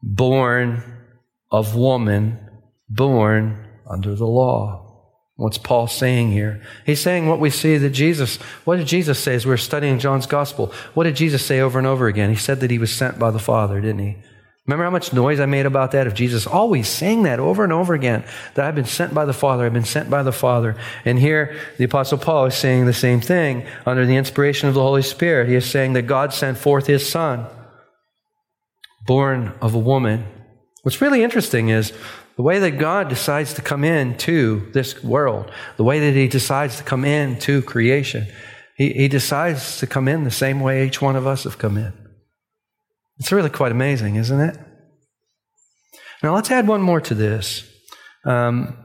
born 0.00 0.95
of 1.50 1.74
woman, 1.74 2.38
born 2.88 3.66
under 3.88 4.14
the 4.14 4.26
law. 4.26 4.82
What's 5.36 5.58
Paul 5.58 5.86
saying 5.86 6.32
here? 6.32 6.62
He's 6.86 7.00
saying 7.00 7.28
what 7.28 7.40
we 7.40 7.50
see 7.50 7.76
that 7.76 7.90
Jesus, 7.90 8.36
what 8.64 8.76
did 8.76 8.86
Jesus 8.86 9.18
say 9.18 9.34
as 9.34 9.44
we 9.44 9.50
we're 9.50 9.58
studying 9.58 9.98
John's 9.98 10.26
gospel? 10.26 10.72
What 10.94 11.04
did 11.04 11.16
Jesus 11.16 11.44
say 11.44 11.60
over 11.60 11.78
and 11.78 11.86
over 11.86 12.08
again? 12.08 12.30
He 12.30 12.36
said 12.36 12.60
that 12.60 12.70
he 12.70 12.78
was 12.78 12.92
sent 12.92 13.18
by 13.18 13.30
the 13.30 13.38
Father, 13.38 13.80
didn't 13.80 13.98
he? 13.98 14.16
Remember 14.66 14.84
how 14.84 14.90
much 14.90 15.12
noise 15.12 15.38
I 15.38 15.46
made 15.46 15.66
about 15.66 15.92
that 15.92 16.08
of 16.08 16.14
Jesus 16.14 16.46
always 16.46 16.88
saying 16.88 17.22
that 17.22 17.38
over 17.38 17.62
and 17.62 17.72
over 17.72 17.94
again 17.94 18.24
that 18.54 18.64
I've 18.64 18.74
been 18.74 18.84
sent 18.84 19.14
by 19.14 19.24
the 19.24 19.32
Father, 19.32 19.64
I've 19.64 19.72
been 19.72 19.84
sent 19.84 20.10
by 20.10 20.24
the 20.24 20.32
Father. 20.32 20.74
And 21.04 21.18
here 21.18 21.56
the 21.76 21.84
Apostle 21.84 22.18
Paul 22.18 22.46
is 22.46 22.56
saying 22.56 22.86
the 22.86 22.92
same 22.92 23.20
thing 23.20 23.64
under 23.84 24.04
the 24.06 24.16
inspiration 24.16 24.68
of 24.68 24.74
the 24.74 24.82
Holy 24.82 25.02
Spirit. 25.02 25.48
He 25.48 25.54
is 25.54 25.70
saying 25.70 25.92
that 25.92 26.02
God 26.02 26.34
sent 26.34 26.58
forth 26.58 26.88
his 26.88 27.08
Son, 27.08 27.46
born 29.06 29.52
of 29.60 29.74
a 29.74 29.78
woman. 29.78 30.26
What's 30.86 31.00
really 31.00 31.24
interesting 31.24 31.70
is 31.70 31.92
the 32.36 32.42
way 32.42 32.60
that 32.60 32.78
God 32.78 33.08
decides 33.08 33.54
to 33.54 33.60
come 33.60 33.82
into 33.82 34.70
this 34.70 35.02
world, 35.02 35.50
the 35.76 35.82
way 35.82 35.98
that 35.98 36.16
he 36.16 36.28
decides 36.28 36.76
to 36.76 36.84
come 36.84 37.04
into 37.04 37.60
creation. 37.62 38.28
He, 38.76 38.92
he 38.92 39.08
decides 39.08 39.78
to 39.78 39.88
come 39.88 40.06
in 40.06 40.22
the 40.22 40.30
same 40.30 40.60
way 40.60 40.86
each 40.86 41.02
one 41.02 41.16
of 41.16 41.26
us 41.26 41.42
have 41.42 41.58
come 41.58 41.76
in. 41.76 41.92
It's 43.18 43.32
really 43.32 43.50
quite 43.50 43.72
amazing, 43.72 44.14
isn't 44.14 44.38
it? 44.38 44.56
Now 46.22 46.36
let's 46.36 46.52
add 46.52 46.68
one 46.68 46.82
more 46.82 47.00
to 47.00 47.16
this. 47.16 47.68
Um, 48.24 48.78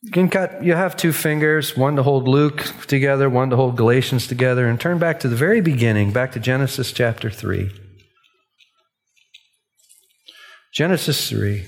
you, 0.00 0.74
have 0.74 0.96
two 0.96 1.12
fingers, 1.12 1.76
one 1.76 1.96
to 1.96 2.04
hold 2.04 2.28
Luke 2.28 2.72
together, 2.86 3.28
one 3.28 3.50
to 3.50 3.56
hold 3.56 3.76
Galatians 3.76 4.28
together, 4.28 4.68
and 4.68 4.80
turn 4.80 5.00
back 5.00 5.18
to 5.18 5.28
the 5.28 5.34
very 5.34 5.60
beginning, 5.60 6.12
back 6.12 6.30
to 6.34 6.38
Genesis 6.38 6.92
chapter 6.92 7.30
3. 7.30 7.80
Genesis 10.74 11.30
3. 11.30 11.64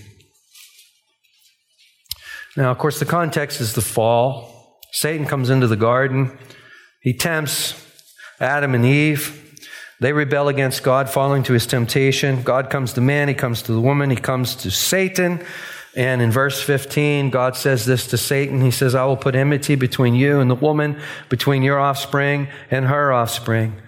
Now, 2.56 2.72
of 2.72 2.78
course, 2.78 2.98
the 2.98 3.04
context 3.04 3.60
is 3.60 3.74
the 3.74 3.80
fall. 3.80 4.80
Satan 4.90 5.26
comes 5.26 5.48
into 5.48 5.68
the 5.68 5.76
garden. 5.76 6.36
He 7.02 7.12
tempts 7.12 7.74
Adam 8.40 8.74
and 8.74 8.84
Eve. 8.84 9.42
They 10.00 10.12
rebel 10.12 10.48
against 10.48 10.82
God, 10.82 11.08
falling 11.08 11.44
to 11.44 11.52
his 11.52 11.66
temptation. 11.66 12.42
God 12.42 12.68
comes 12.68 12.94
to 12.94 13.00
man, 13.00 13.28
he 13.28 13.34
comes 13.34 13.62
to 13.62 13.72
the 13.72 13.80
woman, 13.80 14.10
he 14.10 14.16
comes 14.16 14.56
to 14.56 14.70
Satan. 14.70 15.44
And 15.94 16.20
in 16.20 16.32
verse 16.32 16.60
15, 16.60 17.30
God 17.30 17.56
says 17.56 17.86
this 17.86 18.08
to 18.08 18.18
Satan. 18.18 18.60
He 18.60 18.72
says, 18.72 18.94
I 18.94 19.04
will 19.04 19.16
put 19.16 19.36
enmity 19.36 19.76
between 19.76 20.14
you 20.14 20.40
and 20.40 20.50
the 20.50 20.56
woman, 20.56 21.00
between 21.28 21.62
your 21.62 21.78
offspring 21.78 22.48
and 22.70 22.86
her 22.86 23.12
offspring. 23.12 23.80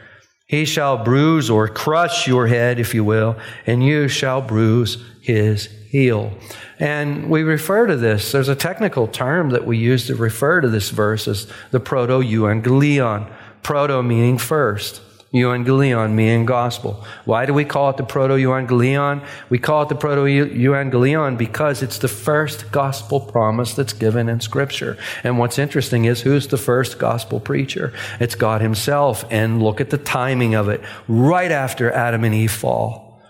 He 0.49 0.65
shall 0.65 1.05
bruise 1.05 1.51
or 1.51 1.69
crush 1.69 2.27
your 2.27 2.47
head, 2.47 2.81
if 2.81 2.95
you 2.95 3.05
will, 3.05 3.37
and 3.67 3.85
you 3.85 4.09
shall 4.09 4.41
bruise 4.41 4.97
his 5.21 5.67
heel. 5.91 6.33
And 6.79 7.29
we 7.29 7.43
refer 7.43 7.87
to 7.87 7.97
this, 7.97 8.33
there's 8.33 8.49
a 8.49 8.57
technical 8.57 9.07
term 9.07 9.51
that 9.51 9.67
we 9.67 9.77
use 9.77 10.07
to 10.07 10.17
refer 10.17 10.63
to 10.63 10.69
this 10.69 10.89
verse 10.89 11.29
as 11.29 11.53
the 11.71 11.81
proto 11.81 12.21
euangelion. 12.21 13.31
Proto 13.63 14.03
meaning 14.03 14.39
first 14.39 15.03
euangelion, 15.33 16.13
meaning 16.13 16.47
gospel. 16.47 17.05
Why 17.27 17.45
do 17.45 17.53
we 17.53 17.65
call 17.65 17.91
it 17.91 17.99
the 17.99 18.03
proto 18.03 18.35
euangelion? 18.35 19.27
We 19.51 19.59
call 19.59 19.83
it 19.83 19.91
the 19.91 19.95
proto 19.95 20.23
euangelion 20.23 21.37
because 21.37 21.83
it's 21.83 21.99
the 21.99 22.09
first 22.09 22.73
gospel 22.73 23.21
promise 23.21 23.75
that's 23.75 23.93
given 23.93 24.29
in 24.29 24.41
Scripture. 24.41 24.97
And 25.23 25.39
what's 25.39 25.59
interesting 25.59 26.07
is 26.07 26.23
who's 26.23 26.49
the 26.49 26.57
first 26.57 26.99
gospel 26.99 27.41
preacher? 27.41 27.93
It's 28.21 28.35
God 28.35 28.63
Himself. 28.63 29.25
And 29.31 29.63
look 29.63 29.81
at 29.81 29.91
the 29.91 29.99
timing 29.99 30.55
of 30.55 30.69
it. 30.69 30.81
Right 31.09 31.53
after 31.53 31.93
Adam 31.93 32.25
and 32.25 32.35
Eve 32.35 32.53
fall, 32.53 33.21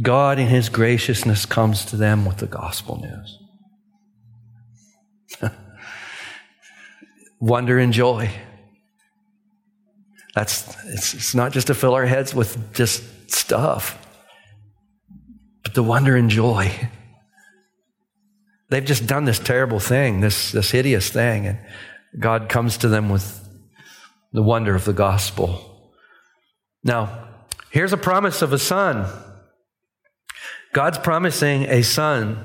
God 0.00 0.38
in 0.38 0.46
His 0.48 0.70
graciousness 0.70 1.44
comes 1.44 1.84
to 1.86 1.96
them 1.96 2.24
with 2.24 2.38
the 2.38 2.46
gospel 2.46 2.98
news. 3.00 3.38
Wonder 7.40 7.78
and 7.78 7.92
joy. 7.92 8.30
That's, 10.34 10.76
it's, 10.86 11.14
it's 11.14 11.34
not 11.34 11.52
just 11.52 11.66
to 11.66 11.74
fill 11.74 11.94
our 11.94 12.06
heads 12.06 12.34
with 12.34 12.74
just 12.74 13.02
stuff, 13.30 13.98
but 15.62 15.74
the 15.74 15.82
wonder 15.82 16.16
and 16.16 16.30
joy. 16.30 16.72
They've 18.70 18.84
just 18.84 19.06
done 19.06 19.26
this 19.26 19.38
terrible 19.38 19.80
thing, 19.80 20.20
this, 20.20 20.52
this 20.52 20.70
hideous 20.70 21.10
thing, 21.10 21.46
and 21.46 21.58
God 22.18 22.48
comes 22.48 22.78
to 22.78 22.88
them 22.88 23.10
with 23.10 23.38
the 24.32 24.42
wonder 24.42 24.74
of 24.74 24.86
the 24.86 24.94
gospel. 24.94 25.92
Now, 26.82 27.28
here's 27.70 27.92
a 27.92 27.98
promise 27.98 28.40
of 28.40 28.52
a 28.54 28.58
son. 28.58 29.06
God's 30.72 30.98
promising 30.98 31.64
a 31.64 31.82
son, 31.82 32.42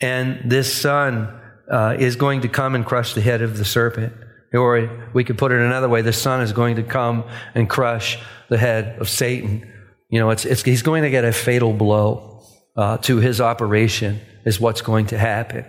and 0.00 0.50
this 0.50 0.72
son 0.72 1.38
uh, 1.70 1.96
is 1.98 2.16
going 2.16 2.40
to 2.40 2.48
come 2.48 2.74
and 2.74 2.86
crush 2.86 3.12
the 3.12 3.20
head 3.20 3.42
of 3.42 3.58
the 3.58 3.64
serpent. 3.66 4.14
Or 4.52 5.10
we 5.12 5.24
could 5.24 5.36
put 5.36 5.52
it 5.52 5.60
another 5.60 5.88
way 5.88 6.02
the 6.02 6.12
Son 6.12 6.40
is 6.40 6.52
going 6.52 6.76
to 6.76 6.82
come 6.82 7.24
and 7.54 7.68
crush 7.68 8.18
the 8.48 8.56
head 8.56 8.98
of 8.98 9.08
Satan. 9.08 9.70
You 10.08 10.20
know, 10.20 10.30
it's, 10.30 10.44
it's, 10.44 10.62
he's 10.62 10.82
going 10.82 11.02
to 11.02 11.10
get 11.10 11.24
a 11.24 11.32
fatal 11.32 11.72
blow 11.72 12.42
uh, 12.76 12.96
to 12.98 13.18
his 13.18 13.40
operation, 13.40 14.20
is 14.46 14.58
what's 14.58 14.80
going 14.80 15.06
to 15.08 15.18
happen. 15.18 15.66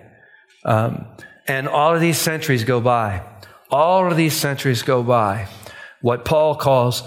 Um, 0.63 1.05
and 1.47 1.67
all 1.67 1.93
of 1.93 2.01
these 2.01 2.17
centuries 2.17 2.63
go 2.63 2.79
by. 2.79 3.23
All 3.69 4.09
of 4.09 4.15
these 4.15 4.33
centuries 4.33 4.83
go 4.83 5.03
by. 5.03 5.47
What 6.01 6.23
Paul 6.23 6.55
calls 6.55 7.03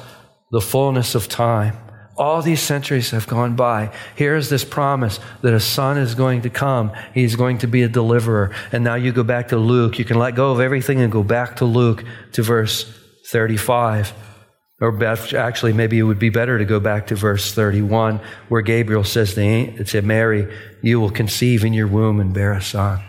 the 0.50 0.60
fullness 0.60 1.14
of 1.14 1.28
time. 1.28 1.76
All 2.16 2.42
these 2.42 2.60
centuries 2.60 3.10
have 3.10 3.26
gone 3.26 3.56
by. 3.56 3.90
Here 4.16 4.36
is 4.36 4.50
this 4.50 4.64
promise 4.64 5.18
that 5.40 5.54
a 5.54 5.60
son 5.60 5.96
is 5.96 6.14
going 6.14 6.42
to 6.42 6.50
come. 6.50 6.92
He's 7.14 7.36
going 7.36 7.58
to 7.58 7.66
be 7.66 7.82
a 7.82 7.88
deliverer. 7.88 8.54
And 8.70 8.84
now 8.84 8.96
you 8.96 9.12
go 9.12 9.22
back 9.22 9.48
to 9.48 9.56
Luke. 9.56 9.98
You 9.98 10.04
can 10.04 10.18
let 10.18 10.34
go 10.34 10.52
of 10.52 10.60
everything 10.60 11.00
and 11.00 11.10
go 11.10 11.22
back 11.22 11.56
to 11.56 11.64
Luke 11.64 12.04
to 12.32 12.42
verse 12.42 12.92
35. 13.28 14.12
Or 14.80 15.04
actually, 15.04 15.72
maybe 15.72 15.98
it 15.98 16.02
would 16.02 16.18
be 16.18 16.28
better 16.28 16.58
to 16.58 16.64
go 16.64 16.80
back 16.80 17.06
to 17.06 17.14
verse 17.14 17.54
31, 17.54 18.20
where 18.48 18.62
Gabriel 18.62 19.04
says 19.04 19.34
to 19.34 20.02
Mary, 20.02 20.52
You 20.82 21.00
will 21.00 21.10
conceive 21.10 21.64
in 21.64 21.72
your 21.72 21.86
womb 21.86 22.18
and 22.18 22.34
bear 22.34 22.52
a 22.52 22.60
son. 22.60 23.00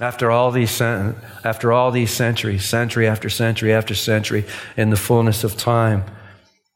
After 0.00 0.32
all 0.32 0.50
these, 0.50 0.80
after 0.80 1.72
all 1.72 1.92
these 1.92 2.10
centuries, 2.10 2.64
century 2.64 3.06
after 3.06 3.30
century 3.30 3.72
after 3.72 3.94
century, 3.94 4.44
in 4.76 4.90
the 4.90 4.96
fullness 4.96 5.44
of 5.44 5.56
time, 5.56 6.04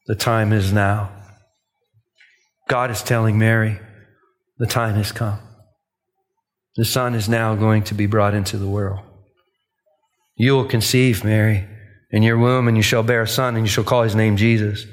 the 0.09 0.17
time 0.17 0.53
is 0.53 0.73
now. 0.73 1.11
God 2.67 2.91
is 2.91 3.03
telling 3.03 3.39
Mary, 3.39 3.79
the 4.59 4.67
time 4.67 4.97
has 4.97 5.13
come. 5.13 5.39
The 6.77 6.85
Son 6.85 7.15
is 7.15 7.29
now 7.29 7.55
going 7.55 7.83
to 7.85 7.95
be 7.95 8.07
brought 8.07 8.35
into 8.35 8.57
the 8.57 8.67
world. 8.67 9.01
You 10.37 10.55
will 10.55 10.65
conceive, 10.65 11.25
Mary, 11.25 11.69
in 12.11 12.23
your 12.23 12.39
womb, 12.39 12.69
and 12.69 12.77
you 12.77 12.83
shall 12.83 13.03
bear 13.03 13.23
a 13.23 13.29
son, 13.29 13.57
and 13.57 13.67
you 13.67 13.71
shall 13.71 13.85
call 13.85 14.03
his 14.03 14.15
name 14.15 14.37
Jesus. 14.37 14.87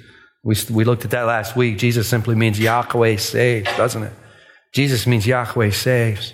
We, 0.43 0.56
we 0.69 0.84
looked 0.84 1.06
at 1.06 1.12
that 1.12 1.23
last 1.23 1.56
week. 1.56 1.78
Jesus 1.78 2.08
simply 2.08 2.36
means 2.36 2.60
Yahweh 2.60 3.15
saves, 3.15 3.69
doesn't 3.78 4.04
it? 4.04 4.13
Jesus 4.73 5.08
means 5.08 5.25
Yahweh 5.25 5.69
saves. 5.69 6.34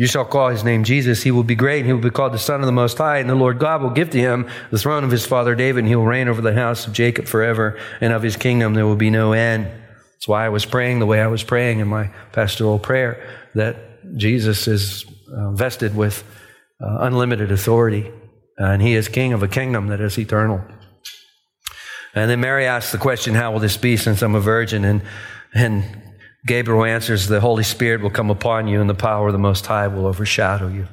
You 0.00 0.06
shall 0.06 0.24
call 0.24 0.48
his 0.48 0.64
name 0.64 0.82
Jesus. 0.82 1.24
He 1.24 1.30
will 1.30 1.44
be 1.44 1.54
great, 1.54 1.84
he 1.84 1.92
will 1.92 2.00
be 2.00 2.08
called 2.08 2.32
the 2.32 2.38
Son 2.38 2.60
of 2.60 2.64
the 2.64 2.72
Most 2.72 2.96
High. 2.96 3.18
And 3.18 3.28
the 3.28 3.34
Lord 3.34 3.58
God 3.58 3.82
will 3.82 3.90
give 3.90 4.08
to 4.10 4.18
him 4.18 4.48
the 4.70 4.78
throne 4.78 5.04
of 5.04 5.10
his 5.10 5.26
father 5.26 5.54
David, 5.54 5.80
and 5.80 5.88
he 5.88 5.94
will 5.94 6.06
reign 6.06 6.26
over 6.26 6.40
the 6.40 6.54
house 6.54 6.86
of 6.86 6.94
Jacob 6.94 7.26
forever, 7.26 7.78
and 8.00 8.14
of 8.14 8.22
his 8.22 8.34
kingdom 8.34 8.72
there 8.72 8.86
will 8.86 8.96
be 8.96 9.10
no 9.10 9.32
end. 9.32 9.66
That's 9.66 10.26
why 10.26 10.46
I 10.46 10.48
was 10.48 10.64
praying 10.64 11.00
the 11.00 11.06
way 11.06 11.20
I 11.20 11.26
was 11.26 11.42
praying 11.42 11.80
in 11.80 11.88
my 11.88 12.06
pastoral 12.32 12.78
prayer, 12.78 13.22
that 13.54 13.76
Jesus 14.16 14.66
is 14.66 15.04
uh, 15.36 15.50
vested 15.50 15.94
with 15.94 16.24
uh, 16.80 17.00
unlimited 17.00 17.52
authority, 17.52 18.10
and 18.56 18.80
he 18.80 18.94
is 18.94 19.06
king 19.06 19.34
of 19.34 19.42
a 19.42 19.48
kingdom 19.48 19.88
that 19.88 20.00
is 20.00 20.18
eternal. 20.18 20.64
And 22.14 22.30
then 22.30 22.40
Mary 22.40 22.64
asks 22.64 22.90
the 22.90 22.96
question, 22.96 23.34
How 23.34 23.52
will 23.52 23.60
this 23.60 23.76
be 23.76 23.98
since 23.98 24.22
I'm 24.22 24.34
a 24.34 24.40
virgin? 24.40 24.82
And, 24.82 25.02
and 25.52 25.99
Gabriel 26.46 26.84
answers, 26.84 27.26
The 27.26 27.40
Holy 27.40 27.64
Spirit 27.64 28.00
will 28.00 28.10
come 28.10 28.30
upon 28.30 28.66
you, 28.66 28.80
and 28.80 28.88
the 28.88 28.94
power 28.94 29.28
of 29.28 29.32
the 29.32 29.38
Most 29.38 29.66
High 29.66 29.88
will 29.88 30.06
overshadow 30.06 30.68
you. 30.68 30.86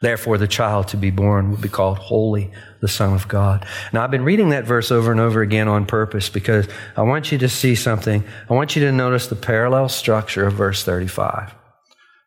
Therefore, 0.00 0.36
the 0.36 0.48
child 0.48 0.88
to 0.88 0.96
be 0.96 1.10
born 1.10 1.50
will 1.50 1.56
be 1.56 1.68
called 1.68 1.98
Holy, 1.98 2.50
the 2.80 2.88
Son 2.88 3.14
of 3.14 3.26
God. 3.26 3.66
Now, 3.92 4.04
I've 4.04 4.10
been 4.10 4.24
reading 4.24 4.50
that 4.50 4.64
verse 4.64 4.90
over 4.90 5.10
and 5.10 5.20
over 5.20 5.40
again 5.40 5.68
on 5.68 5.86
purpose 5.86 6.28
because 6.28 6.68
I 6.96 7.02
want 7.02 7.32
you 7.32 7.38
to 7.38 7.48
see 7.48 7.74
something. 7.74 8.22
I 8.48 8.52
want 8.52 8.76
you 8.76 8.82
to 8.84 8.92
notice 8.92 9.28
the 9.28 9.36
parallel 9.36 9.88
structure 9.88 10.46
of 10.46 10.54
verse 10.54 10.84
35. 10.84 11.54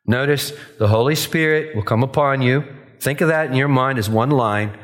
Notice 0.08 0.54
the 0.80 0.88
Holy 0.88 1.16
Spirit 1.16 1.76
will 1.76 1.84
come 1.84 2.02
upon 2.02 2.42
you. 2.42 2.64
Think 3.00 3.22
of 3.22 3.28
that 3.28 3.48
in 3.48 3.56
your 3.56 3.68
mind 3.68 4.00
as 4.00 4.10
one 4.10 4.32
line. 4.32 4.78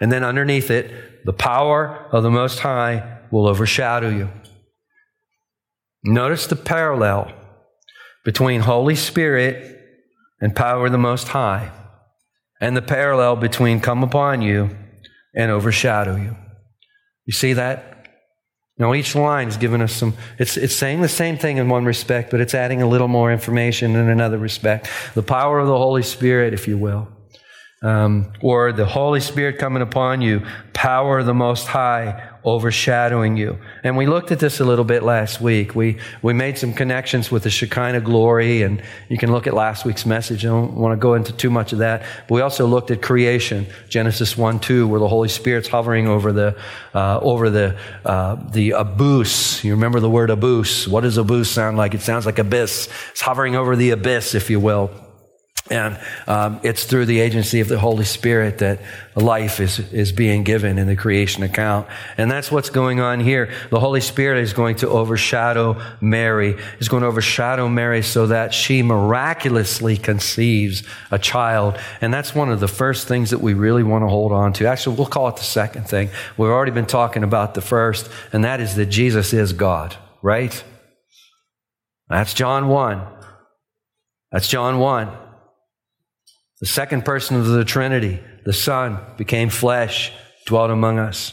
And 0.00 0.10
then 0.10 0.24
underneath 0.24 0.70
it, 0.70 1.26
the 1.26 1.32
power 1.32 2.06
of 2.12 2.22
the 2.22 2.30
Most 2.30 2.60
High 2.60 3.18
will 3.30 3.46
overshadow 3.46 4.08
you. 4.08 4.30
Notice 6.04 6.46
the 6.46 6.56
parallel 6.56 7.30
between 8.24 8.60
Holy 8.60 8.94
Spirit 8.94 9.80
and 10.40 10.54
power 10.54 10.86
of 10.86 10.92
the 10.92 10.98
Most 10.98 11.28
High, 11.28 11.70
and 12.60 12.76
the 12.76 12.82
parallel 12.82 13.36
between 13.36 13.80
come 13.80 14.02
upon 14.02 14.42
you 14.42 14.70
and 15.34 15.50
overshadow 15.50 16.16
you. 16.16 16.36
You 17.26 17.32
see 17.32 17.52
that? 17.54 17.94
Now, 18.78 18.94
each 18.94 19.14
line 19.14 19.48
is 19.48 19.56
giving 19.56 19.80
us 19.80 19.92
some, 19.92 20.14
it's, 20.38 20.56
it's 20.56 20.74
saying 20.74 21.00
the 21.00 21.08
same 21.08 21.36
thing 21.36 21.56
in 21.56 21.68
one 21.68 21.84
respect, 21.84 22.30
but 22.30 22.40
it's 22.40 22.54
adding 22.54 22.80
a 22.80 22.86
little 22.86 23.08
more 23.08 23.32
information 23.32 23.96
in 23.96 24.08
another 24.08 24.38
respect. 24.38 24.88
The 25.14 25.22
power 25.22 25.58
of 25.58 25.66
the 25.66 25.76
Holy 25.76 26.04
Spirit, 26.04 26.54
if 26.54 26.68
you 26.68 26.78
will 26.78 27.08
um, 27.82 28.32
or 28.40 28.72
the 28.72 28.86
Holy 28.86 29.20
Spirit 29.20 29.58
coming 29.58 29.82
upon 29.82 30.20
you, 30.20 30.44
power 30.72 31.20
of 31.20 31.26
the 31.26 31.34
Most 31.34 31.68
High 31.68 32.27
overshadowing 32.44 33.36
you. 33.36 33.58
And 33.82 33.96
we 33.96 34.06
looked 34.06 34.30
at 34.30 34.38
this 34.38 34.60
a 34.60 34.64
little 34.64 34.84
bit 34.84 35.02
last 35.02 35.40
week. 35.40 35.74
We, 35.74 35.98
we 36.22 36.32
made 36.32 36.56
some 36.58 36.72
connections 36.72 37.30
with 37.30 37.42
the 37.42 37.50
Shekinah 37.50 38.00
glory, 38.02 38.62
and 38.62 38.82
you 39.08 39.18
can 39.18 39.32
look 39.32 39.46
at 39.46 39.54
last 39.54 39.84
week's 39.84 40.06
message. 40.06 40.44
I 40.44 40.48
don't 40.48 40.74
want 40.74 40.92
to 40.92 40.96
go 40.96 41.14
into 41.14 41.32
too 41.32 41.50
much 41.50 41.72
of 41.72 41.80
that. 41.80 42.02
But 42.28 42.34
we 42.34 42.40
also 42.40 42.66
looked 42.66 42.90
at 42.90 43.02
creation, 43.02 43.66
Genesis 43.88 44.36
1 44.36 44.60
2, 44.60 44.86
where 44.86 45.00
the 45.00 45.08
Holy 45.08 45.28
Spirit's 45.28 45.68
hovering 45.68 46.06
over 46.06 46.32
the, 46.32 46.56
uh, 46.94 47.18
over 47.20 47.50
the, 47.50 47.78
uh, 48.04 48.36
the 48.50 48.70
abyss. 48.72 49.64
You 49.64 49.72
remember 49.72 50.00
the 50.00 50.10
word 50.10 50.30
abyss. 50.30 50.86
What 50.86 51.02
does 51.02 51.16
abyss 51.18 51.50
sound 51.50 51.76
like? 51.76 51.94
It 51.94 52.02
sounds 52.02 52.26
like 52.26 52.38
abyss. 52.38 52.88
It's 53.10 53.20
hovering 53.20 53.56
over 53.56 53.76
the 53.76 53.90
abyss, 53.90 54.34
if 54.34 54.50
you 54.50 54.60
will. 54.60 55.07
And 55.70 55.98
um, 56.26 56.60
it's 56.62 56.84
through 56.84 57.06
the 57.06 57.20
agency 57.20 57.60
of 57.60 57.68
the 57.68 57.78
Holy 57.78 58.04
Spirit 58.04 58.58
that 58.58 58.80
life 59.14 59.60
is, 59.60 59.78
is 59.92 60.12
being 60.12 60.44
given 60.44 60.78
in 60.78 60.86
the 60.86 60.96
creation 60.96 61.42
account. 61.42 61.88
And 62.16 62.30
that's 62.30 62.50
what's 62.50 62.70
going 62.70 63.00
on 63.00 63.20
here. 63.20 63.52
The 63.70 63.80
Holy 63.80 64.00
Spirit 64.00 64.42
is 64.42 64.52
going 64.52 64.76
to 64.76 64.88
overshadow 64.88 65.80
Mary, 66.00 66.56
is 66.78 66.88
going 66.88 67.02
to 67.02 67.08
overshadow 67.08 67.68
Mary 67.68 68.02
so 68.02 68.28
that 68.28 68.54
she 68.54 68.82
miraculously 68.82 69.96
conceives 69.96 70.82
a 71.10 71.18
child. 71.18 71.78
And 72.00 72.12
that's 72.14 72.34
one 72.34 72.50
of 72.50 72.60
the 72.60 72.68
first 72.68 73.06
things 73.08 73.30
that 73.30 73.40
we 73.40 73.54
really 73.54 73.82
want 73.82 74.04
to 74.04 74.08
hold 74.08 74.32
on 74.32 74.52
to. 74.54 74.66
Actually, 74.66 74.96
we'll 74.96 75.06
call 75.06 75.28
it 75.28 75.36
the 75.36 75.42
second 75.42 75.88
thing. 75.88 76.10
We've 76.36 76.50
already 76.50 76.72
been 76.72 76.86
talking 76.86 77.24
about 77.24 77.54
the 77.54 77.60
first, 77.60 78.08
and 78.32 78.44
that 78.44 78.60
is 78.60 78.74
that 78.76 78.86
Jesus 78.86 79.32
is 79.32 79.52
God, 79.52 79.96
right? 80.22 80.62
That's 82.08 82.32
John 82.32 82.68
1. 82.68 83.02
That's 84.32 84.48
John 84.48 84.78
1. 84.78 85.27
The 86.60 86.66
second 86.66 87.04
person 87.04 87.36
of 87.36 87.46
the 87.46 87.64
Trinity, 87.64 88.20
the 88.44 88.52
Son, 88.52 88.98
became 89.16 89.48
flesh, 89.48 90.12
dwelt 90.46 90.70
among 90.70 90.98
us. 90.98 91.32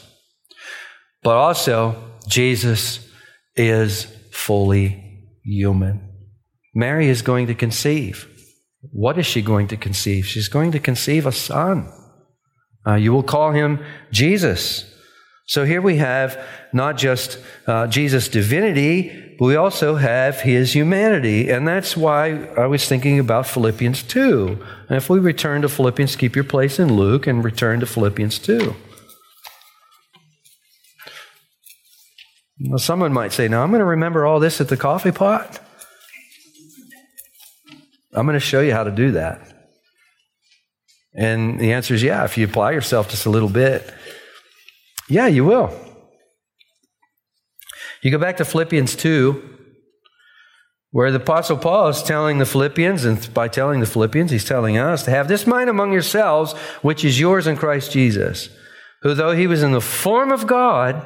But 1.23 1.35
also, 1.35 1.95
Jesus 2.27 3.07
is 3.55 4.05
fully 4.31 5.23
human. 5.43 6.11
Mary 6.75 7.07
is 7.07 7.21
going 7.21 7.47
to 7.47 7.55
conceive. 7.55 8.27
What 8.91 9.17
is 9.17 9.25
she 9.25 9.41
going 9.41 9.67
to 9.69 9.77
conceive? 9.77 10.27
She's 10.27 10.49
going 10.49 10.71
to 10.73 10.79
conceive 10.79 11.25
a 11.25 11.31
son. 11.31 11.91
Uh, 12.85 12.95
you 12.95 13.11
will 13.11 13.23
call 13.23 13.51
him 13.51 13.83
Jesus. 14.11 14.85
So 15.47 15.63
here 15.63 15.81
we 15.81 15.97
have 15.97 16.39
not 16.73 16.97
just 16.97 17.39
uh, 17.65 17.87
Jesus' 17.87 18.27
divinity, 18.27 19.24
but 19.37 19.45
we 19.45 19.55
also 19.55 19.95
have 19.95 20.41
his 20.41 20.73
humanity. 20.73 21.49
And 21.49 21.67
that's 21.67 21.97
why 21.97 22.45
I 22.57 22.67
was 22.67 22.87
thinking 22.87 23.19
about 23.19 23.47
Philippians 23.47 24.03
2. 24.03 24.63
And 24.89 24.97
if 24.97 25.09
we 25.09 25.19
return 25.19 25.61
to 25.63 25.69
Philippians, 25.69 26.15
keep 26.15 26.35
your 26.35 26.45
place 26.45 26.79
in 26.79 26.95
Luke 26.95 27.27
and 27.27 27.43
return 27.43 27.79
to 27.81 27.85
Philippians 27.85 28.39
2. 28.39 28.75
Now, 32.59 32.77
someone 32.77 33.11
might 33.11 33.33
say, 33.33 33.47
Now 33.47 33.63
I'm 33.63 33.69
going 33.69 33.79
to 33.79 33.85
remember 33.85 34.25
all 34.25 34.39
this 34.39 34.61
at 34.61 34.69
the 34.69 34.77
coffee 34.77 35.11
pot. 35.11 35.59
I'm 38.13 38.25
going 38.25 38.35
to 38.35 38.39
show 38.39 38.61
you 38.61 38.71
how 38.71 38.85
to 38.85 38.91
do 38.91 39.11
that. 39.11 39.51
And 41.13 41.59
the 41.59 41.73
answer 41.73 41.93
is 41.93 42.03
yeah, 42.03 42.23
if 42.23 42.37
you 42.37 42.45
apply 42.45 42.71
yourself 42.71 43.09
just 43.09 43.25
a 43.25 43.29
little 43.29 43.49
bit. 43.49 43.93
Yeah, 45.09 45.27
you 45.27 45.45
will. 45.45 45.84
You 48.05 48.11
go 48.11 48.19
back 48.19 48.37
to 48.37 48.45
Philippians 48.45 48.95
2, 48.97 49.41
where 50.91 51.09
the 51.09 51.19
Apostle 51.19 51.57
Paul 51.57 51.87
is 51.87 52.03
telling 52.03 52.37
the 52.37 52.45
Philippians, 52.45 53.03
and 53.03 53.33
by 53.33 53.47
telling 53.47 53.79
the 53.79 53.87
Philippians, 53.87 54.29
he's 54.29 54.45
telling 54.45 54.77
us 54.77 55.03
to 55.05 55.09
have 55.09 55.27
this 55.27 55.47
mind 55.47 55.71
among 55.71 55.91
yourselves, 55.91 56.53
which 56.83 57.03
is 57.03 57.19
yours 57.19 57.47
in 57.47 57.57
Christ 57.57 57.91
Jesus, 57.91 58.49
who, 59.01 59.15
though 59.15 59.31
he 59.31 59.47
was 59.47 59.63
in 59.63 59.71
the 59.71 59.81
form 59.81 60.31
of 60.31 60.45
God, 60.45 61.03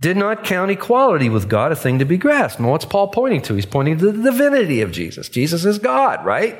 did 0.00 0.16
not 0.16 0.42
count 0.42 0.72
equality 0.72 1.28
with 1.28 1.48
God 1.48 1.70
a 1.70 1.76
thing 1.76 2.00
to 2.00 2.04
be 2.04 2.18
grasped. 2.18 2.58
And 2.58 2.68
what's 2.68 2.84
Paul 2.84 3.12
pointing 3.12 3.42
to? 3.42 3.54
He's 3.54 3.64
pointing 3.64 3.98
to 3.98 4.10
the 4.10 4.32
divinity 4.32 4.80
of 4.80 4.90
Jesus. 4.90 5.28
Jesus 5.28 5.64
is 5.64 5.78
God, 5.78 6.24
right? 6.26 6.58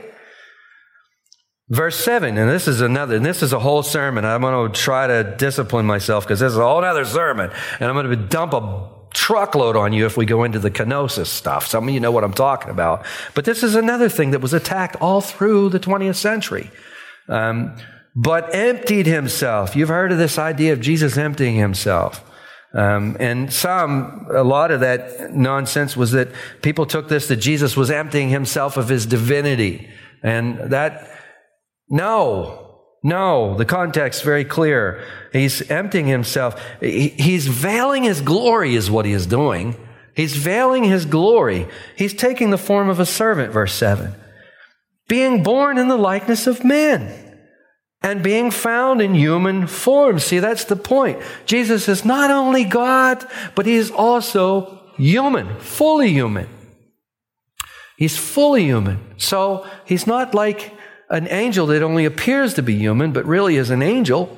Verse 1.68 1.96
7, 1.96 2.38
and 2.38 2.48
this 2.48 2.68
is 2.68 2.80
another, 2.80 3.16
and 3.16 3.26
this 3.26 3.42
is 3.42 3.52
a 3.52 3.58
whole 3.58 3.82
sermon. 3.82 4.24
I'm 4.24 4.42
going 4.42 4.70
to 4.70 4.80
try 4.80 5.08
to 5.08 5.34
discipline 5.36 5.84
myself 5.84 6.22
because 6.22 6.38
this 6.38 6.52
is 6.52 6.58
a 6.58 6.62
whole 6.62 6.84
other 6.84 7.04
sermon. 7.04 7.50
And 7.80 7.88
I'm 7.88 7.96
going 7.96 8.08
to 8.08 8.28
dump 8.28 8.52
a 8.52 9.02
truckload 9.14 9.76
on 9.76 9.92
you 9.92 10.04
if 10.04 10.16
we 10.16 10.26
go 10.26 10.44
into 10.44 10.58
the 10.58 10.70
kenosis 10.70 11.26
stuff. 11.26 11.66
Some 11.66 11.88
of 11.88 11.94
you 11.94 12.00
know 12.00 12.12
what 12.12 12.24
I'm 12.24 12.34
talking 12.34 12.70
about. 12.70 13.06
But 13.34 13.44
this 13.44 13.62
is 13.62 13.74
another 13.74 14.08
thing 14.08 14.32
that 14.32 14.40
was 14.40 14.52
attacked 14.52 14.96
all 14.96 15.20
through 15.20 15.70
the 15.70 15.80
20th 15.80 16.16
century. 16.16 16.70
Um, 17.28 17.76
but 18.14 18.54
emptied 18.54 19.06
himself. 19.06 19.74
You've 19.74 19.88
heard 19.88 20.12
of 20.12 20.18
this 20.18 20.38
idea 20.38 20.72
of 20.72 20.80
Jesus 20.80 21.16
emptying 21.16 21.56
himself. 21.56 22.22
Um, 22.74 23.16
and 23.20 23.52
some, 23.52 24.26
a 24.34 24.42
lot 24.42 24.70
of 24.70 24.80
that 24.80 25.32
nonsense 25.32 25.96
was 25.96 26.10
that 26.12 26.28
people 26.60 26.86
took 26.86 27.08
this 27.08 27.28
that 27.28 27.36
Jesus 27.36 27.76
was 27.76 27.90
emptying 27.90 28.30
himself 28.30 28.76
of 28.76 28.88
his 28.88 29.06
divinity. 29.06 29.88
And 30.22 30.58
that 30.72 31.08
no, 31.88 32.63
no, 33.04 33.54
the 33.54 33.66
context 33.66 34.24
very 34.24 34.46
clear. 34.46 35.04
He's 35.30 35.70
emptying 35.70 36.06
himself. 36.06 36.58
He's 36.80 37.46
veiling 37.46 38.02
his 38.04 38.22
glory, 38.22 38.74
is 38.74 38.90
what 38.90 39.04
he 39.04 39.12
is 39.12 39.26
doing. 39.26 39.76
He's 40.16 40.34
veiling 40.34 40.84
his 40.84 41.04
glory. 41.04 41.68
He's 41.96 42.14
taking 42.14 42.48
the 42.48 42.56
form 42.56 42.88
of 42.88 42.98
a 42.98 43.04
servant, 43.04 43.52
verse 43.52 43.74
7. 43.74 44.14
Being 45.06 45.42
born 45.42 45.76
in 45.76 45.88
the 45.88 45.98
likeness 45.98 46.46
of 46.46 46.64
men 46.64 47.38
and 48.00 48.22
being 48.22 48.50
found 48.50 49.02
in 49.02 49.14
human 49.14 49.66
form. 49.66 50.18
See, 50.18 50.38
that's 50.38 50.64
the 50.64 50.76
point. 50.76 51.20
Jesus 51.44 51.88
is 51.88 52.06
not 52.06 52.30
only 52.30 52.64
God, 52.64 53.22
but 53.54 53.66
he 53.66 53.74
is 53.74 53.90
also 53.90 54.80
human, 54.96 55.58
fully 55.58 56.10
human. 56.10 56.48
He's 57.98 58.16
fully 58.16 58.64
human. 58.64 58.98
So 59.18 59.66
he's 59.84 60.06
not 60.06 60.34
like 60.34 60.72
an 61.14 61.28
angel 61.28 61.66
that 61.66 61.82
only 61.82 62.04
appears 62.04 62.54
to 62.54 62.62
be 62.62 62.74
human, 62.74 63.12
but 63.12 63.24
really 63.24 63.56
is 63.56 63.70
an 63.70 63.82
angel. 63.82 64.36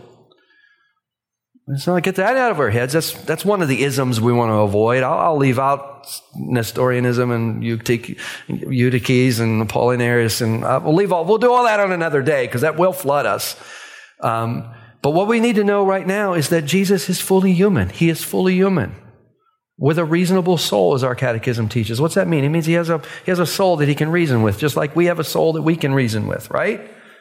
So 1.77 1.97
I 1.97 2.01
get 2.01 2.15
that 2.17 2.37
out 2.37 2.53
of 2.53 2.61
our 2.61 2.71
heads. 2.71 2.93
That's, 2.93 3.13
that's 3.25 3.45
one 3.45 3.63
of 3.63 3.69
the 3.69 3.83
isms 3.83 4.21
we 4.21 4.33
want 4.33 4.51
to 4.51 4.57
avoid. 4.57 5.03
I'll, 5.03 5.19
I'll 5.19 5.37
leave 5.37 5.59
out 5.59 6.07
Nestorianism 6.37 7.31
and 7.33 7.65
Eutyches 7.65 9.41
and 9.41 9.69
Apollinarius, 9.69 10.43
and 10.43 10.63
uh, 10.63 10.81
we'll 10.85 10.95
leave 10.95 11.13
all, 11.13 11.25
we'll 11.25 11.39
do 11.39 11.51
all 11.51 11.65
that 11.65 11.81
on 11.81 11.91
another 11.91 12.23
day 12.23 12.47
because 12.47 12.61
that 12.61 12.77
will 12.77 12.93
flood 12.93 13.27
us. 13.27 13.57
Um, 14.21 14.73
but 15.03 15.11
what 15.11 15.27
we 15.27 15.41
need 15.41 15.57
to 15.57 15.65
know 15.65 15.85
right 15.85 16.07
now 16.07 16.35
is 16.35 16.51
that 16.51 16.67
Jesus 16.67 17.09
is 17.09 17.21
fully 17.21 17.53
human. 17.53 17.89
He 17.89 18.11
is 18.11 18.23
fully 18.23 18.55
human 18.55 18.95
with 19.79 19.99
a 19.99 20.05
reasonable 20.05 20.57
soul, 20.57 20.95
as 20.95 21.05
our 21.05 21.15
catechism 21.15 21.69
teaches. 21.69 22.01
What's 22.01 22.15
that 22.15 22.29
mean? 22.29 22.45
It 22.45 22.49
means 22.49 22.67
he 22.67 22.73
has 22.75 22.89
a, 22.89 22.99
he 23.25 23.31
has 23.31 23.39
a 23.39 23.47
soul 23.47 23.77
that 23.77 23.89
he 23.89 23.95
can 23.95 24.11
reason 24.11 24.43
with, 24.43 24.59
just 24.59 24.77
like 24.77 24.97
we 24.97 25.07
have 25.07 25.19
a 25.19 25.25
soul 25.25 25.53
that 25.53 25.63
we 25.63 25.77
can 25.77 25.93
reason 25.93 26.27
with, 26.27 26.51
right? 26.51 26.81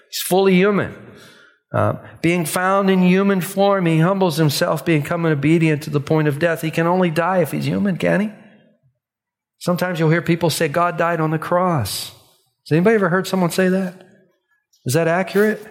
He's 0.09 0.21
fully 0.21 0.53
human. 0.53 0.95
Uh, 1.73 1.95
being 2.21 2.45
found 2.45 2.89
in 2.89 3.01
human 3.01 3.41
form, 3.41 3.85
he 3.85 3.99
humbles 3.99 4.37
himself, 4.37 4.85
becoming 4.85 5.33
obedient 5.33 5.83
to 5.83 5.89
the 5.89 5.99
point 5.99 6.29
of 6.29 6.39
death. 6.39 6.61
He 6.61 6.71
can 6.71 6.87
only 6.87 7.11
die 7.11 7.39
if 7.39 7.51
he's 7.51 7.65
human, 7.65 7.97
can 7.97 8.21
he? 8.21 8.31
Sometimes 9.59 9.99
you'll 9.99 10.11
hear 10.11 10.21
people 10.21 10.49
say 10.49 10.69
God 10.69 10.97
died 10.97 11.19
on 11.19 11.31
the 11.31 11.39
cross. 11.39 12.11
Has 12.63 12.71
anybody 12.71 12.95
ever 12.95 13.09
heard 13.09 13.27
someone 13.27 13.51
say 13.51 13.67
that? 13.67 14.07
Is 14.85 14.93
that 14.93 15.07
accurate? 15.07 15.65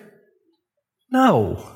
No. 1.11 1.67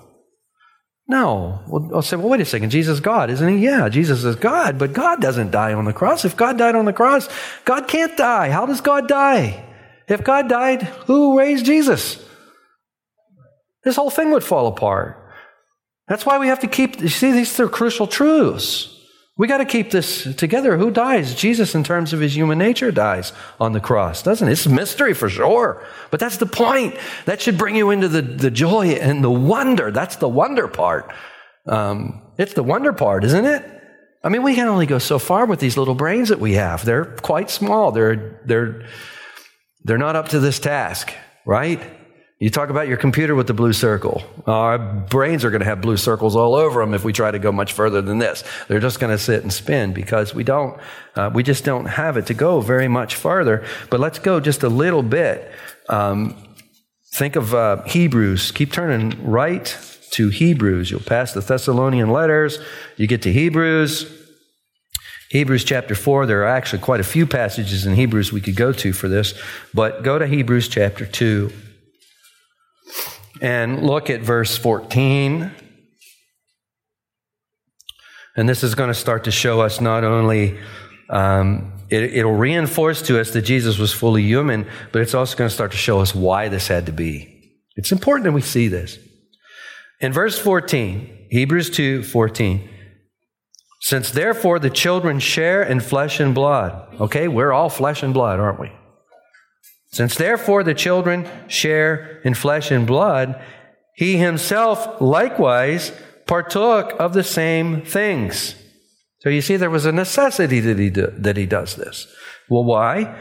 No. 1.08 1.60
Well, 1.66 1.90
I'll 1.94 2.02
say, 2.02 2.16
well, 2.16 2.28
wait 2.28 2.42
a 2.42 2.44
second. 2.44 2.68
Jesus 2.68 2.94
is 2.94 3.00
God, 3.00 3.30
isn't 3.30 3.48
he? 3.48 3.64
Yeah, 3.64 3.88
Jesus 3.88 4.24
is 4.24 4.36
God, 4.36 4.78
but 4.78 4.92
God 4.92 5.22
doesn't 5.22 5.50
die 5.50 5.72
on 5.72 5.86
the 5.86 5.94
cross. 5.94 6.26
If 6.26 6.36
God 6.36 6.58
died 6.58 6.74
on 6.74 6.84
the 6.84 6.92
cross, 6.92 7.28
God 7.64 7.88
can't 7.88 8.14
die. 8.16 8.50
How 8.50 8.66
does 8.66 8.82
God 8.82 9.08
die? 9.08 9.64
If 10.06 10.22
God 10.22 10.48
died, 10.48 10.82
who 10.82 11.38
raised 11.38 11.64
Jesus? 11.64 12.22
This 13.84 13.96
whole 13.96 14.10
thing 14.10 14.32
would 14.32 14.44
fall 14.44 14.66
apart. 14.66 15.16
That's 16.08 16.26
why 16.26 16.38
we 16.38 16.48
have 16.48 16.60
to 16.60 16.66
keep, 16.66 17.00
you 17.00 17.08
see, 17.08 17.32
these 17.32 17.58
are 17.58 17.68
crucial 17.68 18.06
truths. 18.06 18.94
We 19.38 19.46
got 19.46 19.58
to 19.58 19.64
keep 19.64 19.92
this 19.92 20.34
together. 20.34 20.76
Who 20.76 20.90
dies? 20.90 21.32
Jesus, 21.32 21.76
in 21.76 21.84
terms 21.84 22.12
of 22.12 22.18
his 22.18 22.36
human 22.36 22.58
nature, 22.58 22.90
dies 22.90 23.32
on 23.60 23.72
the 23.72 23.80
cross, 23.80 24.20
doesn't 24.20 24.48
it? 24.48 24.52
It's 24.52 24.66
a 24.66 24.70
mystery 24.70 25.14
for 25.14 25.30
sure. 25.30 25.86
But 26.10 26.18
that's 26.18 26.38
the 26.38 26.46
point. 26.46 26.96
That 27.24 27.40
should 27.40 27.56
bring 27.56 27.76
you 27.76 27.90
into 27.90 28.08
the, 28.08 28.20
the 28.20 28.50
joy 28.50 28.88
and 28.88 29.22
the 29.22 29.30
wonder. 29.30 29.92
That's 29.92 30.16
the 30.16 30.28
wonder 30.28 30.66
part. 30.66 31.14
Um, 31.66 32.20
it's 32.36 32.54
the 32.54 32.64
wonder 32.64 32.92
part, 32.92 33.22
isn't 33.22 33.44
it? 33.44 33.64
I 34.24 34.28
mean, 34.28 34.42
we 34.42 34.56
can 34.56 34.66
only 34.66 34.86
go 34.86 34.98
so 34.98 35.20
far 35.20 35.46
with 35.46 35.60
these 35.60 35.76
little 35.76 35.94
brains 35.94 36.30
that 36.30 36.40
we 36.40 36.54
have. 36.54 36.84
They're 36.84 37.04
quite 37.04 37.48
small. 37.48 37.92
They're, 37.92 38.40
they're, 38.44 38.88
they're 39.84 39.98
not 39.98 40.16
up 40.16 40.30
to 40.30 40.40
this 40.40 40.58
task, 40.58 41.12
right? 41.46 41.80
You 42.40 42.50
talk 42.50 42.70
about 42.70 42.86
your 42.86 42.98
computer 42.98 43.34
with 43.34 43.48
the 43.48 43.54
blue 43.54 43.72
circle. 43.72 44.22
Our 44.46 44.78
brains 44.78 45.44
are 45.44 45.50
going 45.50 45.58
to 45.58 45.66
have 45.66 45.80
blue 45.80 45.96
circles 45.96 46.36
all 46.36 46.54
over 46.54 46.80
them 46.80 46.94
if 46.94 47.02
we 47.02 47.12
try 47.12 47.32
to 47.32 47.38
go 47.40 47.50
much 47.50 47.72
further 47.72 48.00
than 48.00 48.18
this. 48.18 48.44
They're 48.68 48.78
just 48.78 49.00
going 49.00 49.10
to 49.10 49.18
sit 49.18 49.42
and 49.42 49.52
spin 49.52 49.92
because 49.92 50.36
we 50.36 50.44
don't, 50.44 50.78
uh, 51.16 51.30
we 51.34 51.42
just 51.42 51.64
don't 51.64 51.86
have 51.86 52.16
it 52.16 52.26
to 52.26 52.34
go 52.34 52.60
very 52.60 52.86
much 52.86 53.16
farther. 53.16 53.66
But 53.90 53.98
let's 53.98 54.20
go 54.20 54.38
just 54.38 54.62
a 54.62 54.68
little 54.68 55.02
bit. 55.02 55.50
Um, 55.88 56.36
think 57.12 57.34
of 57.34 57.54
uh, 57.54 57.82
Hebrews. 57.82 58.52
Keep 58.52 58.70
turning 58.72 59.28
right 59.28 59.76
to 60.10 60.28
Hebrews. 60.28 60.92
You'll 60.92 61.00
pass 61.00 61.32
the 61.32 61.40
Thessalonian 61.40 62.10
letters. 62.10 62.60
You 62.96 63.08
get 63.08 63.22
to 63.22 63.32
Hebrews. 63.32 64.14
Hebrews 65.30 65.64
chapter 65.64 65.94
4, 65.94 66.24
there 66.24 66.42
are 66.42 66.48
actually 66.48 66.80
quite 66.80 67.00
a 67.00 67.04
few 67.04 67.26
passages 67.26 67.84
in 67.84 67.94
Hebrews 67.94 68.32
we 68.32 68.40
could 68.40 68.56
go 68.56 68.72
to 68.72 68.94
for 68.94 69.08
this, 69.08 69.34
but 69.74 70.02
go 70.02 70.18
to 70.18 70.26
Hebrews 70.26 70.68
chapter 70.68 71.04
2 71.04 71.52
and 73.40 73.82
look 73.84 74.10
at 74.10 74.20
verse 74.20 74.56
14. 74.56 75.50
And 78.36 78.48
this 78.48 78.62
is 78.62 78.74
going 78.74 78.88
to 78.88 78.94
start 78.94 79.24
to 79.24 79.30
show 79.30 79.60
us 79.60 79.80
not 79.80 80.04
only, 80.04 80.58
um, 81.10 81.72
it, 81.90 82.24
will 82.24 82.34
reinforce 82.34 83.02
to 83.02 83.20
us 83.20 83.32
that 83.32 83.42
Jesus 83.42 83.78
was 83.78 83.92
fully 83.92 84.22
human, 84.22 84.66
but 84.92 85.02
it's 85.02 85.14
also 85.14 85.36
going 85.36 85.48
to 85.48 85.54
start 85.54 85.72
to 85.72 85.76
show 85.76 86.00
us 86.00 86.14
why 86.14 86.48
this 86.48 86.68
had 86.68 86.86
to 86.86 86.92
be. 86.92 87.34
It's 87.76 87.92
important 87.92 88.24
that 88.24 88.32
we 88.32 88.40
see 88.40 88.68
this. 88.68 88.98
In 90.00 90.12
verse 90.12 90.38
14, 90.38 91.26
Hebrews 91.30 91.70
2 91.70 92.04
14, 92.04 92.68
since 93.80 94.10
therefore 94.10 94.58
the 94.58 94.70
children 94.70 95.18
share 95.18 95.62
in 95.62 95.80
flesh 95.80 96.20
and 96.20 96.34
blood, 96.34 97.00
okay, 97.00 97.26
we're 97.26 97.52
all 97.52 97.68
flesh 97.68 98.02
and 98.02 98.14
blood, 98.14 98.38
aren't 98.38 98.60
we? 98.60 98.70
Since 99.90 100.16
therefore 100.16 100.62
the 100.62 100.74
children 100.74 101.28
share 101.48 102.20
in 102.24 102.34
flesh 102.34 102.70
and 102.70 102.86
blood, 102.86 103.40
he 103.94 104.16
himself 104.16 105.00
likewise 105.00 105.92
partook 106.26 106.94
of 107.00 107.14
the 107.14 107.24
same 107.24 107.82
things. 107.82 108.54
So 109.20 109.30
you 109.30 109.40
see, 109.40 109.56
there 109.56 109.70
was 109.70 109.86
a 109.86 109.92
necessity 109.92 110.60
that 110.60 110.78
he, 110.78 110.90
do, 110.90 111.12
that 111.16 111.36
he 111.36 111.46
does 111.46 111.74
this. 111.74 112.06
Well, 112.48 112.64
why? 112.64 113.18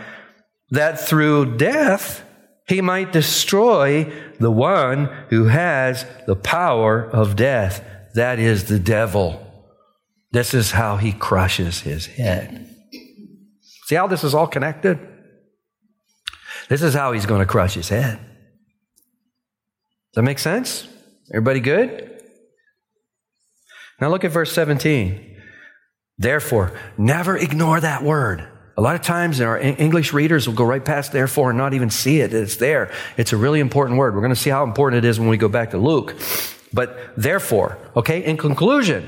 That 0.70 1.00
through 1.00 1.58
death, 1.58 2.24
he 2.68 2.82
might 2.82 3.14
destroy 3.14 4.12
the 4.40 4.52
one 4.52 5.06
who 5.30 5.46
has 5.46 6.06
the 6.28 6.36
power 6.36 7.10
of 7.10 7.36
death. 7.36 7.84
That 8.14 8.40
is 8.40 8.66
the 8.66 8.80
devil. 8.80 9.44
This 10.32 10.54
is 10.54 10.72
how 10.72 10.98
he 10.98 11.14
crushes 11.14 11.82
his 11.82 12.06
head. 12.06 12.70
See 13.86 13.96
how 13.96 14.08
this 14.08 14.24
is 14.24 14.36
all 14.36 14.48
connected? 14.48 15.00
This 16.70 16.82
is 16.82 16.94
how 16.94 17.14
he's 17.14 17.26
going 17.26 17.40
to 17.40 17.46
crush 17.46 17.74
his 17.74 17.90
head. 17.90 18.18
Does 18.18 20.16
that 20.16 20.24
make 20.24 20.40
sense? 20.40 20.88
Everybody 21.32 21.60
good? 21.60 22.22
Now 24.00 24.10
look 24.10 24.24
at 24.24 24.32
verse 24.32 24.52
17. 24.52 25.38
Therefore, 26.18 26.78
never 26.98 27.38
ignore 27.38 27.80
that 27.80 28.04
word. 28.04 28.48
A 28.76 28.82
lot 28.82 28.96
of 28.96 29.02
times 29.02 29.42
our 29.42 29.58
English 29.58 30.14
readers 30.14 30.48
will 30.48 30.56
go 30.56 30.64
right 30.64 30.84
past 30.84 31.12
therefore 31.12 31.50
and 31.50 31.58
not 31.58 31.74
even 31.74 31.90
see 31.90 32.20
it. 32.20 32.32
It's 32.34 32.58
there. 32.58 32.92
It's 33.18 33.34
a 33.34 33.38
really 33.38 33.60
important 33.60 33.98
word. 33.98 34.14
We're 34.14 34.22
going 34.22 34.30
to 34.30 34.36
see 34.36 34.52
how 34.52 34.64
important 34.64 35.04
it 35.04 35.08
is 35.08 35.20
when 35.20 35.30
we 35.30 35.38
go 35.38 35.48
back 35.48 35.72
to 35.72 35.80
Luke. 35.80 36.16
But 36.72 37.00
therefore, 37.18 37.80
okay, 37.96 38.24
in 38.24 38.38
conclusion, 38.38 39.08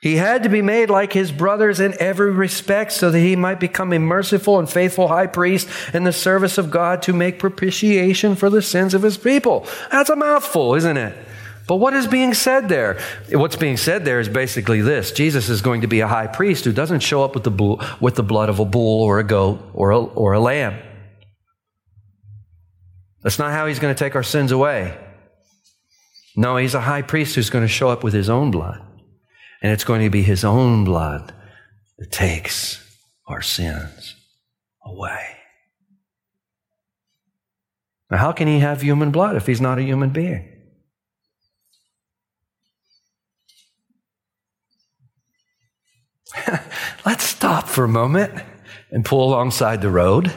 he 0.00 0.16
had 0.16 0.44
to 0.44 0.48
be 0.48 0.62
made 0.62 0.88
like 0.88 1.12
his 1.12 1.30
brothers 1.30 1.78
in 1.78 1.94
every 2.00 2.30
respect 2.30 2.92
so 2.92 3.10
that 3.10 3.18
he 3.18 3.36
might 3.36 3.60
become 3.60 3.92
a 3.92 3.98
merciful 3.98 4.58
and 4.58 4.68
faithful 4.68 5.08
high 5.08 5.26
priest 5.26 5.68
in 5.92 6.04
the 6.04 6.12
service 6.12 6.56
of 6.56 6.70
God 6.70 7.02
to 7.02 7.12
make 7.12 7.38
propitiation 7.38 8.34
for 8.34 8.48
the 8.48 8.62
sins 8.62 8.94
of 8.94 9.02
his 9.02 9.18
people. 9.18 9.66
That's 9.90 10.08
a 10.08 10.16
mouthful, 10.16 10.74
isn't 10.74 10.96
it? 10.96 11.14
But 11.68 11.76
what 11.76 11.92
is 11.92 12.06
being 12.06 12.32
said 12.32 12.70
there? 12.70 12.98
What's 13.30 13.56
being 13.56 13.76
said 13.76 14.06
there 14.06 14.20
is 14.20 14.28
basically 14.28 14.80
this 14.80 15.12
Jesus 15.12 15.50
is 15.50 15.60
going 15.60 15.82
to 15.82 15.86
be 15.86 16.00
a 16.00 16.08
high 16.08 16.26
priest 16.26 16.64
who 16.64 16.72
doesn't 16.72 17.00
show 17.00 17.22
up 17.22 17.34
with 17.34 17.44
the, 17.44 17.50
bull, 17.50 17.82
with 18.00 18.14
the 18.14 18.22
blood 18.22 18.48
of 18.48 18.58
a 18.58 18.64
bull 18.64 19.02
or 19.02 19.18
a 19.18 19.24
goat 19.24 19.60
or 19.74 19.90
a, 19.90 20.00
or 20.00 20.32
a 20.32 20.40
lamb. 20.40 20.80
That's 23.22 23.38
not 23.38 23.52
how 23.52 23.66
he's 23.66 23.78
going 23.78 23.94
to 23.94 23.98
take 23.98 24.16
our 24.16 24.22
sins 24.22 24.50
away. 24.50 24.96
No, 26.36 26.56
he's 26.56 26.74
a 26.74 26.80
high 26.80 27.02
priest 27.02 27.34
who's 27.34 27.50
going 27.50 27.64
to 27.64 27.68
show 27.68 27.90
up 27.90 28.02
with 28.02 28.14
his 28.14 28.30
own 28.30 28.50
blood. 28.50 28.80
And 29.62 29.72
it's 29.72 29.84
going 29.84 30.02
to 30.02 30.10
be 30.10 30.22
his 30.22 30.44
own 30.44 30.84
blood 30.84 31.34
that 31.98 32.10
takes 32.10 32.82
our 33.26 33.42
sins 33.42 34.16
away. 34.84 35.36
Now, 38.10 38.16
how 38.16 38.32
can 38.32 38.48
he 38.48 38.58
have 38.60 38.80
human 38.82 39.10
blood 39.10 39.36
if 39.36 39.46
he's 39.46 39.60
not 39.60 39.78
a 39.78 39.82
human 39.82 40.10
being? 40.10 40.48
Let's 47.06 47.24
stop 47.24 47.68
for 47.68 47.84
a 47.84 47.88
moment 47.88 48.42
and 48.90 49.04
pull 49.04 49.28
alongside 49.28 49.82
the 49.82 49.90
road 49.90 50.32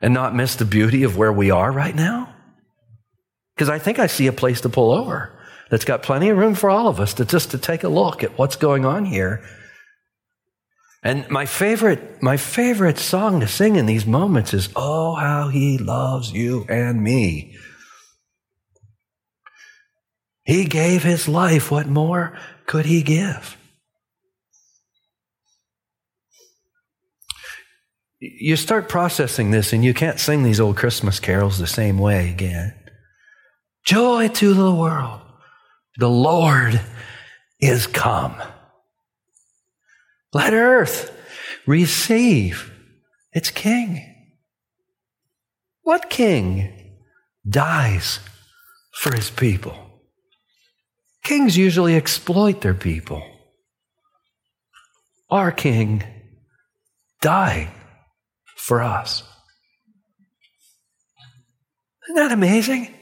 and 0.00 0.14
not 0.14 0.34
miss 0.34 0.56
the 0.56 0.64
beauty 0.64 1.02
of 1.02 1.16
where 1.16 1.32
we 1.32 1.50
are 1.50 1.70
right 1.72 1.94
now. 1.94 2.34
Because 3.54 3.68
I 3.68 3.78
think 3.78 3.98
I 3.98 4.06
see 4.06 4.26
a 4.26 4.32
place 4.32 4.60
to 4.62 4.68
pull 4.68 4.92
over 4.92 5.33
that's 5.70 5.84
got 5.84 6.02
plenty 6.02 6.28
of 6.28 6.38
room 6.38 6.54
for 6.54 6.70
all 6.70 6.88
of 6.88 7.00
us 7.00 7.14
to 7.14 7.24
just 7.24 7.50
to 7.52 7.58
take 7.58 7.84
a 7.84 7.88
look 7.88 8.22
at 8.22 8.38
what's 8.38 8.56
going 8.56 8.84
on 8.84 9.04
here. 9.04 9.42
And 11.02 11.28
my 11.28 11.44
favorite, 11.44 12.22
my 12.22 12.38
favorite 12.38 12.98
song 12.98 13.40
to 13.40 13.48
sing 13.48 13.76
in 13.76 13.86
these 13.86 14.06
moments 14.06 14.54
is, 14.54 14.70
Oh, 14.74 15.14
how 15.14 15.48
he 15.48 15.76
loves 15.76 16.32
you 16.32 16.64
and 16.68 17.02
me. 17.02 17.56
He 20.44 20.64
gave 20.64 21.02
his 21.02 21.28
life. 21.28 21.70
What 21.70 21.86
more 21.86 22.36
could 22.66 22.86
he 22.86 23.02
give? 23.02 23.56
You 28.20 28.56
start 28.56 28.88
processing 28.88 29.50
this 29.50 29.74
and 29.74 29.84
you 29.84 29.92
can't 29.92 30.18
sing 30.18 30.42
these 30.42 30.60
old 30.60 30.76
Christmas 30.76 31.20
carols 31.20 31.58
the 31.58 31.66
same 31.66 31.98
way 31.98 32.30
again. 32.30 32.74
Joy 33.84 34.28
to 34.28 34.54
the 34.54 34.72
world. 34.72 35.23
The 35.96 36.08
Lord 36.08 36.80
is 37.60 37.86
come. 37.86 38.36
Let 40.32 40.52
earth 40.52 41.16
receive 41.66 42.72
its 43.32 43.50
king. 43.50 44.10
What 45.82 46.10
king 46.10 46.98
dies 47.48 48.20
for 48.92 49.14
his 49.14 49.30
people? 49.30 49.76
Kings 51.22 51.56
usually 51.56 51.96
exploit 51.96 52.60
their 52.60 52.74
people. 52.74 53.22
Our 55.30 55.52
king 55.52 56.02
died 57.20 57.70
for 58.56 58.82
us. 58.82 59.22
Isn't 62.04 62.16
that 62.16 62.32
amazing? 62.32 62.93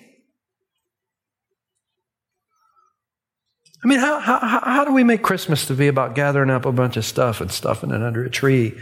I 3.85 3.89
mean, 3.89 3.99
how, 3.99 4.21
how, 4.21 4.39
how 4.39 4.85
do 4.85 4.93
we 4.93 5.03
make 5.03 5.23
Christmas 5.23 5.67
to 5.67 5.75
be 5.75 5.89
about 5.89 6.15
gathering 6.15 6.51
up 6.51 6.67
a 6.67 6.73
bunch 6.73 6.97
of 6.97 7.05
stuff 7.05 7.41
and 7.41 7.51
stuffing 7.51 7.91
it 7.91 8.03
under 8.03 8.25
a 8.25 8.31
tree 8.31 8.79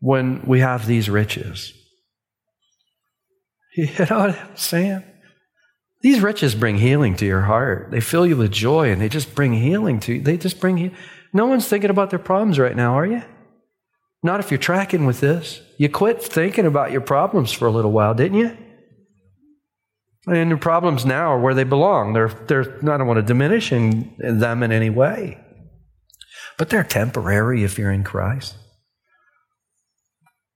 when 0.00 0.42
we 0.46 0.60
have 0.60 0.86
these 0.86 1.10
riches? 1.10 1.72
You 3.78 3.88
know 4.08 4.20
what 4.20 4.38
I'm 4.38 4.56
saying? 4.56 5.04
These 6.00 6.20
riches 6.20 6.54
bring 6.54 6.78
healing 6.78 7.14
to 7.16 7.26
your 7.26 7.42
heart. 7.42 7.90
They 7.90 8.00
fill 8.00 8.26
you 8.26 8.34
with 8.34 8.50
joy 8.50 8.90
and 8.90 9.02
they 9.02 9.10
just 9.10 9.34
bring 9.34 9.52
healing 9.52 10.00
to 10.00 10.14
you. 10.14 10.22
They 10.22 10.38
just 10.38 10.60
bring 10.60 10.78
he- 10.78 10.94
No 11.34 11.44
one's 11.44 11.68
thinking 11.68 11.90
about 11.90 12.08
their 12.08 12.18
problems 12.18 12.58
right 12.58 12.74
now, 12.74 12.94
are 12.94 13.04
you? 13.04 13.22
Not 14.22 14.40
if 14.40 14.50
you're 14.50 14.56
tracking 14.56 15.04
with 15.04 15.20
this. 15.20 15.60
You 15.76 15.90
quit 15.90 16.22
thinking 16.22 16.64
about 16.64 16.90
your 16.90 17.02
problems 17.02 17.52
for 17.52 17.68
a 17.68 17.70
little 17.70 17.92
while, 17.92 18.14
didn't 18.14 18.38
you? 18.38 18.56
And 20.26 20.48
your 20.48 20.58
problems 20.58 21.06
now 21.06 21.32
are 21.32 21.40
where 21.40 21.54
they 21.54 21.64
belong. 21.64 22.12
They're, 22.12 22.28
they're, 22.28 22.78
I 22.78 22.98
don't 22.98 23.06
want 23.06 23.18
to 23.18 23.22
diminish 23.22 23.70
in, 23.70 24.14
in 24.18 24.40
them 24.40 24.62
in 24.62 24.72
any 24.72 24.90
way, 24.90 25.38
but 26.58 26.68
they're 26.68 26.82
temporary 26.82 27.62
if 27.62 27.78
you're 27.78 27.92
in 27.92 28.02
Christ. 28.02 28.56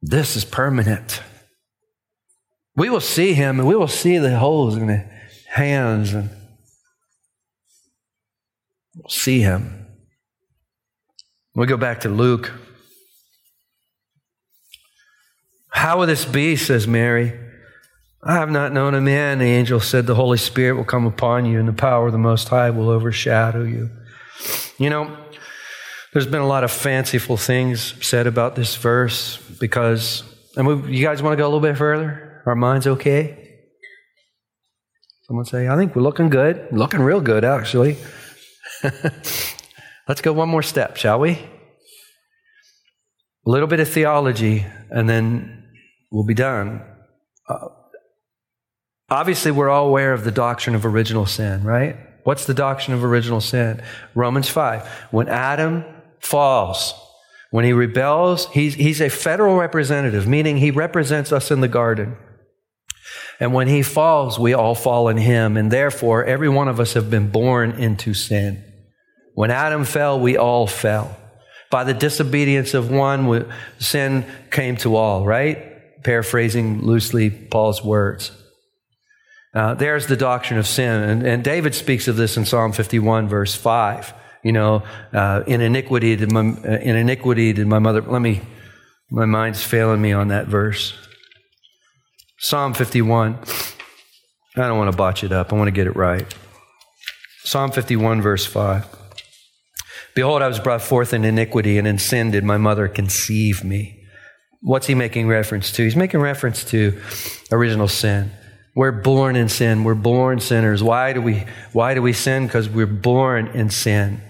This 0.02 0.34
is 0.34 0.44
permanent. 0.44 1.22
We 2.74 2.90
will 2.90 3.00
see 3.00 3.34
him 3.34 3.60
and 3.60 3.68
we 3.68 3.76
will 3.76 3.88
see 3.88 4.18
the 4.18 4.38
holes 4.38 4.76
in 4.76 4.88
the 4.88 5.08
hands 5.50 6.14
and 6.14 6.30
we'll 8.96 9.10
see 9.10 9.40
him. 9.40 9.86
We 11.54 11.66
go 11.66 11.76
back 11.76 12.00
to 12.00 12.08
Luke. 12.08 12.52
How 15.68 15.98
will 15.98 16.06
this 16.06 16.24
be, 16.24 16.56
says 16.56 16.88
Mary? 16.88 17.49
I 18.22 18.34
have 18.34 18.50
not 18.50 18.72
known 18.72 18.94
a 18.94 19.00
man. 19.00 19.38
The 19.38 19.46
angel 19.46 19.80
said, 19.80 20.06
The 20.06 20.14
Holy 20.14 20.36
Spirit 20.36 20.76
will 20.76 20.84
come 20.84 21.06
upon 21.06 21.46
you, 21.46 21.58
and 21.58 21.66
the 21.66 21.72
power 21.72 22.06
of 22.06 22.12
the 22.12 22.18
Most 22.18 22.48
High 22.48 22.68
will 22.68 22.90
overshadow 22.90 23.64
you. 23.64 23.88
You 24.78 24.90
know, 24.90 25.16
there's 26.12 26.26
been 26.26 26.42
a 26.42 26.46
lot 26.46 26.62
of 26.62 26.70
fanciful 26.70 27.38
things 27.38 27.94
said 28.04 28.26
about 28.26 28.56
this 28.56 28.76
verse 28.76 29.38
because, 29.58 30.22
and 30.56 30.66
we, 30.66 30.96
you 30.96 31.04
guys 31.04 31.22
want 31.22 31.32
to 31.32 31.36
go 31.38 31.44
a 31.44 31.50
little 31.50 31.60
bit 31.60 31.78
further? 31.78 32.42
Our 32.44 32.54
minds 32.54 32.86
okay? 32.86 33.58
Someone 35.22 35.46
say, 35.46 35.68
I 35.68 35.76
think 35.76 35.96
we're 35.96 36.02
looking 36.02 36.28
good. 36.28 36.68
Looking 36.72 37.00
real 37.00 37.20
good, 37.22 37.44
actually. 37.44 37.96
Let's 40.08 40.20
go 40.20 40.32
one 40.34 40.48
more 40.48 40.62
step, 40.62 40.96
shall 40.96 41.20
we? 41.20 41.32
A 43.46 43.50
little 43.50 43.68
bit 43.68 43.80
of 43.80 43.88
theology, 43.88 44.66
and 44.90 45.08
then 45.08 45.64
we'll 46.10 46.26
be 46.26 46.34
done. 46.34 46.82
Uh, 47.48 47.68
Obviously, 49.10 49.50
we're 49.50 49.68
all 49.68 49.88
aware 49.88 50.12
of 50.12 50.24
the 50.24 50.30
doctrine 50.30 50.76
of 50.76 50.86
original 50.86 51.26
sin, 51.26 51.64
right? 51.64 51.96
What's 52.24 52.46
the 52.46 52.54
doctrine 52.54 52.96
of 52.96 53.02
original 53.02 53.40
sin? 53.40 53.82
Romans 54.14 54.48
5. 54.48 54.86
When 55.10 55.28
Adam 55.28 55.84
falls, 56.20 56.94
when 57.50 57.64
he 57.64 57.72
rebels, 57.72 58.46
he's, 58.52 58.74
he's 58.74 59.00
a 59.00 59.08
federal 59.08 59.56
representative, 59.56 60.28
meaning 60.28 60.58
he 60.58 60.70
represents 60.70 61.32
us 61.32 61.50
in 61.50 61.60
the 61.60 61.68
garden. 61.68 62.16
And 63.40 63.52
when 63.52 63.68
he 63.68 63.82
falls, 63.82 64.38
we 64.38 64.52
all 64.54 64.74
fall 64.74 65.08
in 65.08 65.16
him, 65.16 65.56
and 65.56 65.72
therefore 65.72 66.24
every 66.24 66.48
one 66.48 66.68
of 66.68 66.78
us 66.78 66.92
have 66.92 67.10
been 67.10 67.30
born 67.30 67.72
into 67.72 68.14
sin. 68.14 68.62
When 69.34 69.50
Adam 69.50 69.84
fell, 69.84 70.20
we 70.20 70.36
all 70.36 70.66
fell. 70.66 71.16
By 71.70 71.84
the 71.84 71.94
disobedience 71.94 72.74
of 72.74 72.90
one, 72.90 73.50
sin 73.78 74.26
came 74.50 74.76
to 74.78 74.96
all, 74.96 75.24
right? 75.24 76.02
Paraphrasing 76.04 76.82
loosely 76.82 77.30
Paul's 77.30 77.82
words. 77.82 78.32
Uh, 79.52 79.74
there's 79.74 80.06
the 80.06 80.16
doctrine 80.16 80.58
of 80.58 80.66
sin. 80.66 81.02
And, 81.02 81.26
and, 81.26 81.42
David 81.42 81.74
speaks 81.74 82.06
of 82.06 82.16
this 82.16 82.36
in 82.36 82.44
Psalm 82.44 82.72
51, 82.72 83.28
verse 83.28 83.54
5. 83.54 84.14
You 84.44 84.52
know, 84.52 84.84
uh, 85.12 85.42
in 85.46 85.60
iniquity 85.60 86.14
did 86.16 86.30
my, 86.30 86.40
uh, 86.40 86.78
in 86.78 86.96
iniquity 86.96 87.52
did 87.52 87.66
my 87.66 87.80
mother, 87.80 88.00
let 88.00 88.22
me, 88.22 88.42
my 89.10 89.24
mind's 89.24 89.62
failing 89.62 90.00
me 90.00 90.12
on 90.12 90.28
that 90.28 90.46
verse. 90.46 90.94
Psalm 92.38 92.74
51. 92.74 93.38
I 94.56 94.68
don't 94.68 94.78
want 94.78 94.90
to 94.90 94.96
botch 94.96 95.24
it 95.24 95.32
up. 95.32 95.52
I 95.52 95.56
want 95.56 95.68
to 95.68 95.72
get 95.72 95.86
it 95.86 95.96
right. 95.96 96.32
Psalm 97.42 97.72
51, 97.72 98.22
verse 98.22 98.46
5. 98.46 98.86
Behold, 100.14 100.42
I 100.42 100.48
was 100.48 100.60
brought 100.60 100.82
forth 100.82 101.12
in 101.12 101.24
iniquity, 101.24 101.78
and 101.78 101.86
in 101.86 101.98
sin 101.98 102.30
did 102.30 102.44
my 102.44 102.56
mother 102.56 102.88
conceive 102.88 103.64
me. 103.64 104.04
What's 104.62 104.86
he 104.86 104.94
making 104.94 105.28
reference 105.28 105.72
to? 105.72 105.84
He's 105.84 105.96
making 105.96 106.20
reference 106.20 106.64
to 106.66 107.00
original 107.50 107.88
sin. 107.88 108.30
We're 108.74 108.92
born 108.92 109.36
in 109.36 109.48
sin. 109.48 109.84
We're 109.84 109.94
born 109.94 110.40
sinners. 110.40 110.82
Why 110.82 111.12
do 111.12 111.20
we, 111.20 111.44
why 111.72 111.94
do 111.94 112.02
we 112.02 112.12
sin? 112.12 112.46
Because 112.46 112.68
we're 112.68 112.86
born 112.86 113.48
in 113.48 113.70
sin. 113.70 114.20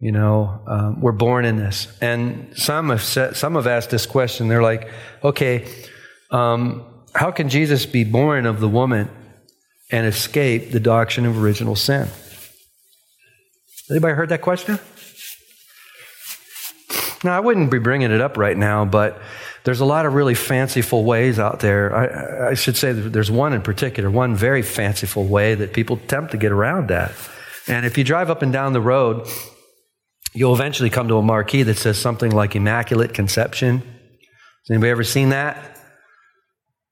You 0.00 0.12
know, 0.12 0.62
um, 0.66 1.00
we're 1.00 1.12
born 1.12 1.44
in 1.44 1.56
this. 1.56 1.88
And 2.00 2.56
some 2.56 2.90
have 2.90 3.02
said, 3.02 3.36
some 3.36 3.56
have 3.56 3.66
asked 3.66 3.90
this 3.90 4.06
question. 4.06 4.48
They're 4.48 4.62
like, 4.62 4.90
okay, 5.22 5.68
um, 6.30 6.84
how 7.14 7.30
can 7.30 7.48
Jesus 7.48 7.84
be 7.84 8.04
born 8.04 8.46
of 8.46 8.60
the 8.60 8.68
woman 8.68 9.10
and 9.90 10.06
escape 10.06 10.70
the 10.70 10.80
doctrine 10.80 11.26
of 11.26 11.42
original 11.42 11.74
sin? 11.74 12.08
Anybody 13.90 14.14
heard 14.14 14.28
that 14.28 14.42
question? 14.42 14.78
Now, 17.24 17.36
I 17.36 17.40
wouldn't 17.40 17.70
be 17.70 17.78
bringing 17.78 18.12
it 18.12 18.20
up 18.20 18.36
right 18.36 18.56
now, 18.56 18.84
but 18.84 19.20
there's 19.68 19.80
a 19.80 19.84
lot 19.84 20.06
of 20.06 20.14
really 20.14 20.34
fanciful 20.34 21.04
ways 21.04 21.38
out 21.38 21.60
there. 21.60 21.94
I, 21.94 22.52
I 22.52 22.54
should 22.54 22.74
say 22.74 22.90
there's 22.92 23.30
one 23.30 23.52
in 23.52 23.60
particular, 23.60 24.10
one 24.10 24.34
very 24.34 24.62
fanciful 24.62 25.26
way 25.26 25.54
that 25.56 25.74
people 25.74 25.96
attempt 25.96 26.30
to 26.30 26.38
get 26.38 26.52
around 26.52 26.88
that. 26.88 27.12
And 27.66 27.84
if 27.84 27.98
you 27.98 28.02
drive 28.02 28.30
up 28.30 28.40
and 28.40 28.50
down 28.50 28.72
the 28.72 28.80
road, 28.80 29.28
you'll 30.32 30.54
eventually 30.54 30.88
come 30.88 31.06
to 31.08 31.18
a 31.18 31.22
marquee 31.22 31.64
that 31.64 31.76
says 31.76 31.98
something 31.98 32.30
like 32.30 32.56
Immaculate 32.56 33.12
Conception. 33.12 33.80
Has 33.80 34.70
anybody 34.70 34.88
ever 34.88 35.04
seen 35.04 35.28
that? 35.28 35.78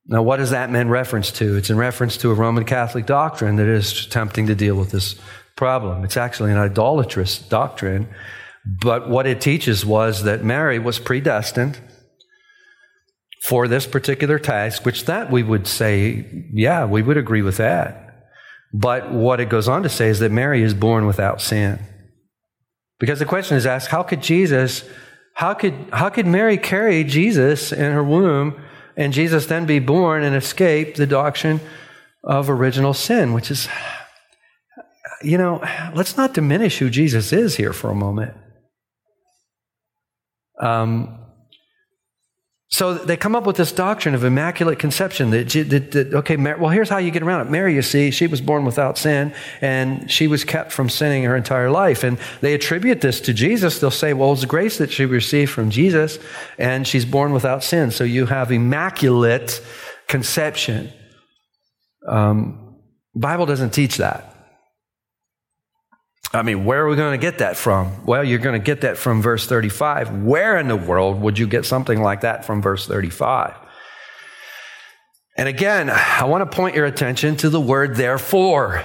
Now, 0.04 0.20
what 0.20 0.38
is 0.38 0.50
that 0.50 0.68
in 0.68 0.90
reference 0.90 1.32
to? 1.32 1.56
It's 1.56 1.70
in 1.70 1.78
reference 1.78 2.18
to 2.18 2.30
a 2.30 2.34
Roman 2.34 2.66
Catholic 2.66 3.06
doctrine 3.06 3.56
that 3.56 3.68
is 3.68 4.04
attempting 4.04 4.48
to 4.48 4.54
deal 4.54 4.74
with 4.74 4.90
this 4.90 5.16
problem. 5.56 6.04
It's 6.04 6.18
actually 6.18 6.52
an 6.52 6.58
idolatrous 6.58 7.38
doctrine, 7.38 8.06
but 8.66 9.08
what 9.08 9.26
it 9.26 9.40
teaches 9.40 9.86
was 9.86 10.24
that 10.24 10.44
Mary 10.44 10.78
was 10.78 10.98
predestined 10.98 11.80
for 13.42 13.68
this 13.68 13.86
particular 13.86 14.38
task, 14.38 14.84
which 14.84 15.04
that 15.04 15.30
we 15.30 15.42
would 15.42 15.66
say, 15.66 16.44
yeah, 16.52 16.84
we 16.84 17.02
would 17.02 17.16
agree 17.16 17.42
with 17.42 17.58
that. 17.58 18.02
But 18.72 19.12
what 19.12 19.40
it 19.40 19.48
goes 19.48 19.68
on 19.68 19.82
to 19.82 19.88
say 19.88 20.08
is 20.08 20.18
that 20.18 20.32
Mary 20.32 20.62
is 20.62 20.74
born 20.74 21.06
without 21.06 21.40
sin. 21.40 21.78
Because 22.98 23.18
the 23.18 23.24
question 23.24 23.56
is 23.56 23.66
asked, 23.66 23.88
how 23.88 24.02
could 24.02 24.22
Jesus, 24.22 24.84
how 25.34 25.54
could, 25.54 25.74
how 25.92 26.08
could 26.08 26.26
Mary 26.26 26.56
carry 26.56 27.04
Jesus 27.04 27.72
in 27.72 27.92
her 27.92 28.02
womb 28.02 28.60
and 28.96 29.12
Jesus 29.12 29.46
then 29.46 29.66
be 29.66 29.78
born 29.78 30.22
and 30.22 30.34
escape 30.34 30.94
the 30.94 31.06
doctrine 31.06 31.60
of 32.24 32.50
original 32.50 32.94
sin, 32.94 33.32
which 33.32 33.50
is, 33.50 33.68
you 35.22 35.38
know, 35.38 35.60
let's 35.94 36.16
not 36.16 36.34
diminish 36.34 36.78
who 36.78 36.90
Jesus 36.90 37.32
is 37.32 37.56
here 37.56 37.72
for 37.72 37.90
a 37.90 37.94
moment. 37.94 38.34
Um, 40.60 41.25
so 42.68 42.94
they 42.94 43.16
come 43.16 43.36
up 43.36 43.46
with 43.46 43.56
this 43.56 43.70
doctrine 43.70 44.14
of 44.16 44.24
immaculate 44.24 44.80
conception 44.80 45.30
that, 45.30 45.50
that, 45.50 45.92
that, 45.92 46.14
okay, 46.14 46.36
well, 46.36 46.68
here's 46.68 46.88
how 46.88 46.98
you 46.98 47.12
get 47.12 47.22
around 47.22 47.46
it. 47.46 47.50
Mary, 47.50 47.74
you 47.74 47.82
see, 47.82 48.10
she 48.10 48.26
was 48.26 48.40
born 48.40 48.64
without 48.64 48.98
sin 48.98 49.32
and 49.60 50.10
she 50.10 50.26
was 50.26 50.42
kept 50.42 50.72
from 50.72 50.88
sinning 50.88 51.22
her 51.22 51.36
entire 51.36 51.70
life. 51.70 52.02
And 52.02 52.18
they 52.40 52.54
attribute 52.54 53.02
this 53.02 53.20
to 53.22 53.32
Jesus. 53.32 53.78
They'll 53.78 53.92
say, 53.92 54.14
well, 54.14 54.32
it's 54.32 54.44
grace 54.44 54.78
that 54.78 54.90
she 54.90 55.06
received 55.06 55.52
from 55.52 55.70
Jesus 55.70 56.18
and 56.58 56.86
she's 56.88 57.04
born 57.04 57.32
without 57.32 57.62
sin. 57.62 57.92
So 57.92 58.02
you 58.02 58.26
have 58.26 58.50
immaculate 58.50 59.62
conception. 60.08 60.92
Um, 62.08 62.78
Bible 63.14 63.46
doesn't 63.46 63.70
teach 63.70 63.96
that. 63.98 64.35
I 66.32 66.42
mean, 66.42 66.64
where 66.64 66.84
are 66.84 66.88
we 66.88 66.96
going 66.96 67.18
to 67.18 67.24
get 67.24 67.38
that 67.38 67.56
from? 67.56 68.04
Well, 68.04 68.24
you're 68.24 68.38
going 68.38 68.60
to 68.60 68.64
get 68.64 68.82
that 68.82 68.98
from 68.98 69.22
verse 69.22 69.46
35. 69.46 70.22
Where 70.24 70.58
in 70.58 70.68
the 70.68 70.76
world 70.76 71.20
would 71.20 71.38
you 71.38 71.46
get 71.46 71.64
something 71.64 72.02
like 72.02 72.22
that 72.22 72.44
from 72.44 72.60
verse 72.60 72.86
35? 72.86 73.54
And 75.36 75.48
again, 75.48 75.90
I 75.90 76.24
want 76.24 76.50
to 76.50 76.56
point 76.56 76.74
your 76.74 76.86
attention 76.86 77.36
to 77.38 77.50
the 77.50 77.60
word 77.60 77.96
therefore. 77.96 78.84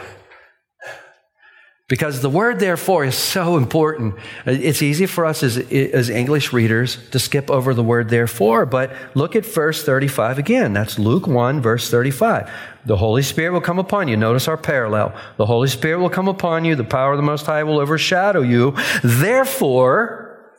Because 1.91 2.21
the 2.21 2.29
word 2.29 2.59
therefore 2.61 3.03
is 3.03 3.15
so 3.15 3.57
important. 3.57 4.15
It's 4.45 4.81
easy 4.81 5.05
for 5.07 5.25
us 5.25 5.43
as, 5.43 5.57
as 5.57 6.09
English 6.09 6.53
readers 6.53 6.97
to 7.09 7.19
skip 7.19 7.51
over 7.51 7.73
the 7.73 7.83
word 7.83 8.07
therefore, 8.07 8.65
but 8.65 8.93
look 9.13 9.35
at 9.35 9.45
verse 9.45 9.83
35 9.83 10.37
again. 10.39 10.71
That's 10.71 10.97
Luke 10.97 11.27
1, 11.27 11.59
verse 11.59 11.91
35. 11.91 12.49
The 12.85 12.95
Holy 12.95 13.21
Spirit 13.21 13.51
will 13.51 13.59
come 13.59 13.77
upon 13.77 14.07
you. 14.07 14.15
Notice 14.15 14.47
our 14.47 14.55
parallel. 14.55 15.13
The 15.35 15.45
Holy 15.45 15.67
Spirit 15.67 15.99
will 15.99 16.09
come 16.09 16.29
upon 16.29 16.63
you. 16.63 16.77
The 16.77 16.85
power 16.85 17.11
of 17.11 17.17
the 17.17 17.23
Most 17.23 17.45
High 17.45 17.63
will 17.63 17.81
overshadow 17.81 18.39
you. 18.39 18.73
Therefore, 19.03 20.49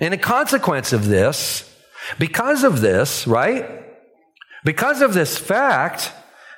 in 0.00 0.14
a 0.14 0.16
consequence 0.16 0.94
of 0.94 1.04
this, 1.04 1.70
because 2.18 2.64
of 2.64 2.80
this, 2.80 3.26
right? 3.26 3.84
Because 4.64 5.02
of 5.02 5.12
this 5.12 5.36
fact, 5.36 6.12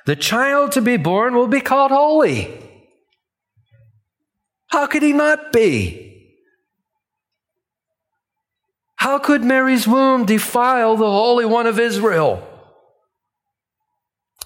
the 0.05 0.15
child 0.15 0.71
to 0.71 0.81
be 0.81 0.95
born 0.95 1.35
will 1.35 1.47
be 1.47 1.59
called 1.59 1.91
holy. 1.91 2.68
How 4.69 4.87
could 4.87 5.03
he 5.03 5.13
not 5.13 5.51
be? 5.51 6.05
How 8.95 9.17
could 9.17 9.43
Mary's 9.43 9.87
womb 9.87 10.25
defile 10.25 10.95
the 10.95 11.09
Holy 11.09 11.45
One 11.45 11.67
of 11.67 11.79
Israel? 11.79 12.45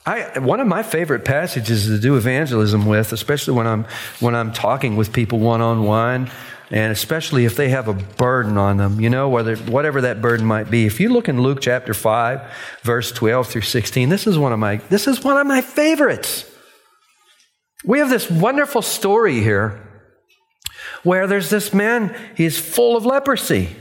I, 0.06 0.40
one 0.40 0.60
of 0.60 0.68
my 0.68 0.84
favorite 0.84 1.24
passages 1.24 1.86
to 1.88 1.98
do 1.98 2.18
evangelism 2.18 2.86
with, 2.86 3.14
especially 3.14 3.54
when 3.54 3.68
I'm, 3.68 3.86
when 4.20 4.36
I'm 4.36 4.52
talking 4.52 4.96
with 4.96 5.14
people 5.14 5.40
one 5.40 5.62
on 5.62 5.84
one, 5.84 6.30
and 6.72 6.92
especially 6.92 7.46
if 7.46 7.56
they 7.56 7.70
have 7.70 7.88
a 7.88 7.94
burden 7.94 8.58
on 8.58 8.78
them, 8.78 9.00
you 9.00 9.10
know, 9.10 9.30
whether, 9.30 9.56
whatever 9.56 10.02
that 10.02 10.22
burden 10.22 10.46
might 10.46 10.70
be. 10.70 10.86
If 10.86 11.00
you 11.00 11.10
look 11.10 11.30
in 11.30 11.42
Luke 11.42 11.60
chapter 11.62 11.94
5, 11.94 12.42
verse 12.82 13.12
12 13.12 13.48
through 13.48 13.62
16, 13.62 14.10
this 14.10 14.28
is 14.28 14.38
one 14.38 14.52
of 14.52 14.60
my, 14.60 14.78
this 14.90 15.08
is 15.08 15.24
one 15.24 15.38
of 15.38 15.48
my 15.48 15.62
favorites. 15.62 16.50
We 17.86 18.00
have 18.00 18.10
this 18.10 18.30
wonderful 18.30 18.82
story 18.82 19.40
here 19.40 19.93
where 21.04 21.28
there's 21.28 21.50
this 21.50 21.74
man, 21.74 22.16
he's 22.36 22.58
full 22.58 22.98
of 22.98 23.06
leprosy. 23.06 23.76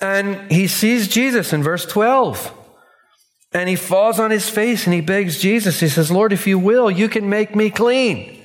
And 0.00 0.50
he 0.50 0.66
sees 0.66 1.06
Jesus 1.08 1.52
in 1.52 1.62
verse 1.62 1.84
12. 1.86 2.58
And 3.52 3.68
he 3.68 3.76
falls 3.76 4.18
on 4.18 4.30
his 4.30 4.48
face 4.48 4.86
and 4.86 4.94
he 4.94 5.00
begs 5.00 5.38
Jesus. 5.38 5.80
He 5.80 5.88
says, 5.88 6.10
Lord, 6.10 6.32
if 6.32 6.46
you 6.46 6.58
will, 6.58 6.90
you 6.90 7.08
can 7.08 7.28
make 7.28 7.54
me 7.54 7.70
clean. 7.70 8.38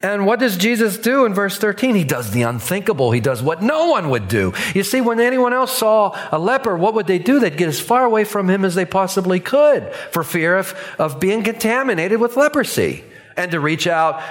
And 0.00 0.26
what 0.26 0.40
does 0.40 0.56
Jesus 0.56 0.98
do 0.98 1.24
in 1.24 1.32
verse 1.32 1.58
13? 1.58 1.94
He 1.94 2.02
does 2.02 2.32
the 2.32 2.42
unthinkable. 2.42 3.12
He 3.12 3.20
does 3.20 3.40
what 3.40 3.62
no 3.62 3.88
one 3.90 4.10
would 4.10 4.26
do. 4.26 4.52
You 4.74 4.82
see, 4.82 5.00
when 5.00 5.20
anyone 5.20 5.52
else 5.52 5.76
saw 5.76 6.18
a 6.32 6.38
leper, 6.38 6.76
what 6.76 6.94
would 6.94 7.06
they 7.06 7.20
do? 7.20 7.38
They'd 7.38 7.56
get 7.56 7.68
as 7.68 7.80
far 7.80 8.04
away 8.04 8.24
from 8.24 8.50
him 8.50 8.64
as 8.64 8.74
they 8.74 8.84
possibly 8.84 9.38
could 9.38 9.92
for 10.10 10.24
fear 10.24 10.56
of, 10.56 10.74
of 10.98 11.20
being 11.20 11.44
contaminated 11.44 12.20
with 12.20 12.36
leprosy. 12.36 13.04
And 13.36 13.50
to 13.52 13.60
reach 13.60 13.86
out 13.86 14.22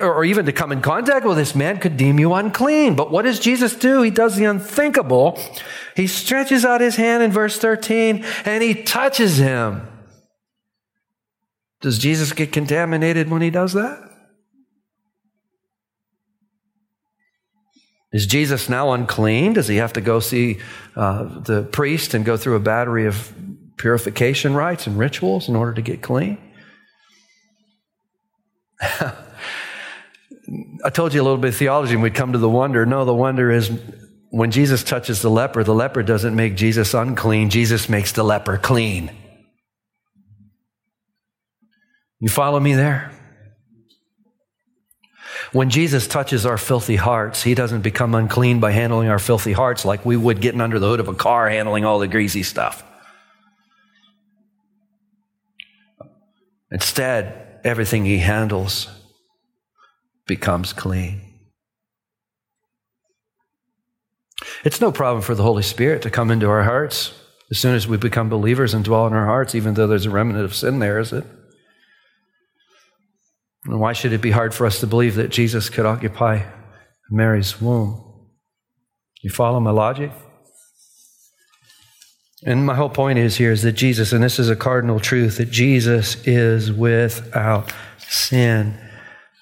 or 0.00 0.24
even 0.24 0.46
to 0.46 0.52
come 0.52 0.72
in 0.72 0.80
contact 0.80 1.24
with 1.24 1.36
this 1.36 1.54
man 1.54 1.78
could 1.78 1.96
deem 1.96 2.18
you 2.18 2.34
unclean. 2.34 2.96
But 2.96 3.10
what 3.10 3.22
does 3.22 3.38
Jesus 3.38 3.74
do? 3.74 4.02
He 4.02 4.10
does 4.10 4.36
the 4.36 4.44
unthinkable. 4.44 5.38
He 5.94 6.06
stretches 6.06 6.64
out 6.64 6.80
his 6.80 6.96
hand 6.96 7.22
in 7.22 7.30
verse 7.30 7.58
13 7.58 8.24
and 8.44 8.62
he 8.62 8.74
touches 8.74 9.38
him. 9.38 9.86
Does 11.80 11.98
Jesus 11.98 12.32
get 12.32 12.52
contaminated 12.52 13.30
when 13.30 13.42
he 13.42 13.50
does 13.50 13.72
that? 13.74 14.08
Is 18.10 18.26
Jesus 18.26 18.68
now 18.68 18.92
unclean? 18.92 19.52
Does 19.52 19.68
he 19.68 19.76
have 19.76 19.92
to 19.92 20.00
go 20.00 20.18
see 20.18 20.58
uh, 20.96 21.24
the 21.40 21.64
priest 21.64 22.14
and 22.14 22.24
go 22.24 22.36
through 22.36 22.56
a 22.56 22.60
battery 22.60 23.06
of 23.06 23.32
purification 23.76 24.54
rites 24.54 24.86
and 24.86 24.98
rituals 24.98 25.48
in 25.48 25.54
order 25.54 25.74
to 25.74 25.82
get 25.82 26.02
clean? 26.02 26.38
I 30.84 30.90
told 30.90 31.12
you 31.14 31.20
a 31.20 31.24
little 31.24 31.38
bit 31.38 31.48
of 31.48 31.56
theology 31.56 31.94
and 31.94 32.02
we'd 32.02 32.14
come 32.14 32.32
to 32.32 32.38
the 32.38 32.48
wonder. 32.48 32.86
No, 32.86 33.04
the 33.04 33.14
wonder 33.14 33.50
is 33.50 33.70
when 34.30 34.50
Jesus 34.50 34.82
touches 34.82 35.22
the 35.22 35.30
leper, 35.30 35.64
the 35.64 35.74
leper 35.74 36.02
doesn't 36.02 36.34
make 36.34 36.56
Jesus 36.56 36.94
unclean, 36.94 37.50
Jesus 37.50 37.88
makes 37.88 38.12
the 38.12 38.22
leper 38.22 38.56
clean. 38.56 39.10
You 42.20 42.28
follow 42.28 42.60
me 42.60 42.74
there? 42.74 43.12
When 45.52 45.70
Jesus 45.70 46.06
touches 46.06 46.44
our 46.44 46.58
filthy 46.58 46.96
hearts, 46.96 47.42
he 47.42 47.54
doesn't 47.54 47.80
become 47.80 48.14
unclean 48.14 48.60
by 48.60 48.72
handling 48.72 49.08
our 49.08 49.18
filthy 49.18 49.52
hearts 49.52 49.84
like 49.84 50.04
we 50.04 50.16
would 50.16 50.40
getting 50.40 50.60
under 50.60 50.78
the 50.78 50.88
hood 50.88 51.00
of 51.00 51.08
a 51.08 51.14
car 51.14 51.48
handling 51.48 51.84
all 51.84 51.98
the 51.98 52.08
greasy 52.08 52.42
stuff. 52.42 52.84
Instead, 56.70 57.47
everything 57.64 58.04
he 58.04 58.18
handles 58.18 58.88
becomes 60.26 60.72
clean. 60.72 61.22
It's 64.64 64.80
no 64.80 64.92
problem 64.92 65.22
for 65.22 65.34
the 65.34 65.42
Holy 65.42 65.62
Spirit 65.62 66.02
to 66.02 66.10
come 66.10 66.30
into 66.30 66.48
our 66.48 66.64
hearts 66.64 67.12
as 67.50 67.58
soon 67.58 67.74
as 67.74 67.88
we 67.88 67.96
become 67.96 68.28
believers 68.28 68.74
and 68.74 68.84
dwell 68.84 69.06
in 69.06 69.12
our 69.12 69.24
hearts, 69.24 69.54
even 69.54 69.74
though 69.74 69.86
there's 69.86 70.06
a 70.06 70.10
remnant 70.10 70.44
of 70.44 70.54
sin 70.54 70.78
there, 70.80 70.98
is 70.98 71.12
it? 71.12 71.24
And 73.64 73.80
why 73.80 73.92
should 73.92 74.12
it 74.12 74.20
be 74.20 74.30
hard 74.30 74.54
for 74.54 74.66
us 74.66 74.80
to 74.80 74.86
believe 74.86 75.14
that 75.14 75.30
Jesus 75.30 75.70
could 75.70 75.86
occupy 75.86 76.42
Mary's 77.10 77.60
womb? 77.60 78.04
You 79.22 79.30
follow 79.30 79.60
my 79.60 79.70
logic? 79.70 80.12
And 82.44 82.64
my 82.64 82.74
whole 82.74 82.88
point 82.88 83.18
is 83.18 83.36
here 83.36 83.50
is 83.50 83.62
that 83.62 83.72
Jesus, 83.72 84.12
and 84.12 84.22
this 84.22 84.38
is 84.38 84.48
a 84.48 84.56
cardinal 84.56 85.00
truth, 85.00 85.38
that 85.38 85.50
Jesus 85.50 86.16
is 86.26 86.70
without 86.72 87.72
sin. 87.98 88.78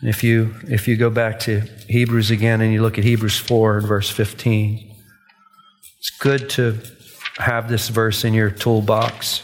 If 0.03 0.22
you 0.24 0.55
if 0.68 0.88
you 0.88 0.97
go 0.97 1.11
back 1.11 1.38
to 1.40 1.61
Hebrews 1.88 2.30
again 2.30 2.61
and 2.61 2.72
you 2.72 2.82
look 2.82 2.99
at 2.99 3.05
Hebrews 3.05 3.38
4 3.38 3.78
and 3.78 3.86
verse 3.86 4.11
15, 4.11 4.94
it's 5.99 6.11
good 6.11 6.49
to 6.51 6.78
have 7.38 7.68
this 7.68 7.88
verse 7.88 8.24
in 8.24 8.32
your 8.32 8.51
toolbox. 8.51 9.42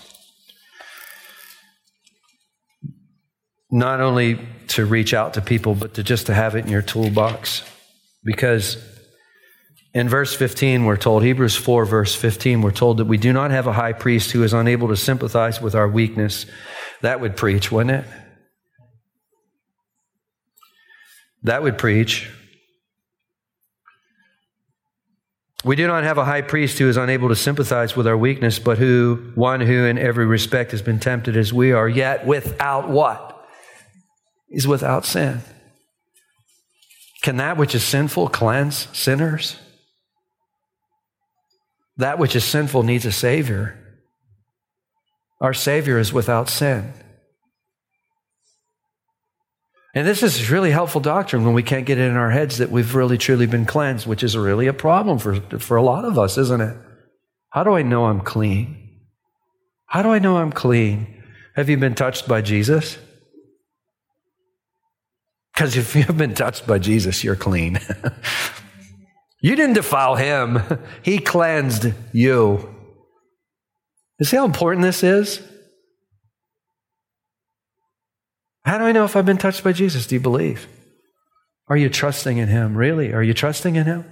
Not 3.70 4.00
only 4.00 4.38
to 4.68 4.84
reach 4.84 5.14
out 5.14 5.34
to 5.34 5.40
people, 5.40 5.74
but 5.74 5.94
to 5.94 6.02
just 6.02 6.26
to 6.26 6.34
have 6.34 6.54
it 6.54 6.64
in 6.64 6.70
your 6.70 6.82
toolbox. 6.82 7.62
Because 8.24 8.76
in 9.94 10.08
verse 10.08 10.34
15, 10.34 10.84
we're 10.84 10.96
told, 10.96 11.22
Hebrews 11.22 11.56
4, 11.56 11.84
verse 11.84 12.14
15, 12.14 12.62
we're 12.62 12.70
told 12.70 12.96
that 12.96 13.04
we 13.04 13.18
do 13.18 13.32
not 13.32 13.50
have 13.50 13.66
a 13.66 13.72
high 13.72 13.92
priest 13.92 14.30
who 14.30 14.42
is 14.42 14.52
unable 14.52 14.88
to 14.88 14.96
sympathize 14.96 15.60
with 15.60 15.74
our 15.74 15.88
weakness. 15.88 16.46
That 17.02 17.20
would 17.20 17.36
preach, 17.36 17.70
wouldn't 17.70 18.04
it? 18.04 18.10
That 21.42 21.62
would 21.62 21.76
preach. 21.76 22.30
We 25.64 25.76
do 25.76 25.86
not 25.86 26.04
have 26.04 26.18
a 26.18 26.24
high 26.24 26.42
priest 26.42 26.78
who 26.78 26.88
is 26.88 26.96
unable 26.96 27.28
to 27.28 27.36
sympathize 27.36 27.94
with 27.94 28.06
our 28.06 28.16
weakness, 28.16 28.58
but 28.58 28.78
who, 28.78 29.32
one 29.34 29.60
who 29.60 29.84
in 29.84 29.98
every 29.98 30.26
respect 30.26 30.72
has 30.72 30.82
been 30.82 30.98
tempted 30.98 31.36
as 31.36 31.52
we 31.52 31.72
are, 31.72 31.88
yet 31.88 32.26
without 32.26 32.88
what? 32.88 33.32
is 34.52 34.68
without 34.68 35.04
sin. 35.04 35.40
Can 37.22 37.38
that 37.38 37.56
which 37.56 37.74
is 37.74 37.82
sinful 37.82 38.28
cleanse 38.28 38.86
sinners? 38.92 39.56
That 42.02 42.18
which 42.18 42.34
is 42.34 42.42
sinful 42.42 42.82
needs 42.82 43.06
a 43.06 43.12
Savior. 43.12 43.78
Our 45.40 45.54
Savior 45.54 46.00
is 46.00 46.12
without 46.12 46.48
sin. 46.48 46.92
And 49.94 50.04
this 50.04 50.24
is 50.24 50.50
really 50.50 50.72
helpful 50.72 51.00
doctrine 51.00 51.44
when 51.44 51.54
we 51.54 51.62
can't 51.62 51.86
get 51.86 51.98
it 51.98 52.10
in 52.10 52.16
our 52.16 52.32
heads 52.32 52.58
that 52.58 52.72
we've 52.72 52.96
really 52.96 53.18
truly 53.18 53.46
been 53.46 53.66
cleansed, 53.66 54.08
which 54.08 54.24
is 54.24 54.36
really 54.36 54.66
a 54.66 54.72
problem 54.72 55.20
for, 55.20 55.40
for 55.60 55.76
a 55.76 55.82
lot 55.82 56.04
of 56.04 56.18
us, 56.18 56.36
isn't 56.38 56.60
it? 56.60 56.76
How 57.50 57.62
do 57.62 57.74
I 57.74 57.82
know 57.82 58.06
I'm 58.06 58.20
clean? 58.20 58.98
How 59.86 60.02
do 60.02 60.08
I 60.08 60.18
know 60.18 60.38
I'm 60.38 60.50
clean? 60.50 61.22
Have 61.54 61.68
you 61.68 61.76
been 61.76 61.94
touched 61.94 62.26
by 62.26 62.42
Jesus? 62.42 62.98
Because 65.54 65.76
if 65.76 65.94
you've 65.94 66.16
been 66.16 66.34
touched 66.34 66.66
by 66.66 66.80
Jesus, 66.80 67.22
you're 67.22 67.36
clean. 67.36 67.78
you 69.42 69.54
didn't 69.56 69.74
defile 69.74 70.16
him, 70.16 70.62
he 71.02 71.18
cleansed 71.18 71.92
you. 72.12 72.74
You 74.18 74.26
see 74.26 74.36
how 74.36 74.44
important 74.44 74.82
this 74.82 75.02
is? 75.02 75.42
How 78.64 78.78
do 78.78 78.84
I 78.84 78.92
know 78.92 79.04
if 79.04 79.16
I've 79.16 79.26
been 79.26 79.38
touched 79.38 79.64
by 79.64 79.72
Jesus? 79.72 80.06
Do 80.06 80.14
you 80.14 80.20
believe? 80.20 80.68
Are 81.68 81.76
you 81.76 81.90
trusting 81.90 82.38
in 82.38 82.48
him? 82.48 82.76
Really? 82.76 83.12
Are 83.12 83.22
you 83.22 83.34
trusting 83.34 83.76
in 83.76 83.84
him? 83.84 84.04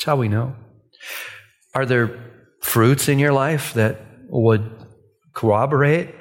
That's 0.00 0.06
how 0.06 0.16
we 0.16 0.28
know. 0.28 0.54
Are 1.74 1.84
there 1.84 2.18
fruits 2.62 3.08
in 3.08 3.18
your 3.18 3.32
life 3.32 3.74
that 3.74 4.00
would 4.28 4.70
corroborate 5.34 6.14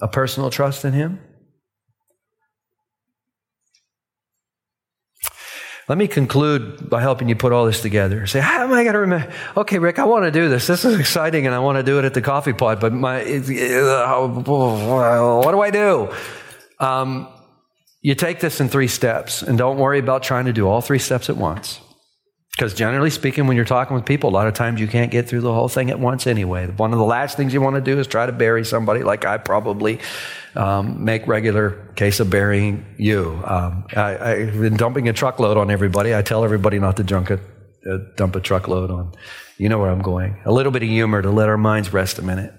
a 0.00 0.08
personal 0.08 0.50
trust 0.50 0.84
in 0.84 0.92
Him? 0.92 1.20
Let 5.88 5.96
me 5.96 6.06
conclude 6.06 6.90
by 6.90 7.00
helping 7.00 7.30
you 7.30 7.36
put 7.36 7.52
all 7.52 7.64
this 7.64 7.80
together. 7.80 8.26
Say, 8.26 8.40
how 8.40 8.62
am 8.62 8.72
I 8.72 8.82
going 8.82 8.92
to 8.92 9.00
remember? 9.00 9.32
Okay, 9.56 9.78
Rick, 9.78 9.98
I 9.98 10.04
want 10.04 10.24
to 10.26 10.30
do 10.30 10.50
this. 10.50 10.66
This 10.66 10.84
is 10.84 11.00
exciting, 11.00 11.46
and 11.46 11.54
I 11.54 11.60
want 11.60 11.78
to 11.78 11.82
do 11.82 11.98
it 11.98 12.04
at 12.04 12.12
the 12.12 12.20
coffee 12.20 12.52
pot. 12.52 12.78
But 12.78 12.92
my, 12.92 13.24
what 13.24 13.46
do 15.52 15.60
I 15.62 15.70
do? 15.70 16.14
Um, 16.78 17.26
you 18.02 18.14
take 18.14 18.40
this 18.40 18.60
in 18.60 18.68
three 18.68 18.88
steps, 18.88 19.40
and 19.42 19.56
don't 19.56 19.78
worry 19.78 19.98
about 19.98 20.22
trying 20.22 20.44
to 20.44 20.52
do 20.52 20.68
all 20.68 20.82
three 20.82 20.98
steps 20.98 21.30
at 21.30 21.38
once. 21.38 21.80
Because 22.58 22.74
generally 22.74 23.10
speaking, 23.10 23.46
when 23.46 23.54
you're 23.54 23.64
talking 23.64 23.94
with 23.94 24.04
people, 24.04 24.30
a 24.30 24.34
lot 24.34 24.48
of 24.48 24.54
times 24.54 24.80
you 24.80 24.88
can't 24.88 25.12
get 25.12 25.28
through 25.28 25.42
the 25.42 25.54
whole 25.54 25.68
thing 25.68 25.90
at 25.90 26.00
once 26.00 26.26
anyway. 26.26 26.66
One 26.66 26.92
of 26.92 26.98
the 26.98 27.04
last 27.04 27.36
things 27.36 27.54
you 27.54 27.60
want 27.60 27.76
to 27.76 27.80
do 27.80 28.00
is 28.00 28.08
try 28.08 28.26
to 28.26 28.32
bury 28.32 28.64
somebody 28.64 29.04
like 29.04 29.24
I 29.24 29.38
probably 29.38 30.00
um, 30.56 31.04
make 31.04 31.28
regular 31.28 31.70
case 31.94 32.18
of 32.18 32.30
burying 32.30 32.84
you. 32.98 33.40
Um, 33.44 33.86
I, 33.96 34.10
have 34.10 34.60
been 34.60 34.76
dumping 34.76 35.08
a 35.08 35.12
truckload 35.12 35.56
on 35.56 35.70
everybody. 35.70 36.16
I 36.16 36.22
tell 36.22 36.42
everybody 36.42 36.80
not 36.80 36.96
to 36.96 37.04
junk 37.04 37.30
a, 37.30 37.38
uh, 37.88 37.98
dump 38.16 38.34
a 38.34 38.40
truckload 38.40 38.90
on. 38.90 39.12
You 39.56 39.68
know 39.68 39.78
where 39.78 39.90
I'm 39.90 40.02
going. 40.02 40.42
A 40.44 40.50
little 40.50 40.72
bit 40.72 40.82
of 40.82 40.88
humor 40.88 41.22
to 41.22 41.30
let 41.30 41.48
our 41.48 41.56
minds 41.56 41.92
rest 41.92 42.18
a 42.18 42.22
minute. 42.22 42.52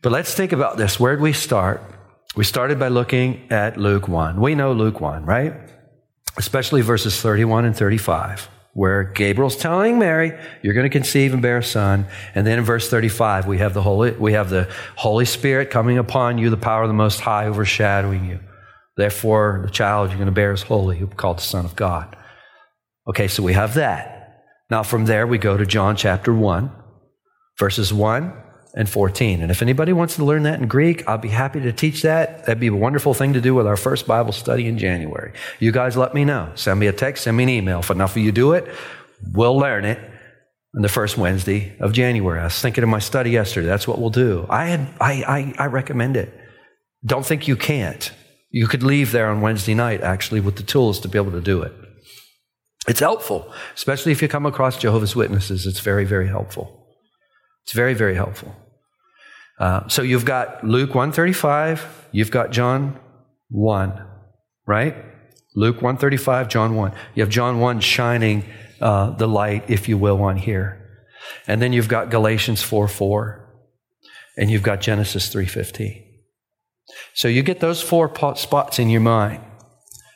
But 0.00 0.10
let's 0.10 0.32
think 0.32 0.52
about 0.52 0.78
this. 0.78 0.98
Where 0.98 1.16
did 1.16 1.22
we 1.22 1.34
start? 1.34 1.82
We 2.34 2.44
started 2.44 2.78
by 2.78 2.88
looking 2.88 3.52
at 3.52 3.76
Luke 3.76 4.08
1. 4.08 4.40
We 4.40 4.54
know 4.54 4.72
Luke 4.72 5.02
1, 5.02 5.26
right? 5.26 5.52
Especially 6.38 6.80
verses 6.80 7.20
31 7.20 7.66
and 7.66 7.76
35, 7.76 8.48
where 8.72 9.04
Gabriel's 9.04 9.56
telling 9.56 9.98
Mary, 9.98 10.32
you're 10.62 10.74
going 10.74 10.88
to 10.88 10.90
conceive 10.90 11.32
and 11.32 11.42
bear 11.42 11.58
a 11.58 11.62
son. 11.62 12.06
And 12.34 12.46
then 12.46 12.58
in 12.58 12.64
verse 12.64 12.88
35, 12.88 13.46
we 13.46 13.58
have 13.58 13.74
the 13.74 13.82
Holy, 13.82 14.12
we 14.12 14.32
have 14.34 14.50
the 14.50 14.70
Holy 14.96 15.24
Spirit 15.24 15.70
coming 15.70 15.98
upon 15.98 16.38
you, 16.38 16.50
the 16.50 16.56
power 16.56 16.82
of 16.82 16.88
the 16.88 16.94
Most 16.94 17.20
High 17.20 17.46
overshadowing 17.46 18.24
you. 18.26 18.40
Therefore, 18.96 19.62
the 19.64 19.72
child 19.72 20.10
you're 20.10 20.18
going 20.18 20.26
to 20.26 20.32
bear 20.32 20.52
is 20.52 20.62
holy, 20.62 20.98
who 20.98 21.06
called 21.06 21.38
the 21.38 21.42
Son 21.42 21.64
of 21.64 21.74
God. 21.74 22.16
Okay, 23.08 23.28
so 23.28 23.42
we 23.42 23.54
have 23.54 23.74
that. 23.74 24.44
Now 24.70 24.82
from 24.82 25.06
there, 25.06 25.26
we 25.26 25.38
go 25.38 25.56
to 25.56 25.66
John 25.66 25.96
chapter 25.96 26.32
1, 26.32 26.70
verses 27.58 27.92
1 27.92 28.32
and 28.74 28.88
14. 28.88 29.42
And 29.42 29.50
if 29.50 29.62
anybody 29.62 29.92
wants 29.92 30.16
to 30.16 30.24
learn 30.24 30.44
that 30.44 30.60
in 30.60 30.68
Greek, 30.68 31.06
I'll 31.08 31.18
be 31.18 31.28
happy 31.28 31.60
to 31.60 31.72
teach 31.72 32.02
that. 32.02 32.46
That'd 32.46 32.60
be 32.60 32.68
a 32.68 32.74
wonderful 32.74 33.14
thing 33.14 33.32
to 33.32 33.40
do 33.40 33.54
with 33.54 33.66
our 33.66 33.76
first 33.76 34.06
Bible 34.06 34.32
study 34.32 34.66
in 34.66 34.78
January. 34.78 35.32
You 35.58 35.72
guys 35.72 35.96
let 35.96 36.14
me 36.14 36.24
know. 36.24 36.52
Send 36.54 36.78
me 36.78 36.86
a 36.86 36.92
text, 36.92 37.24
send 37.24 37.36
me 37.36 37.42
an 37.44 37.48
email. 37.48 37.80
If 37.80 37.90
enough 37.90 38.12
of 38.12 38.22
you 38.22 38.32
do 38.32 38.52
it, 38.52 38.72
we'll 39.32 39.56
learn 39.56 39.84
it 39.84 39.98
on 40.76 40.82
the 40.82 40.88
first 40.88 41.18
Wednesday 41.18 41.76
of 41.80 41.92
January. 41.92 42.40
I 42.40 42.44
was 42.44 42.60
thinking 42.60 42.84
of 42.84 42.90
my 42.90 43.00
study 43.00 43.30
yesterday. 43.30 43.66
That's 43.66 43.88
what 43.88 43.98
we'll 43.98 44.10
do. 44.10 44.46
I, 44.48 44.66
had, 44.66 44.88
I, 45.00 45.54
I, 45.58 45.64
I 45.64 45.66
recommend 45.66 46.16
it. 46.16 46.32
Don't 47.04 47.26
think 47.26 47.48
you 47.48 47.56
can't. 47.56 48.12
You 48.50 48.66
could 48.66 48.82
leave 48.82 49.12
there 49.12 49.28
on 49.28 49.40
Wednesday 49.40 49.74
night, 49.74 50.02
actually, 50.02 50.40
with 50.40 50.56
the 50.56 50.62
tools 50.62 51.00
to 51.00 51.08
be 51.08 51.18
able 51.18 51.32
to 51.32 51.40
do 51.40 51.62
it. 51.62 51.72
It's 52.88 53.00
helpful, 53.00 53.52
especially 53.74 54.12
if 54.12 54.22
you 54.22 54.28
come 54.28 54.46
across 54.46 54.78
Jehovah's 54.78 55.14
Witnesses. 55.14 55.66
It's 55.66 55.80
very, 55.80 56.04
very 56.04 56.28
helpful. 56.28 56.79
It's 57.64 57.72
very, 57.72 57.94
very 57.94 58.14
helpful. 58.14 58.54
Uh, 59.58 59.86
so 59.88 60.02
you've 60.02 60.24
got 60.24 60.64
Luke 60.64 60.94
135, 60.94 62.08
you've 62.12 62.30
got 62.30 62.50
John 62.50 62.98
1, 63.50 64.06
right? 64.66 64.96
Luke 65.54 65.76
135, 65.76 66.48
John 66.48 66.74
1. 66.74 66.92
You 67.14 67.22
have 67.22 67.30
John 67.30 67.60
1 67.60 67.80
shining 67.80 68.44
uh, 68.80 69.10
the 69.10 69.28
light, 69.28 69.64
if 69.68 69.88
you 69.88 69.98
will, 69.98 70.22
on 70.22 70.36
here. 70.36 70.76
And 71.46 71.60
then 71.60 71.72
you've 71.72 71.88
got 71.88 72.10
Galatians 72.10 72.62
4 72.62 72.88
4, 72.88 73.46
and 74.38 74.50
you've 74.50 74.62
got 74.62 74.80
Genesis 74.80 75.32
3.15. 75.34 76.06
So 77.14 77.28
you 77.28 77.42
get 77.42 77.60
those 77.60 77.82
four 77.82 78.10
spots 78.36 78.78
in 78.78 78.88
your 78.88 79.00
mind. 79.00 79.42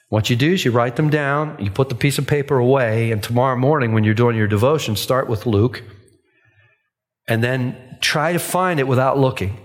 What 0.09 0.31
you 0.31 0.37
do 0.37 0.53
is 0.53 0.65
you 0.65 0.71
write 0.71 0.97
them 0.97 1.11
down, 1.11 1.57
you 1.59 1.71
put 1.71 1.89
the 1.89 1.95
piece 1.95 2.19
of 2.19 2.27
paper 2.27 2.57
away, 2.57 3.11
and 3.11 3.23
tomorrow 3.23 3.57
morning 3.57 3.93
when 3.93 4.05
you're 4.05 4.15
doing 4.15 4.37
your 4.37 4.47
devotion, 4.47 4.97
start 4.97 5.29
with 5.29 5.47
Luke 5.47 5.83
and 7.27 7.43
then 7.43 7.99
try 8.01 8.33
to 8.33 8.39
find 8.39 8.81
it 8.81 8.87
without 8.87 9.19
looking. 9.19 9.59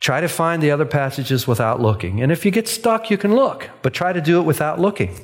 Try 0.00 0.20
to 0.20 0.28
find 0.28 0.62
the 0.62 0.70
other 0.70 0.84
passages 0.84 1.46
without 1.46 1.80
looking. 1.80 2.22
And 2.22 2.32
if 2.32 2.44
you 2.44 2.50
get 2.50 2.66
stuck, 2.66 3.10
you 3.10 3.16
can 3.16 3.34
look, 3.34 3.70
but 3.82 3.94
try 3.94 4.12
to 4.12 4.20
do 4.20 4.40
it 4.40 4.42
without 4.42 4.80
looking. 4.80 5.16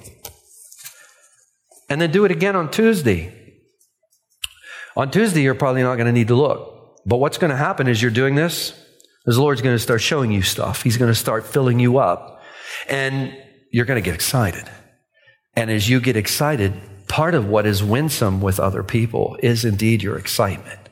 And 1.89 2.01
then 2.01 2.13
do 2.13 2.25
it 2.25 2.31
again 2.31 2.55
on 2.55 2.71
Tuesday. 2.71 3.35
On 4.97 5.11
Tuesday, 5.11 5.43
you're 5.43 5.55
probably 5.55 5.83
not 5.83 5.97
going 5.97 6.07
to 6.07 6.13
need 6.13 6.29
to 6.29 6.35
look. 6.35 7.03
But 7.07 7.17
what's 7.17 7.39
going 7.39 7.51
to 7.51 7.57
happen 7.57 7.89
is 7.89 8.03
you're 8.03 8.11
doing 8.11 8.35
this, 8.35 8.71
is 9.27 9.37
the 9.37 9.43
Lord's 9.43 9.63
going 9.63 9.75
to 9.75 9.83
start 9.83 10.03
showing 10.03 10.31
you 10.31 10.43
stuff. 10.43 10.83
He's 10.83 10.97
going 10.97 11.11
to 11.11 11.15
start 11.15 11.47
filling 11.47 11.81
you 11.81 11.99
up. 11.99 12.43
And 12.89 13.37
you're 13.73 13.87
going 13.87 14.01
to 14.01 14.05
get 14.05 14.15
excited. 14.15 14.65
And 15.57 15.71
as 15.71 15.89
you 15.89 16.01
get 16.01 16.17
excited, 16.17 16.75
part 17.09 17.35
of 17.35 17.49
what 17.49 17.67
is 17.67 17.83
winsome 17.83 18.41
with 18.41 18.61
other 18.61 18.83
people 18.83 19.37
is 19.43 19.65
indeed 19.65 20.03
your 20.03 20.17
excitement. 20.17 20.88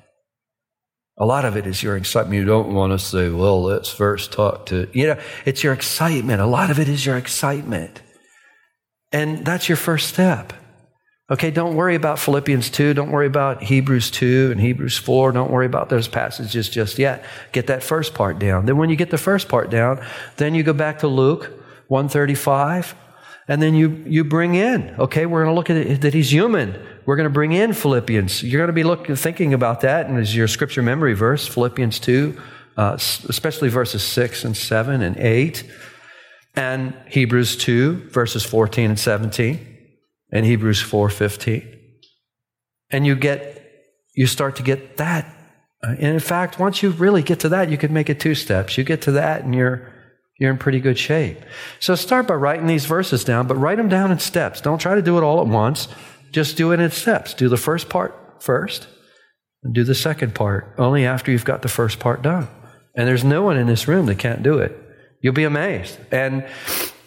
A 1.18 1.24
lot 1.24 1.44
of 1.44 1.56
it 1.56 1.66
is 1.66 1.82
your 1.82 1.96
excitement. 1.96 2.34
You 2.34 2.44
don't 2.44 2.74
want 2.74 2.92
to 2.92 2.98
say, 2.98 3.30
well, 3.30 3.62
let's 3.62 3.88
first 3.88 4.32
talk 4.32 4.66
to, 4.66 4.88
you 4.92 5.06
know, 5.06 5.18
it's 5.46 5.64
your 5.64 5.72
excitement. 5.72 6.42
A 6.42 6.46
lot 6.46 6.70
of 6.70 6.78
it 6.78 6.88
is 6.88 7.06
your 7.06 7.16
excitement. 7.16 8.02
And 9.12 9.44
that's 9.44 9.68
your 9.68 9.76
first 9.76 10.08
step. 10.08 10.52
Okay, 11.28 11.50
don't 11.50 11.74
worry 11.74 11.96
about 11.96 12.18
Philippians 12.18 12.70
2. 12.70 12.94
Don't 12.94 13.10
worry 13.10 13.26
about 13.26 13.62
Hebrews 13.62 14.10
2 14.12 14.50
and 14.52 14.60
Hebrews 14.60 14.96
4. 14.98 15.32
Don't 15.32 15.50
worry 15.50 15.66
about 15.66 15.88
those 15.88 16.06
passages 16.06 16.68
just 16.68 16.98
yet. 16.98 17.24
Get 17.50 17.66
that 17.66 17.82
first 17.82 18.14
part 18.14 18.38
down. 18.38 18.66
Then 18.66 18.76
when 18.76 18.90
you 18.90 18.96
get 18.96 19.10
the 19.10 19.18
first 19.18 19.48
part 19.48 19.70
down, 19.70 20.04
then 20.36 20.54
you 20.54 20.62
go 20.62 20.72
back 20.72 21.00
to 21.00 21.08
Luke 21.08 21.50
135 21.88 22.94
and 23.48 23.62
then 23.62 23.74
you, 23.74 24.04
you 24.06 24.22
bring 24.22 24.54
in, 24.54 24.94
okay, 24.98 25.26
we're 25.26 25.44
going 25.44 25.52
to 25.52 25.56
look 25.56 25.70
at 25.70 25.76
it, 25.76 26.00
that 26.02 26.14
he's 26.14 26.32
human. 26.32 26.80
We're 27.06 27.14
going 27.14 27.28
to 27.28 27.30
bring 27.30 27.52
in 27.52 27.72
Philippians. 27.72 28.42
You're 28.42 28.58
going 28.58 28.66
to 28.66 28.72
be 28.72 28.82
looking, 28.82 29.14
thinking 29.14 29.54
about 29.54 29.82
that, 29.82 30.06
and 30.06 30.18
as 30.18 30.34
your 30.34 30.48
scripture 30.48 30.82
memory 30.82 31.14
verse, 31.14 31.46
Philippians 31.46 32.00
2, 32.00 32.36
uh, 32.76 32.94
especially 32.94 33.68
verses 33.68 34.02
6 34.02 34.44
and 34.44 34.56
7 34.56 35.02
and 35.02 35.16
8, 35.16 35.62
and 36.56 36.94
Hebrews 37.06 37.56
2, 37.58 38.08
verses 38.10 38.44
14 38.44 38.90
and 38.90 38.98
17, 38.98 39.64
and 40.32 40.44
Hebrews 40.44 40.80
4, 40.80 41.08
15. 41.08 41.78
And 42.90 43.06
you 43.06 43.14
get, 43.14 43.62
you 44.14 44.26
start 44.26 44.56
to 44.56 44.64
get 44.64 44.96
that. 44.96 45.26
Uh, 45.84 45.90
and 45.90 46.14
in 46.14 46.20
fact, 46.20 46.58
once 46.58 46.82
you 46.82 46.90
really 46.90 47.22
get 47.22 47.38
to 47.40 47.48
that, 47.50 47.70
you 47.70 47.78
could 47.78 47.92
make 47.92 48.10
it 48.10 48.18
two 48.18 48.34
steps. 48.34 48.76
You 48.76 48.82
get 48.82 49.02
to 49.02 49.12
that, 49.12 49.44
and 49.44 49.54
you're 49.54 49.92
you're 50.38 50.50
in 50.50 50.58
pretty 50.58 50.80
good 50.80 50.98
shape. 50.98 51.38
So 51.80 51.94
start 51.94 52.26
by 52.26 52.34
writing 52.34 52.66
these 52.66 52.84
verses 52.84 53.24
down, 53.24 53.46
but 53.46 53.54
write 53.54 53.78
them 53.78 53.88
down 53.88 54.12
in 54.12 54.18
steps. 54.18 54.60
Don't 54.60 54.78
try 54.78 54.94
to 54.94 55.00
do 55.00 55.16
it 55.16 55.22
all 55.22 55.40
at 55.40 55.46
once. 55.46 55.88
Just 56.32 56.56
do 56.56 56.72
it 56.72 56.80
in 56.80 56.90
steps. 56.90 57.34
Do 57.34 57.48
the 57.48 57.56
first 57.56 57.88
part 57.88 58.14
first, 58.42 58.88
and 59.62 59.74
do 59.74 59.84
the 59.84 59.94
second 59.94 60.34
part 60.34 60.74
only 60.78 61.04
after 61.04 61.30
you've 61.30 61.44
got 61.44 61.62
the 61.62 61.68
first 61.68 61.98
part 61.98 62.22
done. 62.22 62.48
And 62.94 63.06
there's 63.06 63.24
no 63.24 63.42
one 63.42 63.56
in 63.56 63.66
this 63.66 63.88
room 63.88 64.06
that 64.06 64.18
can't 64.18 64.42
do 64.42 64.58
it. 64.58 64.76
You'll 65.20 65.34
be 65.34 65.44
amazed. 65.44 65.98
And 66.12 66.46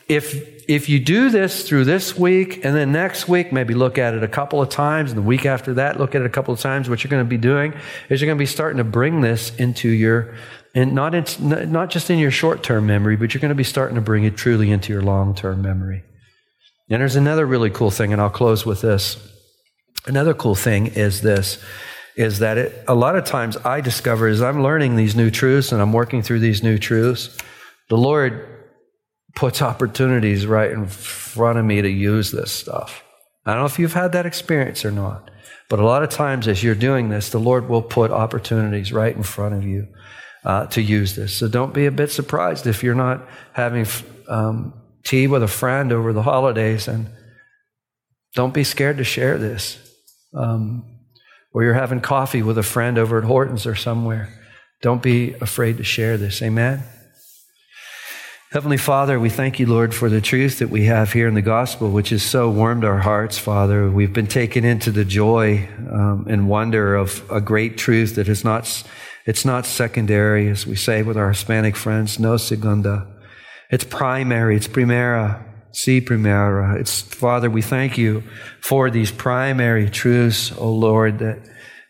if 0.08 0.60
if 0.68 0.88
you 0.88 1.00
do 1.00 1.30
this 1.32 1.68
through 1.68 1.86
this 1.86 2.16
week 2.16 2.64
and 2.64 2.76
then 2.76 2.92
next 2.92 3.28
week, 3.28 3.52
maybe 3.52 3.74
look 3.74 3.98
at 3.98 4.14
it 4.14 4.24
a 4.24 4.28
couple 4.28 4.62
of 4.62 4.70
times, 4.70 5.12
and 5.12 5.18
the 5.18 5.24
week 5.24 5.46
after 5.46 5.74
that, 5.76 6.00
look 6.00 6.14
at 6.14 6.22
it 6.22 6.26
a 6.26 6.30
couple 6.30 6.54
of 6.54 6.60
times, 6.60 6.90
what 6.90 7.04
you're 7.04 7.10
going 7.10 7.26
to 7.26 7.30
be 7.30 7.38
doing 7.38 7.74
is 8.10 8.22
you're 8.22 8.28
going 8.28 8.38
to 8.38 8.42
be 8.42 8.46
starting 8.46 8.78
to 8.78 8.84
bring 8.84 9.22
this 9.22 9.56
into 9.56 9.90
your 9.90 10.36
and 10.76 10.94
not, 10.94 11.16
in, 11.16 11.26
not 11.72 11.90
just 11.90 12.10
in 12.12 12.20
your 12.20 12.32
short 12.32 12.62
term 12.62 12.86
memory, 12.86 13.16
but 13.16 13.34
you're 13.34 13.42
going 13.42 13.50
to 13.50 13.56
be 13.56 13.64
starting 13.64 13.96
to 13.96 14.02
bring 14.02 14.24
it 14.24 14.38
truly 14.38 14.72
into 14.72 14.94
your 14.94 15.02
long 15.02 15.34
term 15.34 15.62
memory. 15.62 16.04
And 16.90 17.02
there's 17.02 17.16
another 17.16 17.46
really 17.46 17.70
cool 17.70 17.92
thing, 17.92 18.12
and 18.14 18.22
I'll 18.22 18.30
close 18.30 18.66
with 18.66 18.82
this. 18.82 19.18
Another 20.06 20.34
cool 20.34 20.56
thing 20.56 20.88
is 20.88 21.22
this 21.22 21.64
is 22.16 22.40
that 22.40 22.58
it, 22.58 22.84
a 22.88 22.96
lot 22.96 23.16
of 23.16 23.24
times 23.24 23.56
I 23.64 23.80
discover 23.80 24.28
as 24.28 24.42
I'm 24.42 24.62
learning 24.62 24.98
these 24.98 25.16
new 25.16 25.32
truths 25.32 25.72
and 25.72 25.82
I'm 25.82 25.94
working 25.94 26.22
through 26.22 26.40
these 26.40 26.62
new 26.62 26.78
truths, 26.78 27.38
the 27.88 27.98
Lord 27.98 28.46
puts 29.36 29.62
opportunities 29.62 30.46
right 30.46 30.70
in 30.70 30.86
front 30.88 31.60
of 31.60 31.64
me 31.64 31.82
to 31.82 31.90
use 31.90 32.32
this 32.32 32.52
stuff. 32.52 33.04
I 33.46 33.54
don't 33.54 33.62
know 33.62 33.68
if 33.68 33.80
you've 33.80 33.94
had 33.94 34.12
that 34.12 34.26
experience 34.26 34.84
or 34.84 34.92
not, 34.92 35.32
but 35.70 35.80
a 35.80 35.86
lot 35.86 36.04
of 36.04 36.10
times 36.10 36.48
as 36.48 36.62
you're 36.62 36.76
doing 36.76 37.08
this, 37.08 37.30
the 37.30 37.40
Lord 37.40 37.70
will 37.70 37.82
put 37.82 38.12
opportunities 38.12 38.92
right 38.92 39.16
in 39.16 39.24
front 39.24 39.56
of 39.56 39.64
you 39.64 39.88
uh, 40.44 40.66
to 40.68 40.82
use 40.82 41.16
this. 41.16 41.34
So 41.34 41.48
don't 41.48 41.74
be 41.74 41.86
a 41.86 41.92
bit 41.92 42.12
surprised 42.12 42.68
if 42.68 42.84
you're 42.84 42.96
not 42.96 43.26
having 43.54 43.86
um, 44.28 44.74
tea 45.04 45.28
with 45.28 45.44
a 45.44 45.48
friend 45.48 45.92
over 45.92 46.14
the 46.14 46.24
holidays, 46.24 46.88
and 46.88 47.08
don't 48.36 48.54
be 48.54 48.64
scared 48.64 48.98
to 48.98 49.04
share 49.04 49.38
this. 49.38 49.78
Um, 50.34 50.84
or 51.52 51.64
you're 51.64 51.74
having 51.74 52.02
coffee 52.02 52.44
with 52.44 52.58
a 52.58 52.64
friend 52.64 52.98
over 52.98 53.18
at 53.18 53.24
Horton's 53.24 53.66
or 53.66 53.76
somewhere. 53.76 54.30
Don't 54.82 55.02
be 55.02 55.34
afraid 55.42 55.78
to 55.78 55.84
share 55.84 56.18
this. 56.18 56.42
Amen. 56.42 56.84
Heavenly 58.52 58.78
Father, 58.78 59.20
we 59.20 59.30
thank 59.30 59.60
you, 59.60 59.68
Lord, 59.68 59.94
for 59.94 60.10
the 60.10 60.22
truth 60.22 60.58
that 60.58 60.70
we 60.70 60.86
have 60.86 61.14
here 61.14 61.28
in 61.28 61.36
the 61.36 61.42
gospel, 61.42 61.92
which 61.92 62.10
has 62.10 62.24
so 62.24 62.50
warmed 62.50 62.84
our 62.84 62.98
hearts, 62.98 63.38
Father. 63.38 63.92
We've 63.92 64.14
been 64.14 64.26
taken 64.26 64.66
into 64.66 64.90
the 64.90 65.06
joy 65.06 65.70
um, 65.92 66.26
and 66.28 66.50
wonder 66.50 66.96
of 66.96 67.24
a 67.32 67.42
great 67.42 67.78
truth 67.78 68.16
that 68.16 68.28
is 68.28 68.44
not 68.44 68.84
it's 69.26 69.46
not 69.46 69.68
secondary, 69.68 70.50
as 70.50 70.66
we 70.66 70.76
say 70.76 71.04
with 71.04 71.16
our 71.16 71.30
Hispanic 71.30 71.76
friends, 71.76 72.18
no 72.18 72.38
segunda. 72.38 73.06
It's 73.70 73.84
primary, 73.84 74.56
it's 74.56 74.68
primera, 74.68 75.46
si 75.72 76.02
primera. 76.02 76.80
It's, 76.80 77.02
Father, 77.02 77.50
we 77.50 77.62
thank 77.62 77.98
you 77.98 78.24
for 78.62 78.90
these 78.90 79.12
primary 79.12 79.90
truths, 79.90 80.52
O 80.54 80.62
oh 80.62 80.72
Lord, 80.74 81.20
that, 81.20 81.38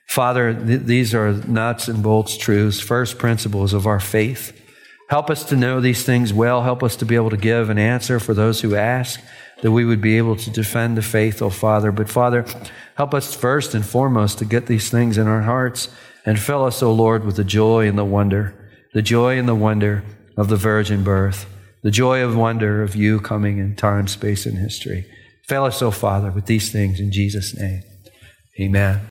Father, 0.07 0.53
th- 0.53 0.81
these 0.81 1.15
are 1.15 1.31
nuts 1.31 1.87
and 1.87 2.03
bolts 2.03 2.35
truths, 2.35 2.81
first 2.81 3.17
principles 3.17 3.73
of 3.73 3.87
our 3.87 3.99
faith. 4.01 4.59
Help 5.09 5.29
us 5.29 5.43
to 5.45 5.55
know 5.55 5.79
these 5.79 6.03
things 6.03 6.33
well. 6.33 6.63
Help 6.63 6.83
us 6.83 6.95
to 6.97 7.05
be 7.05 7.15
able 7.15 7.29
to 7.29 7.37
give 7.37 7.69
an 7.69 7.79
answer 7.79 8.19
for 8.19 8.33
those 8.33 8.61
who 8.61 8.75
ask, 8.75 9.21
that 9.61 9.71
we 9.71 9.85
would 9.85 10.01
be 10.01 10.17
able 10.17 10.35
to 10.35 10.49
defend 10.49 10.97
the 10.97 11.01
faith, 11.01 11.41
O 11.41 11.45
oh 11.45 11.49
Father. 11.49 11.91
But 11.91 12.09
Father, 12.09 12.45
help 12.95 13.13
us 13.13 13.33
first 13.33 13.73
and 13.73 13.85
foremost 13.85 14.37
to 14.39 14.45
get 14.45 14.65
these 14.65 14.89
things 14.89 15.17
in 15.17 15.27
our 15.27 15.41
hearts 15.43 15.87
and 16.25 16.37
fill 16.37 16.65
us, 16.65 16.83
O 16.83 16.91
Lord, 16.91 17.23
with 17.23 17.37
the 17.37 17.43
joy 17.45 17.87
and 17.87 17.97
the 17.97 18.05
wonder, 18.05 18.53
the 18.93 19.01
joy 19.01 19.39
and 19.39 19.47
the 19.47 19.55
wonder 19.55 20.03
of 20.37 20.49
the 20.49 20.57
virgin 20.57 21.03
birth, 21.03 21.45
the 21.81 21.91
joy 21.91 22.23
of 22.23 22.35
wonder 22.35 22.83
of 22.83 22.95
you 22.95 23.19
coming 23.19 23.57
in 23.57 23.75
time, 23.75 24.07
space, 24.07 24.45
and 24.45 24.57
history. 24.57 25.05
Fill 25.47 25.65
us, 25.65 25.81
O 25.81 25.91
Father, 25.91 26.31
with 26.31 26.45
these 26.45 26.71
things 26.71 26.99
in 26.99 27.11
Jesus' 27.11 27.57
name. 27.57 27.83
Amen. 28.59 29.09